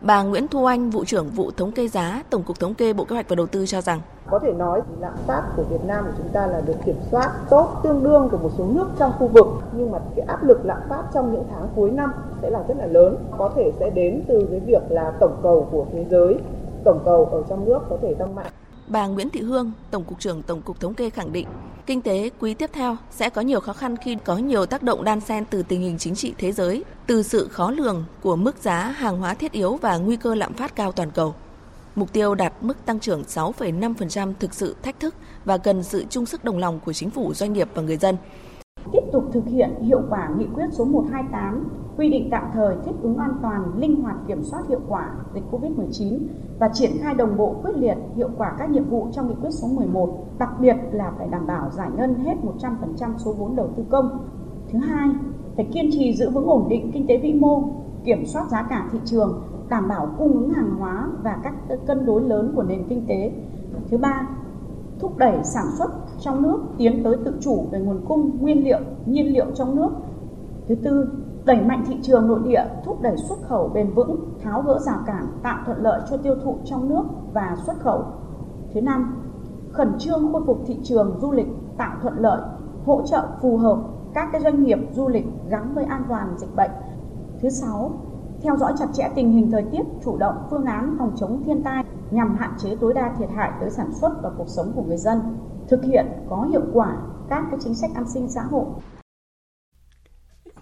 Bà 0.00 0.22
Nguyễn 0.22 0.48
Thu 0.48 0.64
Anh, 0.64 0.90
vụ 0.90 1.04
trưởng 1.04 1.30
vụ 1.30 1.50
thống 1.50 1.72
kê 1.72 1.88
giá, 1.88 2.22
Tổng 2.30 2.42
cục 2.42 2.60
Thống 2.60 2.74
kê 2.74 2.92
Bộ 2.92 3.04
Kế 3.04 3.14
hoạch 3.14 3.28
và 3.28 3.36
Đầu 3.36 3.46
tư 3.46 3.66
cho 3.66 3.80
rằng 3.80 4.00
có 4.30 4.38
thể 4.38 4.52
nói 4.52 4.80
lạm 5.00 5.14
phát 5.26 5.42
của 5.56 5.62
Việt 5.62 5.84
Nam 5.84 6.04
của 6.04 6.12
chúng 6.18 6.28
ta 6.28 6.46
là 6.46 6.60
được 6.60 6.76
kiểm 6.86 6.96
soát 7.10 7.30
tốt 7.50 7.80
tương 7.82 8.02
đương 8.04 8.28
của 8.30 8.38
một 8.38 8.50
số 8.58 8.64
nước 8.64 8.86
trong 8.98 9.12
khu 9.18 9.28
vực 9.28 9.46
nhưng 9.72 9.90
mà 9.90 9.98
cái 10.16 10.26
áp 10.26 10.44
lực 10.44 10.60
lạm 10.64 10.80
phát 10.88 11.02
trong 11.14 11.32
những 11.32 11.44
tháng 11.50 11.68
cuối 11.76 11.90
năm 11.90 12.12
sẽ 12.42 12.50
là 12.50 12.62
rất 12.68 12.76
là 12.76 12.86
lớn 12.86 13.16
có 13.38 13.50
thể 13.56 13.72
sẽ 13.78 13.90
đến 13.90 14.22
từ 14.28 14.46
cái 14.50 14.60
việc 14.60 14.82
là 14.88 15.12
tổng 15.20 15.36
cầu 15.42 15.68
của 15.72 15.86
thế 15.92 16.06
giới 16.10 16.38
tổng 16.84 17.00
cầu 17.04 17.24
ở 17.24 17.42
trong 17.48 17.64
nước 17.64 17.78
có 17.90 17.98
thể 18.02 18.14
tăng 18.14 18.34
mạnh 18.34 18.52
Bà 18.86 19.06
Nguyễn 19.06 19.30
Thị 19.30 19.40
Hương, 19.40 19.72
Tổng 19.90 20.04
cục 20.04 20.20
trưởng 20.20 20.42
Tổng 20.42 20.62
cục 20.62 20.80
Thống 20.80 20.94
kê 20.94 21.10
khẳng 21.10 21.32
định, 21.32 21.46
kinh 21.86 22.02
tế 22.02 22.30
quý 22.40 22.54
tiếp 22.54 22.70
theo 22.72 22.96
sẽ 23.10 23.30
có 23.30 23.40
nhiều 23.40 23.60
khó 23.60 23.72
khăn 23.72 23.96
khi 23.96 24.16
có 24.24 24.36
nhiều 24.36 24.66
tác 24.66 24.82
động 24.82 25.04
đan 25.04 25.20
xen 25.20 25.44
từ 25.50 25.62
tình 25.62 25.80
hình 25.80 25.98
chính 25.98 26.14
trị 26.14 26.34
thế 26.38 26.52
giới, 26.52 26.84
từ 27.06 27.22
sự 27.22 27.48
khó 27.48 27.70
lường 27.70 28.04
của 28.22 28.36
mức 28.36 28.56
giá 28.56 28.80
hàng 28.80 29.18
hóa 29.18 29.34
thiết 29.34 29.52
yếu 29.52 29.76
và 29.76 29.96
nguy 29.96 30.16
cơ 30.16 30.34
lạm 30.34 30.54
phát 30.54 30.76
cao 30.76 30.92
toàn 30.92 31.10
cầu. 31.10 31.34
Mục 31.94 32.12
tiêu 32.12 32.34
đạt 32.34 32.52
mức 32.60 32.86
tăng 32.86 33.00
trưởng 33.00 33.22
6,5% 33.22 34.32
thực 34.40 34.54
sự 34.54 34.76
thách 34.82 35.00
thức 35.00 35.14
và 35.44 35.58
cần 35.58 35.82
sự 35.82 36.04
chung 36.10 36.26
sức 36.26 36.44
đồng 36.44 36.58
lòng 36.58 36.80
của 36.84 36.92
chính 36.92 37.10
phủ, 37.10 37.34
doanh 37.34 37.52
nghiệp 37.52 37.68
và 37.74 37.82
người 37.82 37.96
dân 37.96 38.16
tiếp 38.92 39.02
tục 39.12 39.24
thực 39.32 39.44
hiện 39.46 39.70
hiệu 39.82 40.02
quả 40.10 40.28
nghị 40.38 40.46
quyết 40.54 40.66
số 40.72 40.84
128 40.84 41.83
quy 41.96 42.10
định 42.10 42.28
tạm 42.30 42.44
thời 42.52 42.76
thích 42.84 42.94
ứng 43.02 43.16
an 43.16 43.38
toàn, 43.42 43.78
linh 43.78 44.02
hoạt 44.02 44.16
kiểm 44.28 44.42
soát 44.42 44.68
hiệu 44.68 44.80
quả 44.88 45.14
dịch 45.34 45.42
COVID-19 45.50 46.18
và 46.58 46.70
triển 46.72 46.90
khai 47.00 47.14
đồng 47.14 47.36
bộ 47.36 47.54
quyết 47.62 47.76
liệt 47.76 47.96
hiệu 48.16 48.28
quả 48.36 48.56
các 48.58 48.70
nhiệm 48.70 48.84
vụ 48.84 49.06
trong 49.12 49.28
nghị 49.28 49.34
quyết 49.42 49.50
số 49.50 49.68
11, 49.68 50.24
đặc 50.38 50.50
biệt 50.60 50.76
là 50.92 51.12
phải 51.18 51.28
đảm 51.28 51.46
bảo 51.46 51.70
giải 51.70 51.90
ngân 51.96 52.14
hết 52.14 52.34
100% 52.60 53.18
số 53.18 53.32
vốn 53.32 53.56
đầu 53.56 53.68
tư 53.76 53.84
công. 53.90 54.18
Thứ 54.72 54.78
hai, 54.78 55.08
phải 55.56 55.64
kiên 55.64 55.90
trì 55.92 56.14
giữ 56.14 56.30
vững 56.30 56.46
ổn 56.46 56.66
định 56.68 56.90
kinh 56.92 57.06
tế 57.06 57.18
vĩ 57.18 57.32
mô, 57.32 57.62
kiểm 58.04 58.26
soát 58.26 58.48
giá 58.50 58.66
cả 58.70 58.88
thị 58.92 58.98
trường, 59.04 59.42
đảm 59.68 59.88
bảo 59.88 60.08
cung 60.18 60.32
ứng 60.32 60.50
hàng 60.50 60.70
hóa 60.78 61.10
và 61.22 61.38
các 61.42 61.54
cân 61.86 62.06
đối 62.06 62.22
lớn 62.22 62.52
của 62.56 62.62
nền 62.62 62.84
kinh 62.88 63.06
tế. 63.06 63.32
Thứ 63.90 63.98
ba, 63.98 64.28
thúc 64.98 65.18
đẩy 65.18 65.44
sản 65.44 65.66
xuất 65.78 65.90
trong 66.20 66.42
nước 66.42 66.58
tiến 66.78 67.04
tới 67.04 67.16
tự 67.24 67.34
chủ 67.40 67.64
về 67.70 67.80
nguồn 67.80 68.00
cung 68.08 68.30
nguyên 68.40 68.64
liệu, 68.64 68.78
nhiên 69.06 69.32
liệu 69.32 69.46
trong 69.54 69.76
nước. 69.76 69.90
Thứ 70.68 70.74
tư, 70.74 71.08
đẩy 71.44 71.60
mạnh 71.60 71.84
thị 71.86 71.98
trường 72.02 72.26
nội 72.26 72.40
địa, 72.44 72.64
thúc 72.84 73.00
đẩy 73.02 73.16
xuất 73.16 73.38
khẩu 73.48 73.68
bền 73.68 73.90
vững, 73.94 74.34
tháo 74.42 74.62
gỡ 74.62 74.78
rào 74.78 74.98
cản, 75.06 75.26
tạo 75.42 75.58
thuận 75.66 75.82
lợi 75.82 76.00
cho 76.10 76.16
tiêu 76.16 76.34
thụ 76.44 76.58
trong 76.64 76.88
nước 76.88 77.04
và 77.32 77.56
xuất 77.66 77.80
khẩu. 77.80 78.04
Thứ 78.74 78.80
năm, 78.80 79.22
khẩn 79.72 79.92
trương 79.98 80.32
khôi 80.32 80.42
phục 80.46 80.62
thị 80.66 80.78
trường 80.82 81.18
du 81.20 81.32
lịch, 81.32 81.48
tạo 81.76 81.96
thuận 82.02 82.18
lợi, 82.18 82.40
hỗ 82.86 83.02
trợ 83.06 83.26
phù 83.42 83.56
hợp 83.56 83.78
các 84.14 84.28
cái 84.32 84.40
doanh 84.40 84.62
nghiệp 84.62 84.78
du 84.92 85.08
lịch 85.08 85.26
gắn 85.48 85.74
với 85.74 85.84
an 85.84 86.02
toàn 86.08 86.34
dịch 86.38 86.56
bệnh. 86.56 86.70
Thứ 87.40 87.48
sáu, 87.48 87.90
theo 88.42 88.56
dõi 88.56 88.72
chặt 88.78 88.86
chẽ 88.92 89.10
tình 89.14 89.32
hình 89.32 89.50
thời 89.50 89.62
tiết, 89.62 89.82
chủ 90.04 90.16
động 90.16 90.34
phương 90.50 90.64
án 90.64 90.96
phòng 90.98 91.12
chống 91.16 91.42
thiên 91.44 91.62
tai 91.62 91.84
nhằm 92.10 92.36
hạn 92.36 92.50
chế 92.58 92.76
tối 92.76 92.94
đa 92.94 93.12
thiệt 93.18 93.30
hại 93.30 93.52
tới 93.60 93.70
sản 93.70 93.92
xuất 93.92 94.22
và 94.22 94.30
cuộc 94.38 94.48
sống 94.48 94.72
của 94.76 94.82
người 94.82 94.96
dân, 94.96 95.20
thực 95.68 95.82
hiện 95.82 96.06
có 96.28 96.42
hiệu 96.42 96.62
quả 96.72 96.96
các 97.28 97.44
cái 97.50 97.60
chính 97.62 97.74
sách 97.74 97.90
an 97.94 98.08
sinh 98.08 98.28
xã 98.28 98.42
hội. 98.42 98.64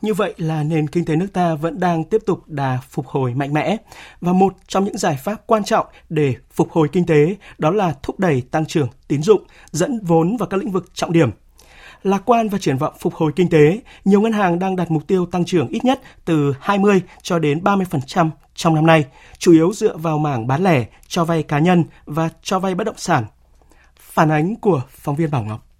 Như 0.03 0.15
vậy 0.15 0.35
là 0.37 0.63
nền 0.63 0.89
kinh 0.89 1.05
tế 1.05 1.17
nước 1.17 1.27
ta 1.33 1.55
vẫn 1.55 1.81
đang 1.81 2.05
tiếp 2.05 2.23
tục 2.27 2.43
đà 2.47 2.79
phục 2.91 3.07
hồi 3.07 3.35
mạnh 3.35 3.53
mẽ 3.53 3.77
và 4.21 4.33
một 4.33 4.55
trong 4.69 4.85
những 4.85 4.99
giải 4.99 5.17
pháp 5.25 5.47
quan 5.47 5.65
trọng 5.65 5.87
để 6.09 6.35
phục 6.51 6.71
hồi 6.71 6.89
kinh 6.93 7.07
tế 7.07 7.37
đó 7.59 7.71
là 7.71 7.95
thúc 8.03 8.19
đẩy 8.19 8.43
tăng 8.51 8.67
trưởng 8.67 8.89
tín 9.09 9.23
dụng, 9.23 9.43
dẫn 9.71 10.01
vốn 10.05 10.37
vào 10.37 10.49
các 10.49 10.57
lĩnh 10.57 10.71
vực 10.71 10.95
trọng 10.95 11.13
điểm 11.13 11.31
Lạc 12.03 12.23
quan 12.25 12.49
và 12.49 12.59
triển 12.59 12.77
vọng 12.77 12.95
phục 13.01 13.15
hồi 13.15 13.33
kinh 13.37 13.49
tế, 13.49 13.81
nhiều 14.05 14.21
ngân 14.21 14.33
hàng 14.33 14.59
đang 14.59 14.77
đặt 14.77 14.91
mục 14.91 15.07
tiêu 15.07 15.27
tăng 15.27 15.45
trưởng 15.45 15.69
ít 15.69 15.85
nhất 15.85 16.01
từ 16.25 16.55
20 16.61 17.01
cho 17.23 17.39
đến 17.39 17.61
30% 17.65 18.31
trong 18.55 18.75
năm 18.75 18.87
nay, 18.87 19.05
chủ 19.39 19.53
yếu 19.53 19.73
dựa 19.73 19.97
vào 19.97 20.19
mảng 20.19 20.47
bán 20.47 20.63
lẻ, 20.63 20.87
cho 21.09 21.25
vay 21.25 21.43
cá 21.43 21.59
nhân 21.59 21.85
và 22.05 22.29
cho 22.43 22.59
vay 22.59 22.75
bất 22.75 22.85
động 22.85 22.99
sản. 22.99 23.25
Phản 23.97 24.31
ánh 24.31 24.57
của 24.57 24.83
phóng 24.89 25.17
viên 25.17 25.31
Bảo 25.31 25.43
Ngọc. 25.43 25.72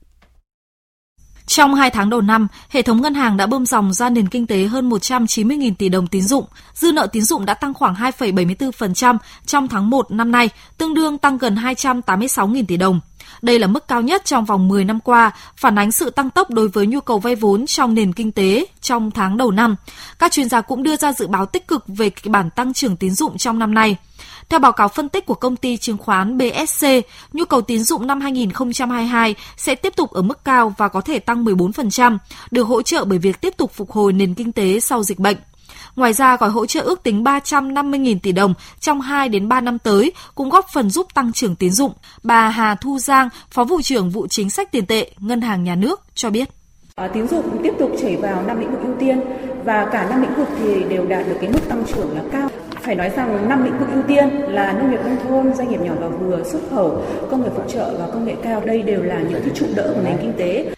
Trong 1.53 1.75
2 1.75 1.91
tháng 1.91 2.11
đầu 2.11 2.21
năm, 2.21 2.49
hệ 2.69 2.83
thống 2.83 3.03
ngân 3.03 3.15
hàng 3.15 3.37
đã 3.37 3.47
bơm 3.47 3.67
dòng 3.67 3.93
ra 3.93 4.11
nền 4.11 4.29
kinh 4.29 4.47
tế 4.47 4.65
hơn 4.65 4.91
190.000 4.91 5.75
tỷ 5.79 5.89
đồng 5.89 6.07
tín 6.07 6.23
dụng. 6.23 6.45
Dư 6.75 6.93
nợ 6.93 7.07
tín 7.07 7.23
dụng 7.23 7.45
đã 7.45 7.55
tăng 7.55 7.75
khoảng 7.75 7.95
2,74% 7.95 9.19
trong 9.47 9.69
tháng 9.69 9.91
1 9.91 10.11
năm 10.11 10.33
nay, 10.33 10.51
tương 10.79 10.95
đương 10.95 11.19
tăng 11.19 11.39
gần 11.39 11.55
286.000 11.55 12.65
tỷ 12.69 12.77
đồng. 12.77 13.01
Đây 13.43 13.59
là 13.59 13.67
mức 13.67 13.89
cao 13.89 14.03
nhất 14.03 14.25
trong 14.25 14.45
vòng 14.45 14.69
10 14.69 14.85
năm 14.85 15.01
qua, 15.01 15.31
phản 15.57 15.79
ánh 15.79 15.93
sự 15.93 16.11
tăng 16.11 16.31
tốc 16.31 16.51
đối 16.51 16.69
với 16.69 16.87
nhu 16.87 17.01
cầu 17.01 17.19
vay 17.19 17.35
vốn 17.35 17.67
trong 17.67 17.95
nền 17.95 18.13
kinh 18.13 18.33
tế 18.33 18.67
trong 18.81 19.11
tháng 19.11 19.37
đầu 19.37 19.51
năm. 19.51 19.77
Các 20.19 20.33
chuyên 20.33 20.49
gia 20.49 20.61
cũng 20.61 20.83
đưa 20.83 20.97
ra 20.97 21.13
dự 21.13 21.27
báo 21.27 21.47
tích 21.47 21.69
cực 21.69 21.85
về 21.89 22.11
kịch 22.11 22.33
bản 22.33 22.51
tăng 22.51 22.73
trưởng 22.73 22.97
tín 22.97 23.15
dụng 23.15 23.39
trong 23.39 23.59
năm 23.59 23.75
nay. 23.75 23.97
Theo 24.53 24.59
báo 24.59 24.73
cáo 24.73 24.89
phân 24.89 25.09
tích 25.09 25.27
của 25.27 25.35
công 25.35 25.57
ty 25.57 25.77
chứng 25.77 25.99
khoán 25.99 26.39
BSC, 26.39 26.87
nhu 27.33 27.45
cầu 27.45 27.61
tín 27.61 27.85
dụng 27.85 28.07
năm 28.07 28.21
2022 28.21 29.35
sẽ 29.57 29.75
tiếp 29.75 29.97
tục 29.97 30.11
ở 30.11 30.23
mức 30.23 30.45
cao 30.45 30.75
và 30.79 30.89
có 30.89 31.01
thể 31.01 31.19
tăng 31.19 31.45
14%, 31.45 32.19
được 32.51 32.63
hỗ 32.63 32.83
trợ 32.83 33.05
bởi 33.05 33.19
việc 33.19 33.41
tiếp 33.41 33.55
tục 33.57 33.73
phục 33.73 33.91
hồi 33.91 34.13
nền 34.13 34.35
kinh 34.35 34.53
tế 34.53 34.81
sau 34.81 35.03
dịch 35.03 35.19
bệnh. 35.19 35.37
Ngoài 35.97 36.13
ra, 36.13 36.37
gói 36.37 36.51
hỗ 36.51 36.67
trợ 36.67 36.81
ước 36.81 37.03
tính 37.03 37.25
350.000 37.25 38.19
tỷ 38.23 38.33
đồng 38.33 38.55
trong 38.81 39.01
2 39.01 39.29
đến 39.29 39.49
3 39.49 39.61
năm 39.61 39.79
tới 39.79 40.13
cũng 40.35 40.51
góp 40.51 40.67
phần 40.73 40.91
giúp 40.91 41.07
tăng 41.15 41.33
trưởng 41.33 41.57
tín 41.57 41.71
dụng. 41.71 41.93
Bà 42.23 42.49
Hà 42.49 42.75
Thu 42.75 42.99
Giang, 42.99 43.29
Phó 43.51 43.65
vụ 43.65 43.83
trưởng 43.83 44.11
vụ 44.11 44.27
chính 44.27 44.51
sách 44.51 44.73
tiền 44.73 44.87
tệ, 44.87 45.11
Ngân 45.19 45.41
hàng 45.41 45.65
Nhà 45.65 45.75
nước 45.75 46.01
cho 46.15 46.31
biết. 46.31 46.49
À, 46.95 47.09
tín 47.15 47.29
dụng 47.29 47.61
tiếp 47.63 47.73
tục 47.79 47.93
chảy 48.03 48.17
vào 48.17 48.43
năm 48.43 48.61
lĩnh 48.61 48.71
vực 48.71 48.81
ưu 48.83 48.95
tiên 49.01 49.21
và 49.65 49.89
cả 49.93 50.07
năm 50.11 50.23
lĩnh 50.23 50.35
vực 50.35 50.49
thì 50.59 50.85
đều 50.89 51.07
đạt 51.07 51.27
được 51.27 51.37
cái 51.41 51.51
mức 51.51 51.61
tăng 51.69 51.85
trưởng 51.95 52.17
là 52.17 52.23
cao. 52.33 52.49
Phải 52.85 52.95
nói 52.95 53.11
rằng 53.17 53.49
năm 53.49 53.65
lĩnh 53.65 53.79
vực 53.79 53.89
ưu 53.93 54.03
tiên 54.09 54.29
là 54.49 54.73
nông 54.73 54.91
nghiệp 54.91 55.01
nông 55.05 55.17
thôn, 55.29 55.55
doanh 55.55 55.71
nghiệp 55.71 55.81
nhỏ 55.81 55.93
và 56.01 56.09
vừa, 56.09 56.45
xuất 56.45 56.61
khẩu, 56.71 57.05
công 57.31 57.43
nghiệp 57.43 57.51
phụ 57.57 57.63
trợ 57.69 57.97
và 57.99 58.07
công 58.07 58.25
nghệ 58.25 58.35
cao. 58.43 58.63
Đây 58.67 58.83
đều 58.83 59.03
là 59.03 59.21
những 59.21 59.41
cái 59.43 59.51
trụ 59.55 59.67
đỡ 59.77 59.93
của 59.95 60.01
nền 60.05 60.19
kinh 60.21 60.33
tế. 60.39 60.75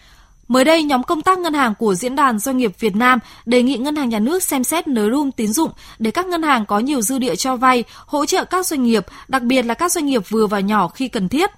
Mới 0.47 0.65
đây, 0.65 0.83
nhóm 0.83 1.03
công 1.03 1.21
tác 1.21 1.39
ngân 1.39 1.53
hàng 1.53 1.73
của 1.75 1.95
Diễn 1.95 2.15
đàn 2.15 2.39
Doanh 2.39 2.57
nghiệp 2.57 2.71
Việt 2.79 2.95
Nam 2.95 3.19
đề 3.45 3.63
nghị 3.63 3.77
Ngân 3.77 3.95
hàng 3.95 4.09
Nhà 4.09 4.19
nước 4.19 4.43
xem 4.43 4.63
xét 4.63 4.87
nới 4.87 5.09
room 5.11 5.31
tín 5.31 5.53
dụng 5.53 5.71
để 5.99 6.11
các 6.11 6.25
ngân 6.25 6.43
hàng 6.43 6.65
có 6.65 6.79
nhiều 6.79 7.01
dư 7.01 7.19
địa 7.19 7.35
cho 7.35 7.55
vay, 7.55 7.83
hỗ 8.05 8.25
trợ 8.25 8.45
các 8.45 8.65
doanh 8.65 8.83
nghiệp, 8.83 9.05
đặc 9.27 9.41
biệt 9.41 9.65
là 9.65 9.73
các 9.73 9.91
doanh 9.91 10.05
nghiệp 10.05 10.21
vừa 10.29 10.47
và 10.47 10.59
nhỏ 10.59 10.87
khi 10.87 11.07
cần 11.07 11.29
thiết. 11.29 11.51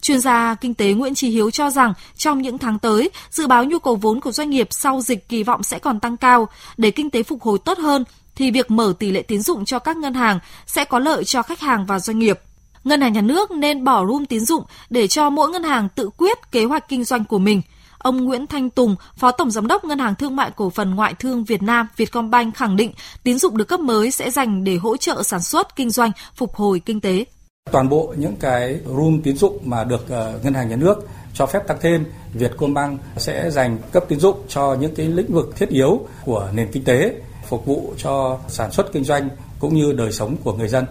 Chuyên 0.00 0.20
gia 0.20 0.54
kinh 0.54 0.74
tế 0.74 0.92
Nguyễn 0.92 1.14
Trí 1.14 1.28
Hiếu 1.28 1.50
cho 1.50 1.70
rằng 1.70 1.92
trong 2.16 2.42
những 2.42 2.58
tháng 2.58 2.78
tới, 2.78 3.10
dự 3.30 3.46
báo 3.46 3.64
nhu 3.64 3.78
cầu 3.78 3.96
vốn 3.96 4.20
của 4.20 4.32
doanh 4.32 4.50
nghiệp 4.50 4.68
sau 4.70 5.00
dịch 5.00 5.28
kỳ 5.28 5.42
vọng 5.42 5.62
sẽ 5.62 5.78
còn 5.78 6.00
tăng 6.00 6.16
cao. 6.16 6.48
Để 6.76 6.90
kinh 6.90 7.10
tế 7.10 7.22
phục 7.22 7.42
hồi 7.42 7.58
tốt 7.64 7.78
hơn, 7.78 8.04
thì 8.36 8.50
việc 8.50 8.70
mở 8.70 8.94
tỷ 8.98 9.10
lệ 9.10 9.22
tín 9.22 9.42
dụng 9.42 9.64
cho 9.64 9.78
các 9.78 9.96
ngân 9.96 10.14
hàng 10.14 10.38
sẽ 10.66 10.84
có 10.84 10.98
lợi 10.98 11.24
cho 11.24 11.42
khách 11.42 11.60
hàng 11.60 11.86
và 11.86 11.98
doanh 11.98 12.18
nghiệp. 12.18 12.40
Ngân 12.84 13.00
hàng 13.00 13.12
nhà 13.12 13.20
nước 13.20 13.50
nên 13.50 13.84
bỏ 13.84 14.06
room 14.06 14.26
tín 14.26 14.40
dụng 14.40 14.64
để 14.90 15.06
cho 15.06 15.30
mỗi 15.30 15.50
ngân 15.50 15.64
hàng 15.64 15.88
tự 15.94 16.10
quyết 16.16 16.38
kế 16.52 16.64
hoạch 16.64 16.88
kinh 16.88 17.04
doanh 17.04 17.24
của 17.24 17.38
mình– 17.38 17.62
Ông 18.02 18.24
Nguyễn 18.24 18.46
Thanh 18.46 18.70
Tùng, 18.70 18.96
Phó 19.16 19.30
Tổng 19.30 19.50
Giám 19.50 19.66
đốc 19.66 19.84
Ngân 19.84 19.98
hàng 19.98 20.14
Thương 20.14 20.36
mại 20.36 20.50
Cổ 20.56 20.70
phần 20.70 20.94
Ngoại 20.94 21.14
thương 21.18 21.44
Việt 21.44 21.62
Nam 21.62 21.88
Vietcombank 21.96 22.54
khẳng 22.54 22.76
định 22.76 22.92
tín 23.22 23.38
dụng 23.38 23.56
được 23.56 23.64
cấp 23.64 23.80
mới 23.80 24.10
sẽ 24.10 24.30
dành 24.30 24.64
để 24.64 24.76
hỗ 24.76 24.96
trợ 24.96 25.22
sản 25.22 25.42
xuất, 25.42 25.76
kinh 25.76 25.90
doanh, 25.90 26.10
phục 26.34 26.54
hồi 26.54 26.80
kinh 26.80 27.00
tế. 27.00 27.24
Toàn 27.72 27.88
bộ 27.88 28.14
những 28.16 28.36
cái 28.36 28.78
room 28.86 29.22
tín 29.22 29.36
dụng 29.36 29.58
mà 29.64 29.84
được 29.84 30.08
ờ, 30.08 30.40
Ngân 30.42 30.54
hàng 30.54 30.68
Nhà 30.68 30.76
nước 30.76 31.08
cho 31.34 31.46
phép 31.46 31.60
tăng 31.68 31.76
thêm, 31.80 32.04
Vietcombank 32.34 33.00
sẽ 33.16 33.50
dành 33.50 33.78
cấp 33.92 34.04
tín 34.08 34.20
dụng 34.20 34.36
cho 34.48 34.76
những 34.80 34.94
cái 34.94 35.06
lĩnh 35.06 35.32
vực 35.32 35.56
thiết 35.56 35.68
yếu 35.68 36.00
của 36.24 36.50
nền 36.52 36.68
kinh 36.72 36.84
tế, 36.84 37.14
phục 37.52 37.66
vụ 37.66 37.94
cho 37.98 38.38
sản 38.48 38.72
xuất 38.72 38.92
kinh 38.92 39.04
doanh 39.04 39.28
cũng 39.58 39.74
như 39.74 39.92
đời 39.92 40.12
sống 40.12 40.36
của 40.44 40.52
người 40.52 40.68
dân. 40.68 40.84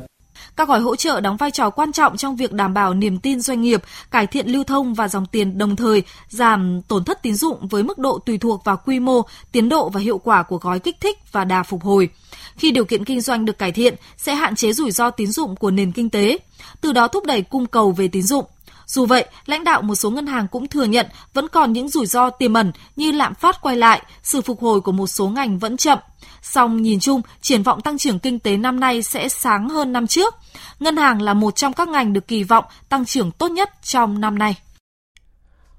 Các 0.55 0.67
gói 0.67 0.79
hỗ 0.79 0.95
trợ 0.95 1.21
đóng 1.21 1.37
vai 1.37 1.51
trò 1.51 1.69
quan 1.69 1.91
trọng 1.91 2.17
trong 2.17 2.35
việc 2.35 2.53
đảm 2.53 2.73
bảo 2.73 2.93
niềm 2.93 3.19
tin 3.19 3.41
doanh 3.41 3.61
nghiệp, 3.61 3.83
cải 4.11 4.27
thiện 4.27 4.47
lưu 4.47 4.63
thông 4.63 4.93
và 4.93 5.07
dòng 5.07 5.25
tiền 5.25 5.57
đồng 5.57 5.75
thời 5.75 6.03
giảm 6.29 6.81
tổn 6.81 7.03
thất 7.03 7.21
tín 7.21 7.35
dụng 7.35 7.67
với 7.67 7.83
mức 7.83 7.97
độ 7.97 8.19
tùy 8.25 8.37
thuộc 8.37 8.63
vào 8.65 8.77
quy 8.85 8.99
mô, 8.99 9.21
tiến 9.51 9.69
độ 9.69 9.89
và 9.89 9.99
hiệu 9.99 10.17
quả 10.17 10.43
của 10.43 10.57
gói 10.57 10.79
kích 10.79 10.97
thích 11.01 11.17
và 11.31 11.43
đà 11.45 11.63
phục 11.63 11.83
hồi. 11.83 12.09
Khi 12.55 12.71
điều 12.71 12.85
kiện 12.85 13.05
kinh 13.05 13.21
doanh 13.21 13.45
được 13.45 13.57
cải 13.57 13.71
thiện 13.71 13.95
sẽ 14.17 14.35
hạn 14.35 14.55
chế 14.55 14.73
rủi 14.73 14.91
ro 14.91 15.09
tín 15.09 15.31
dụng 15.31 15.55
của 15.55 15.71
nền 15.71 15.91
kinh 15.91 16.09
tế, 16.09 16.37
từ 16.81 16.93
đó 16.93 17.07
thúc 17.07 17.25
đẩy 17.25 17.41
cung 17.41 17.65
cầu 17.65 17.91
về 17.91 18.07
tín 18.07 18.23
dụng. 18.23 18.45
Dù 18.85 19.05
vậy, 19.05 19.25
lãnh 19.45 19.63
đạo 19.63 19.81
một 19.81 19.95
số 19.95 20.09
ngân 20.09 20.27
hàng 20.27 20.47
cũng 20.47 20.67
thừa 20.67 20.83
nhận 20.83 21.07
vẫn 21.33 21.47
còn 21.47 21.73
những 21.73 21.89
rủi 21.89 22.05
ro 22.05 22.29
tiềm 22.29 22.53
ẩn 22.53 22.71
như 22.95 23.11
lạm 23.11 23.35
phát 23.35 23.61
quay 23.61 23.75
lại, 23.75 24.01
sự 24.23 24.41
phục 24.41 24.61
hồi 24.61 24.81
của 24.81 24.91
một 24.91 25.07
số 25.07 25.27
ngành 25.27 25.59
vẫn 25.59 25.77
chậm. 25.77 25.99
Song 26.41 26.81
nhìn 26.81 26.99
chung, 26.99 27.21
triển 27.41 27.63
vọng 27.63 27.81
tăng 27.81 27.97
trưởng 27.97 28.19
kinh 28.19 28.39
tế 28.39 28.57
năm 28.57 28.79
nay 28.79 29.01
sẽ 29.01 29.29
sáng 29.29 29.69
hơn 29.69 29.93
năm 29.93 30.07
trước. 30.07 30.35
Ngân 30.79 30.97
hàng 30.97 31.21
là 31.21 31.33
một 31.33 31.55
trong 31.55 31.73
các 31.73 31.87
ngành 31.87 32.13
được 32.13 32.27
kỳ 32.27 32.43
vọng 32.43 32.65
tăng 32.89 33.05
trưởng 33.05 33.31
tốt 33.31 33.51
nhất 33.51 33.69
trong 33.83 34.21
năm 34.21 34.39
nay. 34.39 34.55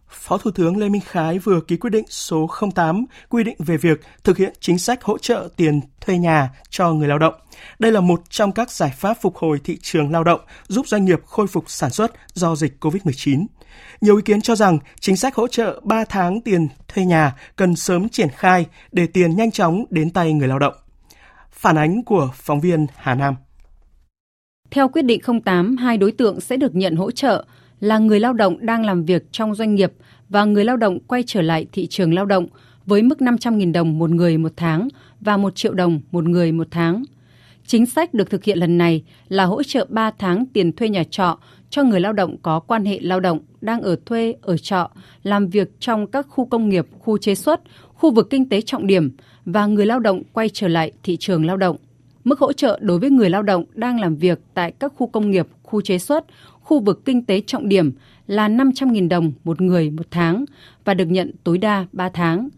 Phó 0.09 0.39
Thủ 0.39 0.51
tướng 0.51 0.77
Lê 0.77 0.89
Minh 0.89 1.03
Khái 1.05 1.39
vừa 1.39 1.61
ký 1.61 1.77
quyết 1.77 1.91
định 1.91 2.05
số 2.09 2.51
08 2.75 3.05
quy 3.29 3.45
định 3.45 3.57
về 3.59 3.77
việc 3.77 4.01
thực 4.25 4.39
hiện 4.39 4.53
chính 4.61 4.79
sách 4.79 5.05
hỗ 5.05 5.19
trợ 5.19 5.49
tiền 5.57 5.81
thuê 6.01 6.19
nhà 6.19 6.51
cho 6.71 6.93
người 6.93 7.09
lao 7.09 7.19
động. 7.19 7.35
Đây 7.79 7.93
là 7.93 8.01
một 8.01 8.23
trong 8.31 8.53
các 8.53 8.71
giải 8.71 8.93
pháp 8.99 9.17
phục 9.23 9.37
hồi 9.37 9.61
thị 9.65 9.79
trường 9.83 10.13
lao 10.13 10.25
động, 10.25 10.41
giúp 10.69 10.89
doanh 10.89 11.05
nghiệp 11.05 11.21
khôi 11.27 11.47
phục 11.47 11.71
sản 11.71 11.91
xuất 11.91 12.13
do 12.35 12.57
dịch 12.57 12.73
COVID-19. 12.81 13.47
Nhiều 14.01 14.17
ý 14.17 14.23
kiến 14.23 14.41
cho 14.41 14.55
rằng 14.55 14.79
chính 15.01 15.17
sách 15.17 15.35
hỗ 15.35 15.49
trợ 15.49 15.81
3 15.85 16.05
tháng 16.05 16.41
tiền 16.41 16.69
thuê 16.89 17.05
nhà 17.05 17.35
cần 17.57 17.77
sớm 17.77 18.09
triển 18.09 18.29
khai 18.29 18.67
để 18.93 19.07
tiền 19.07 19.37
nhanh 19.37 19.51
chóng 19.51 19.85
đến 19.91 20.11
tay 20.11 20.33
người 20.33 20.49
lao 20.49 20.59
động. 20.59 20.75
Phản 21.51 21.79
ánh 21.79 22.05
của 22.05 22.31
phóng 22.35 22.61
viên 22.61 22.87
Hà 22.97 23.15
Nam. 23.15 23.35
Theo 24.71 24.89
quyết 24.89 25.03
định 25.03 25.21
08, 25.45 25.77
hai 25.77 25.97
đối 25.97 26.13
tượng 26.13 26.41
sẽ 26.41 26.57
được 26.57 26.75
nhận 26.75 26.97
hỗ 26.97 27.11
trợ 27.11 27.45
là 27.81 27.99
người 27.99 28.21
lao 28.21 28.33
động 28.33 28.67
đang 28.67 28.85
làm 28.85 29.05
việc 29.05 29.33
trong 29.33 29.55
doanh 29.55 29.75
nghiệp 29.75 29.93
và 30.29 30.45
người 30.45 30.65
lao 30.65 30.77
động 30.77 30.99
quay 31.01 31.23
trở 31.27 31.43
lại 31.43 31.67
thị 31.73 31.87
trường 31.87 32.15
lao 32.15 32.27
động 32.27 32.47
với 32.87 33.03
mức 33.03 33.19
500.000 33.19 33.73
đồng 33.73 33.99
một 33.99 34.11
người 34.11 34.39
một 34.39 34.53
tháng 34.57 34.89
và 35.21 35.37
1 35.37 35.57
triệu 35.57 35.75
đồng 35.75 36.01
một 36.11 36.25
người 36.25 36.53
một 36.53 36.67
tháng. 36.71 37.05
Chính 37.67 37.87
sách 37.87 38.15
được 38.15 38.31
thực 38.31 38.45
hiện 38.45 38.59
lần 38.59 38.79
này 38.79 39.05
là 39.29 39.45
hỗ 39.45 39.63
trợ 39.63 39.87
3 39.89 40.11
tháng 40.19 40.47
tiền 40.53 40.73
thuê 40.73 40.89
nhà 40.89 41.05
trọ 41.11 41.39
cho 41.73 41.83
người 41.83 42.01
lao 42.01 42.13
động 42.13 42.37
có 42.43 42.61
quan 42.61 42.85
hệ 42.85 42.99
lao 43.03 43.21
động 43.21 43.39
đang 43.61 43.83
ở 43.83 43.97
thuê, 44.07 44.35
ở 44.43 44.57
trọ, 44.57 44.91
làm 45.23 45.49
việc 45.49 45.81
trong 45.81 46.07
các 46.07 46.27
khu 46.29 46.45
công 46.45 46.69
nghiệp, 46.69 46.87
khu 46.99 47.19
chế 47.19 47.35
xuất, 47.35 47.61
khu 47.95 48.11
vực 48.11 48.31
kinh 48.31 48.49
tế 48.49 48.61
trọng 48.61 48.87
điểm 48.87 49.11
và 49.45 49.67
người 49.67 49.87
lao 49.87 50.01
động 50.01 50.23
quay 50.33 50.49
trở 50.49 50.69
lại 50.69 50.93
thị 51.03 51.17
trường 51.17 51.47
lao 51.47 51.57
động. 51.57 51.77
Mức 52.25 52.39
hỗ 52.39 52.53
trợ 52.53 52.79
đối 52.83 52.99
với 52.99 53.11
người 53.11 53.31
lao 53.31 53.43
động 53.43 53.65
đang 53.75 54.01
làm 54.01 54.17
việc 54.17 54.41
tại 54.55 54.73
các 54.73 54.93
khu 54.97 55.07
công 55.07 55.31
nghiệp, 55.31 55.47
khu 55.63 55.81
chế 55.81 55.99
xuất, 55.99 56.25
khu 56.61 56.81
vực 56.81 57.05
kinh 57.05 57.25
tế 57.25 57.41
trọng 57.47 57.69
điểm 57.69 57.93
là 58.27 58.49
500.000 58.49 59.09
đồng 59.09 59.33
một 59.45 59.61
người 59.61 59.91
một 59.91 60.07
tháng 60.11 60.45
và 60.85 60.95
được 60.95 61.07
nhận 61.07 61.33
tối 61.45 61.59
đa 61.59 61.87
3 61.93 62.09
tháng. 62.09 62.49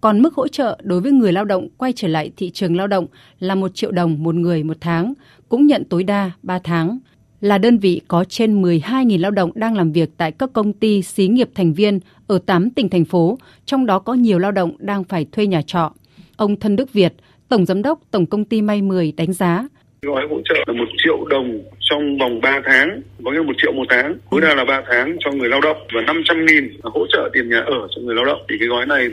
Còn 0.00 0.22
mức 0.22 0.34
hỗ 0.34 0.48
trợ 0.48 0.78
đối 0.82 1.00
với 1.00 1.12
người 1.12 1.32
lao 1.32 1.44
động 1.44 1.68
quay 1.76 1.92
trở 1.96 2.08
lại 2.08 2.30
thị 2.36 2.50
trường 2.50 2.76
lao 2.76 2.86
động 2.86 3.06
là 3.40 3.54
1 3.54 3.74
triệu 3.74 3.90
đồng 3.90 4.22
một 4.22 4.34
người 4.34 4.64
một 4.64 4.76
tháng, 4.80 5.12
cũng 5.48 5.66
nhận 5.66 5.84
tối 5.84 6.04
đa 6.04 6.30
3 6.42 6.58
tháng. 6.58 6.98
Là 7.40 7.58
đơn 7.58 7.78
vị 7.78 8.00
có 8.08 8.24
trên 8.28 8.62
12.000 8.62 9.20
lao 9.20 9.30
động 9.30 9.50
đang 9.54 9.76
làm 9.76 9.92
việc 9.92 10.10
tại 10.16 10.32
các 10.32 10.50
công 10.52 10.72
ty 10.72 11.02
xí 11.02 11.28
nghiệp 11.28 11.48
thành 11.54 11.72
viên 11.72 12.00
ở 12.26 12.38
8 12.46 12.70
tỉnh 12.70 12.88
thành 12.88 13.04
phố, 13.04 13.38
trong 13.64 13.86
đó 13.86 13.98
có 13.98 14.14
nhiều 14.14 14.38
lao 14.38 14.52
động 14.52 14.72
đang 14.78 15.04
phải 15.04 15.26
thuê 15.32 15.46
nhà 15.46 15.62
trọ. 15.62 15.92
Ông 16.36 16.56
Thân 16.56 16.76
Đức 16.76 16.92
Việt, 16.92 17.12
Tổng 17.48 17.66
Giám 17.66 17.82
đốc 17.82 18.00
Tổng 18.10 18.26
Công 18.26 18.44
ty 18.44 18.62
May 18.62 18.82
10 18.82 19.12
đánh 19.16 19.32
giá. 19.32 19.68
Gói 20.02 20.26
hỗ 20.30 20.40
trợ 20.44 20.54
là 20.66 20.72
1 20.72 20.84
triệu 21.04 21.24
đồng 21.24 21.60
trong 21.80 22.18
vòng 22.18 22.40
3 22.40 22.60
tháng 22.64 23.00
có 23.24 23.30
nghĩa 23.30 23.42
1 23.42 23.52
triệu 23.58 23.72
một 23.72 23.86
tháng. 23.88 24.16
Tối 24.30 24.40
đa 24.40 24.54
là 24.54 24.64
3 24.64 24.82
tháng 24.90 25.16
cho 25.20 25.30
người 25.30 25.48
lao 25.48 25.60
động 25.60 25.76
và 25.94 26.00
500 26.00 26.46
nghìn 26.46 26.70
hỗ 26.82 27.06
trợ 27.12 27.30
tiền 27.32 27.48
nhà 27.48 27.60
ở 27.60 27.88
cho 27.90 28.02
người 28.02 28.14
lao 28.14 28.24
động. 28.24 28.40
Thì 28.48 28.56
cái 28.58 28.68
gói 28.68 28.86
này 28.86 29.08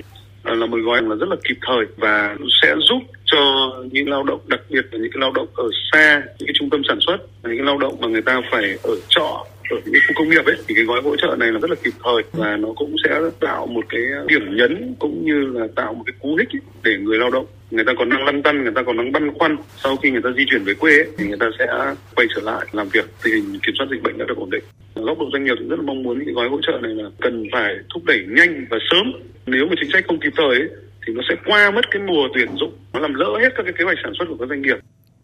là 0.45 0.65
một 0.65 0.77
gói 0.85 1.01
là 1.01 1.15
rất 1.15 1.29
là 1.29 1.35
kịp 1.47 1.57
thời 1.67 1.85
và 1.97 2.35
sẽ 2.61 2.75
giúp 2.79 3.01
cho 3.25 3.71
những 3.91 4.09
lao 4.09 4.23
động 4.23 4.39
đặc 4.47 4.61
biệt 4.69 4.85
là 4.91 4.99
những 4.99 5.11
cái 5.11 5.21
lao 5.21 5.31
động 5.31 5.47
ở 5.55 5.69
xa 5.91 6.21
những 6.39 6.47
cái 6.47 6.53
trung 6.53 6.69
tâm 6.69 6.81
sản 6.87 6.97
xuất 7.01 7.17
những 7.43 7.57
cái 7.57 7.65
lao 7.65 7.77
động 7.77 7.97
mà 7.99 8.07
người 8.07 8.21
ta 8.21 8.41
phải 8.51 8.77
ở 8.83 8.95
trọ 9.09 9.45
ở 9.69 9.77
những 9.85 10.01
khu 10.07 10.13
công 10.15 10.29
nghiệp 10.29 10.45
ấy 10.45 10.55
thì 10.67 10.75
cái 10.75 10.83
gói 10.83 11.01
hỗ 11.01 11.15
trợ 11.15 11.35
này 11.39 11.51
là 11.51 11.59
rất 11.59 11.69
là 11.69 11.75
kịp 11.83 11.93
thời 12.03 12.23
và 12.33 12.57
nó 12.57 12.67
cũng 12.75 12.95
sẽ 13.03 13.19
tạo 13.39 13.67
một 13.67 13.85
cái 13.89 14.01
điểm 14.27 14.55
nhấn 14.55 14.95
cũng 14.99 15.25
như 15.25 15.45
là 15.53 15.67
tạo 15.75 15.93
một 15.93 16.03
cái 16.05 16.13
cú 16.19 16.35
hích 16.35 16.63
để 16.83 16.97
người 16.97 17.17
lao 17.17 17.29
động 17.29 17.45
người 17.71 17.85
ta 17.85 17.93
còn 17.97 18.09
đang 18.09 18.25
lăn 18.25 18.43
tăn 18.43 18.63
người 18.63 18.71
ta 18.75 18.83
còn 18.83 18.97
đang 18.97 19.11
băn 19.11 19.33
khoăn 19.33 19.57
sau 19.83 19.95
khi 19.95 20.11
người 20.11 20.21
ta 20.23 20.29
di 20.37 20.45
chuyển 20.49 20.63
về 20.63 20.73
quê 20.73 20.91
ấy, 20.97 21.07
thì 21.17 21.27
người 21.27 21.37
ta 21.39 21.45
sẽ 21.59 21.67
quay 22.15 22.27
trở 22.35 22.41
lại 22.41 22.65
làm 22.71 22.89
việc 22.89 23.05
tình 23.23 23.33
hình 23.33 23.59
kiểm 23.65 23.75
soát 23.77 23.87
dịch 23.91 24.03
bệnh 24.03 24.17
đã 24.17 24.25
được 24.27 24.37
ổn 24.37 24.49
định 24.49 24.63
góc 25.05 25.19
độ 25.19 25.25
doanh 25.33 25.43
nghiệp 25.43 25.55
cũng 25.59 25.69
rất 25.69 25.79
là 25.79 25.85
mong 25.85 26.03
muốn 26.03 26.25
những 26.25 26.35
gói 26.35 26.49
hỗ 26.49 26.59
trợ 26.61 26.79
này 26.81 26.95
là 26.95 27.09
cần 27.21 27.47
phải 27.51 27.75
thúc 27.93 28.03
đẩy 28.05 28.25
nhanh 28.29 28.65
và 28.69 28.77
sớm 28.91 29.13
nếu 29.45 29.65
mà 29.69 29.75
chính 29.81 29.91
sách 29.93 30.05
không 30.07 30.19
kịp 30.19 30.33
thời 30.35 30.47
ấy, 30.47 30.69
thì 31.07 31.13
nó 31.13 31.21
sẽ 31.29 31.35
qua 31.45 31.71
mất 31.71 31.91
cái 31.91 32.01
mùa 32.01 32.27
tuyển 32.33 32.49
dụng 32.59 32.73
nó 32.93 32.99
làm 32.99 33.13
lỡ 33.13 33.37
hết 33.41 33.49
các 33.55 33.63
cái 33.63 33.73
kế 33.77 33.83
hoạch 33.85 33.97
sản 34.03 34.13
xuất 34.17 34.25
của 34.29 34.37
các 34.39 34.49
doanh 34.49 34.61
nghiệp 34.61 34.77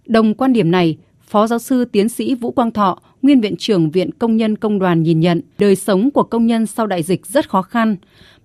đồng 0.08 0.34
quan 0.34 0.54
điểm 0.54 0.72
này 0.72 0.98
Phó 1.32 1.48
giáo 1.48 1.60
sư 1.60 1.86
tiến 1.86 2.10
sĩ 2.10 2.36
Vũ 2.36 2.52
Quang 2.52 2.72
Thọ, 2.72 3.00
nguyên 3.22 3.42
viện 3.42 3.56
trưởng 3.58 3.92
Viện 3.92 4.10
Công 4.20 4.38
nhân 4.38 4.56
Công 4.56 4.80
đoàn 4.80 5.04
nhìn 5.04 5.20
nhận 5.20 5.42
đời 5.60 5.76
sống 5.76 6.12
của 6.12 6.24
công 6.24 6.46
nhân 6.46 6.66
sau 6.66 6.88
đại 6.88 7.04
dịch 7.04 7.26
rất 7.26 7.50
khó 7.50 7.62
khăn. 7.62 7.96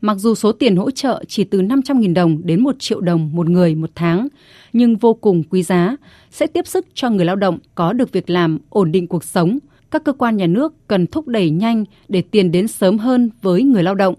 Mặc 0.00 0.14
dù 0.14 0.34
số 0.34 0.52
tiền 0.52 0.76
hỗ 0.76 0.90
trợ 0.90 1.24
chỉ 1.28 1.44
từ 1.44 1.60
500.000 1.60 2.14
đồng 2.14 2.40
đến 2.44 2.60
1 2.62 2.76
triệu 2.78 3.00
đồng 3.00 3.30
một 3.34 3.48
người 3.48 3.74
một 3.74 3.90
tháng, 3.94 4.28
nhưng 4.72 4.96
vô 4.96 5.14
cùng 5.14 5.42
quý 5.50 5.62
giá, 5.62 5.96
sẽ 6.30 6.46
tiếp 6.46 6.66
sức 6.66 6.86
cho 6.94 7.10
người 7.10 7.24
lao 7.24 7.36
động 7.36 7.58
có 7.74 7.92
được 7.92 8.12
việc 8.12 8.30
làm, 8.30 8.58
ổn 8.68 8.92
định 8.92 9.06
cuộc 9.06 9.24
sống. 9.24 9.58
Các 9.90 10.04
cơ 10.04 10.12
quan 10.12 10.36
nhà 10.36 10.46
nước 10.46 10.72
cần 10.88 11.06
thúc 11.06 11.28
đẩy 11.28 11.50
nhanh 11.50 11.84
để 12.08 12.22
tiền 12.30 12.52
đến 12.52 12.68
sớm 12.68 12.98
hơn 12.98 13.30
với 13.42 13.62
người 13.62 13.82
lao 13.82 13.94
động. 13.94 14.14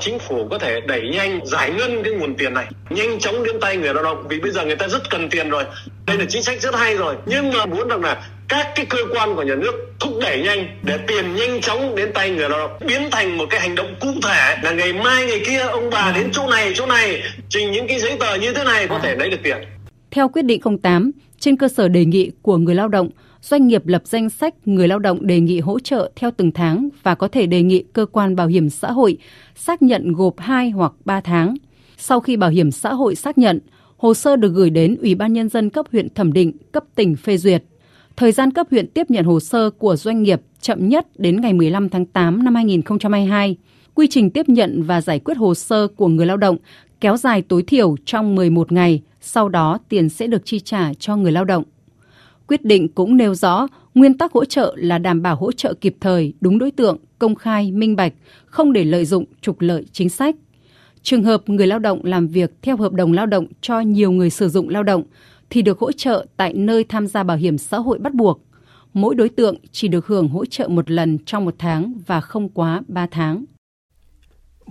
Chính 0.00 0.18
phủ 0.18 0.48
có 0.50 0.58
thể 0.58 0.80
đẩy 0.80 1.02
nhanh 1.12 1.46
giải 1.46 1.72
ngân 1.78 2.02
cái 2.04 2.12
nguồn 2.12 2.34
tiền 2.34 2.54
này 2.54 2.66
nhanh 2.90 3.18
chóng 3.18 3.44
đến 3.44 3.56
tay 3.60 3.76
người 3.76 3.94
lao 3.94 4.04
động 4.04 4.26
vì 4.28 4.40
bây 4.40 4.50
giờ 4.50 4.64
người 4.64 4.76
ta 4.76 4.88
rất 4.88 5.10
cần 5.10 5.28
tiền 5.30 5.50
rồi. 5.50 5.64
Đây 6.06 6.18
là 6.18 6.24
chính 6.28 6.42
sách 6.42 6.60
rất 6.60 6.74
hay 6.74 6.96
rồi. 6.96 7.16
Nhưng 7.26 7.52
mà 7.52 7.66
muốn 7.66 7.88
rằng 7.88 8.00
là 8.00 8.28
các 8.48 8.66
cái 8.74 8.86
cơ 8.86 8.98
quan 9.12 9.36
của 9.36 9.42
nhà 9.42 9.54
nước 9.54 9.72
thúc 10.00 10.12
đẩy 10.20 10.42
nhanh 10.42 10.66
để 10.82 10.98
tiền 11.06 11.34
nhanh 11.34 11.60
chóng 11.60 11.96
đến 11.96 12.10
tay 12.14 12.30
người 12.30 12.48
lao 12.48 12.58
động 12.58 12.70
biến 12.86 13.02
thành 13.10 13.38
một 13.38 13.44
cái 13.50 13.60
hành 13.60 13.74
động 13.74 13.94
cụ 14.00 14.08
thể 14.22 14.56
là 14.62 14.72
ngày 14.72 14.92
mai 14.92 15.26
ngày 15.26 15.42
kia 15.46 15.58
ông 15.58 15.90
bà 15.90 16.12
đến 16.16 16.28
chỗ 16.32 16.50
này 16.50 16.72
chỗ 16.74 16.86
này 16.86 17.22
trình 17.48 17.72
những 17.72 17.86
cái 17.88 18.00
giấy 18.00 18.16
tờ 18.20 18.34
như 18.34 18.52
thế 18.54 18.64
này 18.64 18.88
có 18.88 18.98
thể 18.98 19.16
lấy 19.16 19.30
được 19.30 19.40
tiền. 19.42 19.56
Theo 20.10 20.28
quyết 20.28 20.42
định 20.42 20.60
08 20.82 21.10
trên 21.38 21.56
cơ 21.56 21.68
sở 21.68 21.88
đề 21.88 22.04
nghị 22.04 22.30
của 22.42 22.56
người 22.56 22.74
lao 22.74 22.88
động 22.88 23.08
doanh 23.42 23.66
nghiệp 23.66 23.86
lập 23.86 24.02
danh 24.04 24.30
sách 24.30 24.54
người 24.64 24.88
lao 24.88 24.98
động 24.98 25.26
đề 25.26 25.40
nghị 25.40 25.60
hỗ 25.60 25.78
trợ 25.78 26.10
theo 26.16 26.30
từng 26.30 26.52
tháng 26.52 26.88
và 27.02 27.14
có 27.14 27.28
thể 27.28 27.46
đề 27.46 27.62
nghị 27.62 27.84
cơ 27.92 28.06
quan 28.06 28.36
bảo 28.36 28.46
hiểm 28.46 28.70
xã 28.70 28.92
hội 28.92 29.18
xác 29.54 29.82
nhận 29.82 30.12
gộp 30.12 30.34
2 30.38 30.70
hoặc 30.70 30.92
3 31.04 31.20
tháng. 31.20 31.54
Sau 31.96 32.20
khi 32.20 32.36
bảo 32.36 32.50
hiểm 32.50 32.70
xã 32.70 32.94
hội 32.94 33.14
xác 33.14 33.38
nhận, 33.38 33.60
hồ 33.96 34.14
sơ 34.14 34.36
được 34.36 34.52
gửi 34.54 34.70
đến 34.70 34.96
Ủy 35.02 35.14
ban 35.14 35.32
Nhân 35.32 35.48
dân 35.48 35.70
cấp 35.70 35.86
huyện 35.92 36.08
thẩm 36.14 36.32
định, 36.32 36.52
cấp 36.72 36.84
tỉnh 36.94 37.16
phê 37.16 37.36
duyệt. 37.36 37.64
Thời 38.16 38.32
gian 38.32 38.50
cấp 38.50 38.66
huyện 38.70 38.88
tiếp 38.88 39.10
nhận 39.10 39.24
hồ 39.24 39.40
sơ 39.40 39.70
của 39.70 39.96
doanh 39.96 40.22
nghiệp 40.22 40.40
chậm 40.60 40.88
nhất 40.88 41.06
đến 41.18 41.40
ngày 41.40 41.52
15 41.52 41.88
tháng 41.88 42.06
8 42.06 42.44
năm 42.44 42.54
2022. 42.54 43.56
Quy 43.94 44.06
trình 44.10 44.30
tiếp 44.30 44.48
nhận 44.48 44.82
và 44.82 45.00
giải 45.00 45.18
quyết 45.18 45.36
hồ 45.36 45.54
sơ 45.54 45.88
của 45.88 46.08
người 46.08 46.26
lao 46.26 46.36
động 46.36 46.56
kéo 47.00 47.16
dài 47.16 47.42
tối 47.42 47.62
thiểu 47.62 47.96
trong 48.04 48.34
11 48.34 48.72
ngày, 48.72 49.02
sau 49.20 49.48
đó 49.48 49.78
tiền 49.88 50.08
sẽ 50.08 50.26
được 50.26 50.42
chi 50.44 50.60
trả 50.60 50.94
cho 50.94 51.16
người 51.16 51.32
lao 51.32 51.44
động. 51.44 51.64
Quyết 52.46 52.64
định 52.64 52.88
cũng 52.88 53.16
nêu 53.16 53.34
rõ 53.34 53.66
nguyên 53.94 54.18
tắc 54.18 54.32
hỗ 54.32 54.44
trợ 54.44 54.74
là 54.78 54.98
đảm 54.98 55.22
bảo 55.22 55.36
hỗ 55.36 55.52
trợ 55.52 55.74
kịp 55.74 55.96
thời, 56.00 56.32
đúng 56.40 56.58
đối 56.58 56.70
tượng, 56.70 56.98
công 57.18 57.34
khai, 57.34 57.72
minh 57.72 57.96
bạch, 57.96 58.12
không 58.46 58.72
để 58.72 58.84
lợi 58.84 59.04
dụng 59.04 59.24
trục 59.40 59.60
lợi 59.60 59.84
chính 59.92 60.08
sách. 60.08 60.36
Trường 61.02 61.24
hợp 61.24 61.48
người 61.48 61.66
lao 61.66 61.78
động 61.78 62.04
làm 62.04 62.28
việc 62.28 62.52
theo 62.62 62.76
hợp 62.76 62.92
đồng 62.92 63.12
lao 63.12 63.26
động 63.26 63.46
cho 63.60 63.80
nhiều 63.80 64.12
người 64.12 64.30
sử 64.30 64.48
dụng 64.48 64.68
lao 64.68 64.82
động 64.82 65.02
thì 65.50 65.62
được 65.62 65.78
hỗ 65.78 65.92
trợ 65.92 66.26
tại 66.36 66.54
nơi 66.54 66.84
tham 66.84 67.06
gia 67.06 67.22
bảo 67.22 67.36
hiểm 67.36 67.58
xã 67.58 67.78
hội 67.78 67.98
bắt 67.98 68.14
buộc. 68.14 68.40
Mỗi 68.92 69.14
đối 69.14 69.28
tượng 69.28 69.56
chỉ 69.72 69.88
được 69.88 70.06
hưởng 70.06 70.28
hỗ 70.28 70.44
trợ 70.44 70.68
một 70.68 70.90
lần 70.90 71.18
trong 71.18 71.44
một 71.44 71.54
tháng 71.58 71.94
và 72.06 72.20
không 72.20 72.48
quá 72.48 72.82
3 72.88 73.06
tháng 73.06 73.44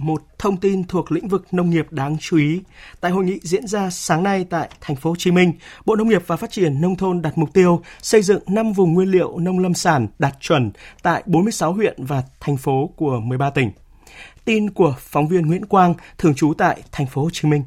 một 0.01 0.21
thông 0.39 0.57
tin 0.57 0.83
thuộc 0.83 1.11
lĩnh 1.11 1.27
vực 1.27 1.53
nông 1.53 1.69
nghiệp 1.69 1.87
đáng 1.91 2.17
chú 2.19 2.37
ý. 2.37 2.61
Tại 3.01 3.11
hội 3.11 3.25
nghị 3.25 3.39
diễn 3.41 3.67
ra 3.67 3.89
sáng 3.89 4.23
nay 4.23 4.45
tại 4.49 4.69
thành 4.81 4.95
phố 4.95 5.09
Hồ 5.09 5.15
Chí 5.15 5.31
Minh, 5.31 5.53
Bộ 5.85 5.95
Nông 5.95 6.09
nghiệp 6.09 6.23
và 6.27 6.35
Phát 6.35 6.51
triển 6.51 6.81
nông 6.81 6.95
thôn 6.95 7.21
đặt 7.21 7.37
mục 7.37 7.53
tiêu 7.53 7.81
xây 8.01 8.21
dựng 8.21 8.43
5 8.47 8.73
vùng 8.73 8.93
nguyên 8.93 9.11
liệu 9.11 9.37
nông 9.37 9.59
lâm 9.59 9.73
sản 9.73 10.07
đạt 10.19 10.33
chuẩn 10.39 10.71
tại 11.03 11.23
46 11.25 11.73
huyện 11.73 12.05
và 12.05 12.23
thành 12.39 12.57
phố 12.57 12.89
của 12.95 13.19
13 13.19 13.49
tỉnh. 13.49 13.71
Tin 14.45 14.69
của 14.69 14.95
phóng 14.99 15.27
viên 15.27 15.47
Nguyễn 15.47 15.65
Quang, 15.65 15.93
thường 16.17 16.35
trú 16.35 16.53
tại 16.57 16.83
thành 16.91 17.07
phố 17.07 17.23
Hồ 17.23 17.29
Chí 17.33 17.47
Minh. 17.47 17.63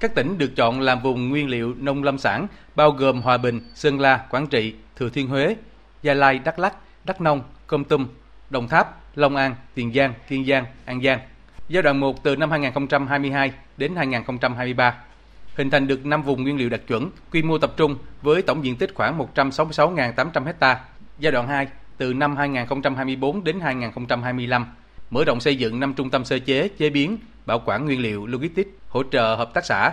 Các 0.00 0.14
tỉnh 0.14 0.38
được 0.38 0.56
chọn 0.56 0.80
làm 0.80 1.02
vùng 1.02 1.28
nguyên 1.28 1.48
liệu 1.48 1.74
nông 1.74 2.02
lâm 2.02 2.18
sản 2.18 2.46
bao 2.76 2.90
gồm 2.90 3.22
Hòa 3.22 3.38
Bình, 3.38 3.60
Sơn 3.74 4.00
La, 4.00 4.16
Quảng 4.30 4.46
Trị, 4.46 4.74
Thừa 4.96 5.08
Thiên 5.10 5.28
Huế, 5.28 5.56
Gia 6.02 6.14
Lai, 6.14 6.38
Đắk 6.38 6.58
Lắk, 6.58 6.74
Đắk 7.04 7.20
Nông, 7.20 7.42
Công 7.66 7.84
Tum, 7.84 8.06
Đồng 8.50 8.68
Tháp, 8.68 9.01
Long 9.14 9.36
An, 9.36 9.54
Tiền 9.74 9.92
Giang, 9.92 10.14
Kiên 10.28 10.46
Giang, 10.46 10.64
An 10.84 11.02
Giang. 11.02 11.18
Giai 11.68 11.82
đoạn 11.82 12.00
1 12.00 12.22
từ 12.22 12.36
năm 12.36 12.50
2022 12.50 13.52
đến 13.76 13.96
2023. 13.96 14.94
hình 15.56 15.70
thành 15.70 15.86
được 15.86 16.06
5 16.06 16.22
vùng 16.22 16.42
nguyên 16.42 16.56
liệu 16.56 16.68
đặc 16.68 16.80
chuẩn, 16.88 17.10
quy 17.32 17.42
mô 17.42 17.58
tập 17.58 17.72
trung 17.76 17.96
với 18.22 18.42
tổng 18.42 18.64
diện 18.64 18.76
tích 18.76 18.94
khoảng 18.94 19.18
166.800 19.34 20.52
ha. 20.60 20.80
Giai 21.18 21.32
đoạn 21.32 21.48
2 21.48 21.66
từ 21.96 22.14
năm 22.14 22.36
2024 22.36 23.44
đến 23.44 23.60
2025, 23.60 24.66
mở 25.10 25.24
rộng 25.24 25.40
xây 25.40 25.56
dựng 25.56 25.80
5 25.80 25.94
trung 25.94 26.10
tâm 26.10 26.24
sơ 26.24 26.38
chế, 26.38 26.68
chế 26.78 26.90
biến, 26.90 27.18
bảo 27.46 27.62
quản 27.64 27.84
nguyên 27.84 28.00
liệu, 28.00 28.26
logistics, 28.26 28.70
hỗ 28.88 29.02
trợ 29.02 29.34
hợp 29.34 29.54
tác 29.54 29.64
xã. 29.64 29.92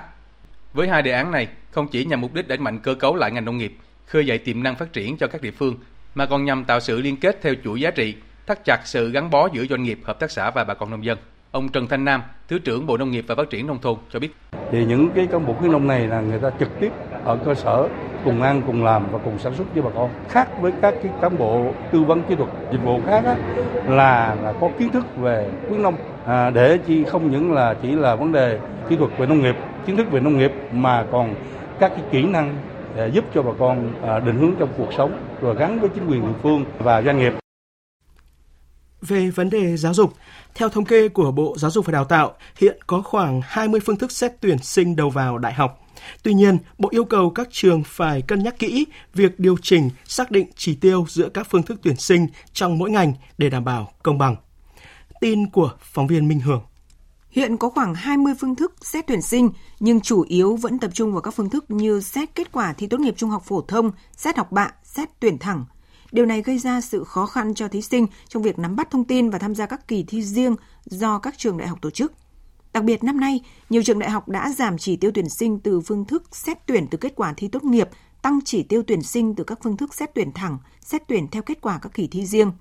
Với 0.73 0.87
hai 0.87 1.01
đề 1.01 1.11
án 1.11 1.31
này, 1.31 1.47
không 1.71 1.87
chỉ 1.87 2.05
nhằm 2.05 2.21
mục 2.21 2.33
đích 2.33 2.47
đẩy 2.47 2.57
mạnh 2.57 2.79
cơ 2.79 2.95
cấu 2.95 3.15
lại 3.15 3.31
ngành 3.31 3.45
nông 3.45 3.57
nghiệp, 3.57 3.73
khơi 4.05 4.25
dậy 4.25 4.37
tiềm 4.37 4.63
năng 4.63 4.75
phát 4.75 4.93
triển 4.93 5.17
cho 5.17 5.27
các 5.27 5.41
địa 5.41 5.51
phương, 5.51 5.75
mà 6.15 6.25
còn 6.25 6.45
nhằm 6.45 6.65
tạo 6.65 6.79
sự 6.79 7.01
liên 7.01 7.17
kết 7.17 7.39
theo 7.41 7.53
chuỗi 7.63 7.81
giá 7.81 7.91
trị, 7.91 8.15
thắt 8.49 8.65
chặt 8.65 8.79
sự 8.83 9.11
gắn 9.11 9.29
bó 9.29 9.47
giữa 9.51 9.65
doanh 9.65 9.83
nghiệp, 9.83 9.99
hợp 10.03 10.19
tác 10.19 10.31
xã 10.31 10.51
và 10.51 10.63
bà 10.63 10.73
con 10.73 10.91
nông 10.91 11.05
dân. 11.05 11.17
Ông 11.51 11.69
Trần 11.69 11.87
Thanh 11.87 12.05
Nam, 12.05 12.21
Thứ 12.47 12.59
trưởng 12.59 12.85
Bộ 12.85 12.97
Nông 12.97 13.11
nghiệp 13.11 13.25
và 13.27 13.35
Phát 13.35 13.49
triển 13.49 13.67
Nông 13.67 13.81
thôn 13.81 13.95
cho 14.09 14.19
biết. 14.19 14.35
Thì 14.71 14.85
những 14.85 15.09
cái 15.15 15.27
cán 15.27 15.45
bộ 15.45 15.53
khuyến 15.53 15.71
nông 15.71 15.87
này 15.87 16.07
là 16.07 16.21
người 16.21 16.39
ta 16.39 16.49
trực 16.59 16.79
tiếp 16.79 16.91
ở 17.23 17.37
cơ 17.45 17.53
sở 17.53 17.87
cùng 18.25 18.41
ăn, 18.41 18.61
cùng 18.67 18.83
làm 18.83 19.11
và 19.11 19.19
cùng 19.25 19.39
sản 19.39 19.53
xuất 19.53 19.73
với 19.73 19.83
bà 19.83 19.89
con. 19.95 20.09
Khác 20.29 20.61
với 20.61 20.71
các 20.81 20.93
cái 21.03 21.11
cán 21.21 21.37
bộ 21.37 21.73
tư 21.91 22.03
vấn 22.03 22.23
kỹ 22.23 22.35
thuật 22.35 22.49
dịch 22.71 22.83
vụ 22.83 22.99
khác 23.05 23.23
á, 23.25 23.35
là, 23.87 24.35
là 24.43 24.53
có 24.61 24.69
kiến 24.79 24.89
thức 24.89 25.05
về 25.17 25.49
khuyến 25.67 25.81
nông 25.81 25.95
à, 26.25 26.49
để 26.49 26.77
chi 26.87 27.03
không 27.03 27.31
những 27.31 27.53
là 27.53 27.75
chỉ 27.81 27.91
là 27.91 28.15
vấn 28.15 28.31
đề 28.31 28.59
kỹ 28.89 28.95
thuật 28.95 29.11
về 29.17 29.25
nông 29.25 29.41
nghiệp, 29.41 29.55
kiến 29.85 29.97
thức 29.97 30.11
về 30.11 30.19
nông 30.19 30.37
nghiệp 30.37 30.51
mà 30.73 31.05
còn 31.11 31.35
các 31.79 31.91
cái 31.95 32.03
kỹ 32.11 32.23
năng 32.23 32.55
để 32.95 33.07
giúp 33.07 33.25
cho 33.33 33.41
bà 33.41 33.51
con 33.59 33.93
à, 34.07 34.19
định 34.19 34.39
hướng 34.39 34.53
trong 34.59 34.69
cuộc 34.77 34.93
sống 34.97 35.19
rồi 35.41 35.55
gắn 35.55 35.79
với 35.79 35.89
chính 35.89 36.07
quyền 36.07 36.21
địa 36.21 36.37
phương 36.43 36.65
và 36.79 37.01
doanh 37.01 37.17
nghiệp. 37.17 37.33
Về 39.01 39.29
vấn 39.29 39.49
đề 39.49 39.77
giáo 39.77 39.93
dục, 39.93 40.13
theo 40.55 40.69
thống 40.69 40.85
kê 40.85 41.09
của 41.09 41.31
Bộ 41.31 41.55
Giáo 41.57 41.71
dục 41.71 41.85
và 41.85 41.91
Đào 41.91 42.05
tạo, 42.05 42.33
hiện 42.57 42.77
có 42.87 43.01
khoảng 43.01 43.41
20 43.43 43.79
phương 43.79 43.97
thức 43.97 44.11
xét 44.11 44.31
tuyển 44.41 44.57
sinh 44.59 44.95
đầu 44.95 45.09
vào 45.09 45.37
đại 45.37 45.53
học. 45.53 45.85
Tuy 46.23 46.33
nhiên, 46.33 46.57
Bộ 46.77 46.89
yêu 46.91 47.05
cầu 47.05 47.29
các 47.29 47.47
trường 47.51 47.83
phải 47.83 48.21
cân 48.21 48.43
nhắc 48.43 48.59
kỹ 48.59 48.85
việc 49.13 49.39
điều 49.39 49.55
chỉnh, 49.61 49.89
xác 50.05 50.31
định 50.31 50.47
chỉ 50.55 50.75
tiêu 50.75 51.05
giữa 51.09 51.29
các 51.29 51.47
phương 51.49 51.63
thức 51.63 51.79
tuyển 51.83 51.95
sinh 51.95 52.27
trong 52.53 52.77
mỗi 52.77 52.91
ngành 52.91 53.13
để 53.37 53.49
đảm 53.49 53.65
bảo 53.65 53.91
công 54.03 54.17
bằng. 54.17 54.35
Tin 55.21 55.49
của 55.49 55.71
phóng 55.81 56.07
viên 56.07 56.27
Minh 56.27 56.39
Hưởng. 56.39 56.61
Hiện 57.29 57.57
có 57.57 57.69
khoảng 57.69 57.95
20 57.95 58.33
phương 58.39 58.55
thức 58.55 58.73
xét 58.81 59.07
tuyển 59.07 59.21
sinh, 59.21 59.49
nhưng 59.79 60.01
chủ 60.01 60.21
yếu 60.21 60.55
vẫn 60.55 60.79
tập 60.79 60.91
trung 60.93 61.11
vào 61.11 61.21
các 61.21 61.31
phương 61.31 61.49
thức 61.49 61.65
như 61.71 62.01
xét 62.01 62.35
kết 62.35 62.51
quả 62.51 62.73
thi 62.73 62.87
tốt 62.87 62.99
nghiệp 62.99 63.13
trung 63.17 63.29
học 63.29 63.43
phổ 63.45 63.61
thông, 63.61 63.91
xét 64.17 64.37
học 64.37 64.51
bạ, 64.51 64.71
xét 64.83 65.09
tuyển 65.19 65.37
thẳng. 65.37 65.65
Điều 66.11 66.25
này 66.25 66.41
gây 66.41 66.57
ra 66.57 66.81
sự 66.81 67.03
khó 67.03 67.25
khăn 67.25 67.53
cho 67.53 67.67
thí 67.67 67.81
sinh 67.81 68.07
trong 68.27 68.43
việc 68.43 68.59
nắm 68.59 68.75
bắt 68.75 68.91
thông 68.91 69.03
tin 69.03 69.29
và 69.29 69.37
tham 69.37 69.55
gia 69.55 69.65
các 69.65 69.87
kỳ 69.87 70.03
thi 70.03 70.23
riêng 70.23 70.55
do 70.85 71.19
các 71.19 71.37
trường 71.37 71.57
đại 71.57 71.67
học 71.67 71.79
tổ 71.81 71.89
chức. 71.89 72.13
Đặc 72.73 72.83
biệt 72.83 73.03
năm 73.03 73.19
nay, 73.19 73.41
nhiều 73.69 73.83
trường 73.83 73.99
đại 73.99 74.09
học 74.09 74.29
đã 74.29 74.53
giảm 74.57 74.77
chỉ 74.77 74.95
tiêu 74.95 75.11
tuyển 75.13 75.29
sinh 75.29 75.59
từ 75.59 75.81
phương 75.81 76.05
thức 76.05 76.23
xét 76.31 76.57
tuyển 76.65 76.87
từ 76.87 76.97
kết 76.97 77.13
quả 77.15 77.33
thi 77.37 77.47
tốt 77.47 77.63
nghiệp, 77.63 77.89
tăng 78.21 78.39
chỉ 78.45 78.63
tiêu 78.63 78.83
tuyển 78.87 79.01
sinh 79.01 79.35
từ 79.35 79.43
các 79.43 79.59
phương 79.63 79.77
thức 79.77 79.93
xét 79.93 80.09
tuyển 80.15 80.31
thẳng, 80.31 80.57
xét 80.81 81.01
tuyển 81.07 81.27
theo 81.27 81.41
kết 81.41 81.61
quả 81.61 81.79
các 81.81 81.93
kỳ 81.93 82.07
thi 82.07 82.25
riêng. 82.25 82.51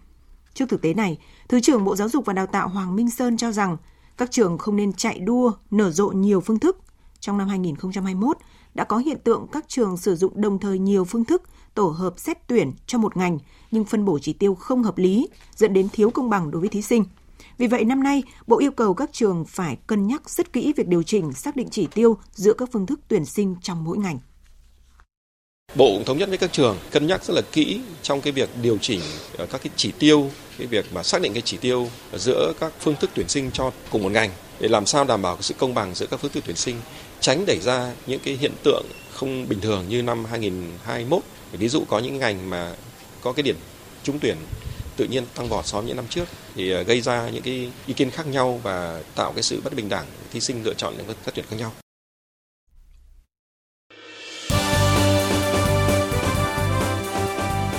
Trước 0.54 0.68
thực 0.68 0.82
tế 0.82 0.94
này, 0.94 1.18
Thứ 1.48 1.60
trưởng 1.60 1.84
Bộ 1.84 1.96
Giáo 1.96 2.08
dục 2.08 2.24
và 2.26 2.32
Đào 2.32 2.46
tạo 2.46 2.68
Hoàng 2.68 2.96
Minh 2.96 3.10
Sơn 3.10 3.36
cho 3.36 3.52
rằng 3.52 3.76
các 4.16 4.30
trường 4.30 4.58
không 4.58 4.76
nên 4.76 4.92
chạy 4.92 5.18
đua, 5.18 5.52
nở 5.70 5.90
rộ 5.90 6.08
nhiều 6.08 6.40
phương 6.40 6.58
thức. 6.58 6.78
Trong 7.20 7.38
năm 7.38 7.48
2021, 7.48 8.36
đã 8.74 8.84
có 8.84 8.98
hiện 8.98 9.18
tượng 9.24 9.46
các 9.52 9.68
trường 9.68 9.96
sử 9.96 10.16
dụng 10.16 10.40
đồng 10.40 10.58
thời 10.58 10.78
nhiều 10.78 11.04
phương 11.04 11.24
thức 11.24 11.42
tổ 11.78 11.88
hợp 11.88 12.14
xét 12.16 12.38
tuyển 12.46 12.72
cho 12.86 12.98
một 12.98 13.16
ngành 13.16 13.38
nhưng 13.70 13.84
phân 13.84 14.04
bổ 14.04 14.18
chỉ 14.18 14.32
tiêu 14.32 14.54
không 14.54 14.82
hợp 14.82 14.98
lý, 14.98 15.28
dẫn 15.56 15.72
đến 15.72 15.88
thiếu 15.92 16.10
công 16.10 16.30
bằng 16.30 16.50
đối 16.50 16.60
với 16.60 16.68
thí 16.68 16.82
sinh. 16.82 17.04
Vì 17.58 17.66
vậy 17.66 17.84
năm 17.84 18.02
nay, 18.02 18.22
Bộ 18.46 18.58
yêu 18.58 18.70
cầu 18.70 18.94
các 18.94 19.10
trường 19.12 19.44
phải 19.44 19.76
cân 19.86 20.06
nhắc 20.06 20.30
rất 20.30 20.52
kỹ 20.52 20.72
việc 20.76 20.88
điều 20.88 21.02
chỉnh 21.02 21.32
xác 21.32 21.56
định 21.56 21.68
chỉ 21.70 21.86
tiêu 21.94 22.18
giữa 22.32 22.52
các 22.52 22.68
phương 22.72 22.86
thức 22.86 23.00
tuyển 23.08 23.24
sinh 23.24 23.56
trong 23.62 23.84
mỗi 23.84 23.98
ngành. 23.98 24.18
Bộ 25.74 25.94
cũng 25.94 26.04
thống 26.04 26.18
nhất 26.18 26.28
với 26.28 26.38
các 26.38 26.52
trường 26.52 26.76
cân 26.90 27.06
nhắc 27.06 27.24
rất 27.24 27.34
là 27.34 27.42
kỹ 27.52 27.80
trong 28.02 28.20
cái 28.20 28.32
việc 28.32 28.50
điều 28.62 28.78
chỉnh 28.78 29.00
ờ, 29.36 29.46
các 29.46 29.60
cái 29.62 29.70
chỉ 29.76 29.92
tiêu, 29.98 30.30
cái 30.58 30.66
việc 30.66 30.86
mà 30.94 31.02
xác 31.02 31.22
định 31.22 31.32
cái 31.32 31.42
chỉ 31.42 31.56
tiêu 31.56 31.88
giữa 32.14 32.52
các 32.60 32.72
phương 32.80 32.96
thức 33.00 33.10
tuyển 33.14 33.28
sinh 33.28 33.50
cho 33.52 33.72
cùng 33.90 34.02
một 34.02 34.12
ngành 34.12 34.30
để 34.60 34.68
làm 34.68 34.86
sao 34.86 35.04
đảm 35.04 35.22
bảo 35.22 35.36
sự 35.40 35.54
công 35.58 35.74
bằng 35.74 35.94
giữa 35.94 36.06
các 36.06 36.20
phương 36.20 36.32
thức 36.32 36.44
tuyển 36.46 36.56
sinh, 36.56 36.76
tránh 37.20 37.46
đẩy 37.46 37.58
ra 37.60 37.92
những 38.06 38.20
cái 38.24 38.34
hiện 38.34 38.52
tượng 38.64 38.84
không 39.14 39.48
bình 39.48 39.60
thường 39.60 39.84
như 39.88 40.02
năm 40.02 40.24
2021. 40.24 41.22
Ví 41.52 41.68
dụ 41.68 41.84
có 41.88 41.98
những 41.98 42.18
ngành 42.18 42.50
mà 42.50 42.74
có 43.20 43.32
cái 43.32 43.42
điểm 43.42 43.56
trúng 44.02 44.18
tuyển 44.18 44.36
tự 44.96 45.04
nhiên 45.04 45.24
tăng 45.34 45.48
vọt 45.48 45.66
so 45.66 45.78
với 45.78 45.86
những 45.86 45.96
năm 45.96 46.06
trước 46.10 46.24
thì 46.54 46.70
ờ, 46.70 46.82
gây 46.82 47.00
ra 47.00 47.28
những 47.28 47.42
cái 47.42 47.70
ý 47.86 47.94
kiến 47.94 48.10
khác 48.10 48.26
nhau 48.26 48.60
và 48.62 49.02
tạo 49.14 49.32
cái 49.32 49.42
sự 49.42 49.60
bất 49.64 49.74
bình 49.74 49.88
đẳng 49.88 50.06
thí 50.32 50.40
sinh 50.40 50.64
lựa 50.64 50.74
chọn 50.74 50.94
những 50.96 51.06
các 51.24 51.34
tuyển 51.34 51.44
khác 51.50 51.56
nhau. 51.58 51.72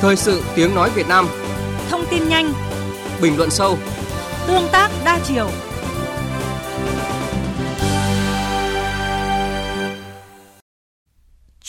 Thời 0.02 0.16
sự 0.16 0.44
tiếng 0.56 0.76
nói 0.76 0.90
Việt 0.96 1.08
Nam. 1.08 1.28
Thông 1.90 2.06
tin 2.12 2.30
nhanh. 2.30 2.54
Bình 3.22 3.38
luận 3.38 3.50
sâu. 3.50 3.78
Tương 4.48 4.68
tác 4.72 4.92
đa 5.06 5.20
chiều 5.28 5.50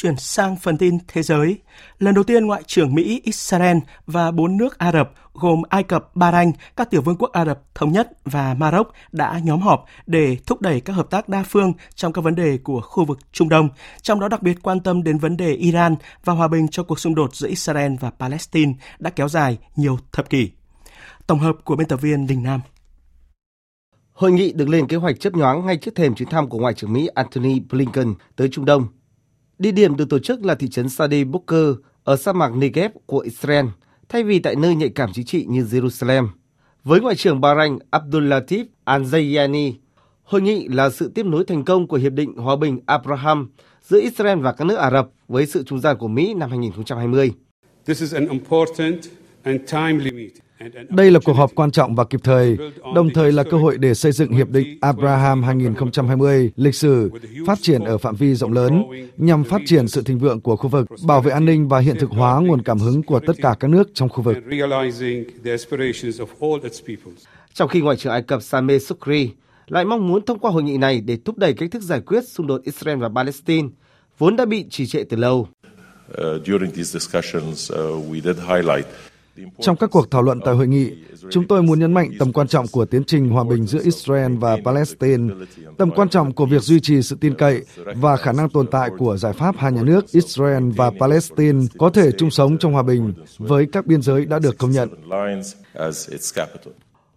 Chuyển 0.02 0.16
sang 0.16 0.56
phần 0.56 0.78
tin 0.78 0.98
thế 1.08 1.22
giới. 1.22 1.58
Lần 1.98 2.14
đầu 2.14 2.24
tiên 2.24 2.46
Ngoại 2.46 2.62
trưởng 2.66 2.94
Mỹ, 2.94 3.20
Israel 3.24 3.76
và 4.06 4.30
bốn 4.30 4.56
nước 4.56 4.78
Ả 4.78 4.92
Rập 4.92 5.12
gồm 5.34 5.62
Ai 5.68 5.82
Cập, 5.82 6.16
Bahrain, 6.16 6.52
các 6.76 6.90
tiểu 6.90 7.02
vương 7.02 7.16
quốc 7.16 7.32
Ả 7.32 7.44
Rập 7.44 7.74
Thống 7.74 7.92
Nhất 7.92 8.10
và 8.24 8.54
Maroc 8.54 8.92
đã 9.12 9.40
nhóm 9.44 9.60
họp 9.60 9.84
để 10.06 10.36
thúc 10.46 10.60
đẩy 10.60 10.80
các 10.80 10.92
hợp 10.92 11.10
tác 11.10 11.28
đa 11.28 11.44
phương 11.48 11.72
trong 11.94 12.12
các 12.12 12.24
vấn 12.24 12.34
đề 12.34 12.58
của 12.64 12.80
khu 12.80 13.04
vực 13.04 13.18
Trung 13.32 13.48
Đông, 13.48 13.68
trong 14.02 14.20
đó 14.20 14.28
đặc 14.28 14.42
biệt 14.42 14.62
quan 14.62 14.80
tâm 14.80 15.02
đến 15.02 15.18
vấn 15.18 15.36
đề 15.36 15.52
Iran 15.52 15.96
và 16.24 16.32
hòa 16.32 16.48
bình 16.48 16.68
cho 16.68 16.82
cuộc 16.82 17.00
xung 17.00 17.14
đột 17.14 17.36
giữa 17.36 17.48
Israel 17.48 17.92
và 18.00 18.10
Palestine 18.10 18.72
đã 18.98 19.10
kéo 19.10 19.28
dài 19.28 19.58
nhiều 19.76 19.98
thập 20.12 20.30
kỷ. 20.30 20.50
Tổng 21.26 21.38
hợp 21.38 21.56
của 21.64 21.76
biên 21.76 21.88
tập 21.88 22.00
viên 22.02 22.26
Đình 22.26 22.42
Nam. 22.42 22.60
Hội 24.12 24.32
nghị 24.32 24.52
được 24.52 24.68
lên 24.68 24.86
kế 24.86 24.96
hoạch 24.96 25.20
chấp 25.20 25.32
nhoáng 25.32 25.66
ngay 25.66 25.76
trước 25.76 25.94
thềm 25.94 26.14
chuyến 26.14 26.28
thăm 26.28 26.48
của 26.48 26.58
Ngoại 26.58 26.74
trưởng 26.74 26.92
Mỹ 26.92 27.08
Antony 27.14 27.60
Blinken 27.60 28.14
tới 28.36 28.48
Trung 28.52 28.64
Đông 28.64 28.86
Địa 29.60 29.72
điểm 29.72 29.96
được 29.96 30.08
tổ 30.08 30.18
chức 30.18 30.44
là 30.44 30.54
thị 30.54 30.68
trấn 30.68 30.88
Sadi 30.88 31.24
Boker 31.24 31.74
ở 32.04 32.16
sa 32.16 32.32
mạc 32.32 32.48
Negev 32.56 32.90
của 33.06 33.18
Israel, 33.18 33.66
thay 34.08 34.22
vì 34.22 34.38
tại 34.38 34.56
nơi 34.56 34.74
nhạy 34.74 34.88
cảm 34.88 35.10
chính 35.12 35.24
trị 35.24 35.46
như 35.48 35.62
Jerusalem. 35.62 36.28
Với 36.84 37.00
Ngoại 37.00 37.16
trưởng 37.16 37.40
Bahrain 37.40 37.78
Abdullatif 37.90 38.64
Al-Zayani, 38.84 39.72
hội 40.22 40.42
nghị 40.42 40.68
là 40.68 40.90
sự 40.90 41.12
tiếp 41.14 41.26
nối 41.26 41.44
thành 41.44 41.64
công 41.64 41.88
của 41.88 41.96
Hiệp 41.96 42.12
định 42.12 42.36
Hòa 42.36 42.56
bình 42.56 42.80
Abraham 42.86 43.50
giữa 43.82 44.00
Israel 44.00 44.38
và 44.38 44.52
các 44.52 44.64
nước 44.64 44.76
Ả 44.76 44.90
Rập 44.90 45.08
với 45.28 45.46
sự 45.46 45.64
trung 45.64 45.80
gian 45.80 45.96
của 45.98 46.08
Mỹ 46.08 46.34
năm 46.34 46.50
2020. 46.50 47.32
This 47.86 48.00
is 48.00 48.14
an 48.14 48.28
important 48.28 48.96
and 49.42 49.60
timely 49.72 50.10
meeting. 50.10 50.49
Đây 50.88 51.10
là 51.10 51.20
cuộc 51.24 51.32
họp 51.32 51.50
quan 51.54 51.70
trọng 51.70 51.94
và 51.94 52.04
kịp 52.04 52.20
thời, 52.24 52.56
đồng 52.94 53.10
thời 53.14 53.32
là 53.32 53.42
cơ 53.42 53.56
hội 53.56 53.78
để 53.78 53.94
xây 53.94 54.12
dựng 54.12 54.32
Hiệp 54.32 54.48
định 54.48 54.78
Abraham 54.80 55.42
2020 55.42 56.52
lịch 56.56 56.74
sử, 56.74 57.10
phát 57.46 57.58
triển 57.62 57.84
ở 57.84 57.98
phạm 57.98 58.16
vi 58.16 58.34
rộng 58.34 58.52
lớn, 58.52 58.84
nhằm 59.16 59.44
phát 59.44 59.60
triển 59.66 59.88
sự 59.88 60.02
thịnh 60.02 60.18
vượng 60.18 60.40
của 60.40 60.56
khu 60.56 60.68
vực, 60.68 60.86
bảo 61.06 61.20
vệ 61.20 61.32
an 61.32 61.44
ninh 61.44 61.68
và 61.68 61.78
hiện 61.78 61.96
thực 62.00 62.10
hóa 62.10 62.40
nguồn 62.40 62.62
cảm 62.62 62.78
hứng 62.78 63.02
của 63.02 63.20
tất 63.20 63.32
cả 63.42 63.54
các 63.60 63.70
nước 63.70 63.90
trong 63.94 64.08
khu 64.08 64.22
vực. 64.22 64.36
Trong 67.54 67.68
khi 67.68 67.80
Ngoại 67.80 67.96
trưởng 67.96 68.12
Ai 68.12 68.22
Cập 68.22 68.42
Sameh 68.42 68.82
Sukri 68.82 69.30
lại 69.68 69.84
mong 69.84 70.08
muốn 70.08 70.24
thông 70.24 70.38
qua 70.38 70.50
hội 70.50 70.62
nghị 70.62 70.76
này 70.76 71.00
để 71.00 71.18
thúc 71.24 71.38
đẩy 71.38 71.52
cách 71.52 71.70
thức 71.70 71.82
giải 71.82 72.00
quyết 72.00 72.28
xung 72.28 72.46
đột 72.46 72.62
Israel 72.64 72.98
và 72.98 73.08
Palestine, 73.14 73.68
vốn 74.18 74.36
đã 74.36 74.44
bị 74.44 74.64
trì 74.70 74.86
trệ 74.86 75.04
từ 75.04 75.16
lâu. 75.16 75.48
Trong 79.60 79.76
các 79.76 79.90
cuộc 79.90 80.10
thảo 80.10 80.22
luận 80.22 80.40
tại 80.44 80.54
hội 80.54 80.66
nghị, 80.66 80.90
chúng 81.30 81.46
tôi 81.46 81.62
muốn 81.62 81.78
nhấn 81.78 81.94
mạnh 81.94 82.10
tầm 82.18 82.32
quan 82.32 82.48
trọng 82.48 82.66
của 82.72 82.84
tiến 82.84 83.04
trình 83.04 83.28
hòa 83.28 83.44
bình 83.44 83.66
giữa 83.66 83.80
Israel 83.82 84.36
và 84.36 84.56
Palestine, 84.64 85.34
tầm 85.78 85.90
quan 85.90 86.08
trọng 86.08 86.32
của 86.32 86.46
việc 86.46 86.62
duy 86.62 86.80
trì 86.80 87.02
sự 87.02 87.16
tin 87.20 87.34
cậy 87.34 87.64
và 87.96 88.16
khả 88.16 88.32
năng 88.32 88.50
tồn 88.50 88.66
tại 88.66 88.90
của 88.98 89.16
giải 89.16 89.32
pháp 89.32 89.54
hai 89.58 89.72
nhà 89.72 89.82
nước 89.82 90.12
Israel 90.12 90.70
và 90.76 90.90
Palestine 91.00 91.66
có 91.78 91.90
thể 91.90 92.10
chung 92.12 92.30
sống 92.30 92.58
trong 92.58 92.72
hòa 92.72 92.82
bình 92.82 93.12
với 93.38 93.66
các 93.72 93.86
biên 93.86 94.02
giới 94.02 94.26
đã 94.26 94.38
được 94.38 94.58
công 94.58 94.70
nhận. 94.70 94.88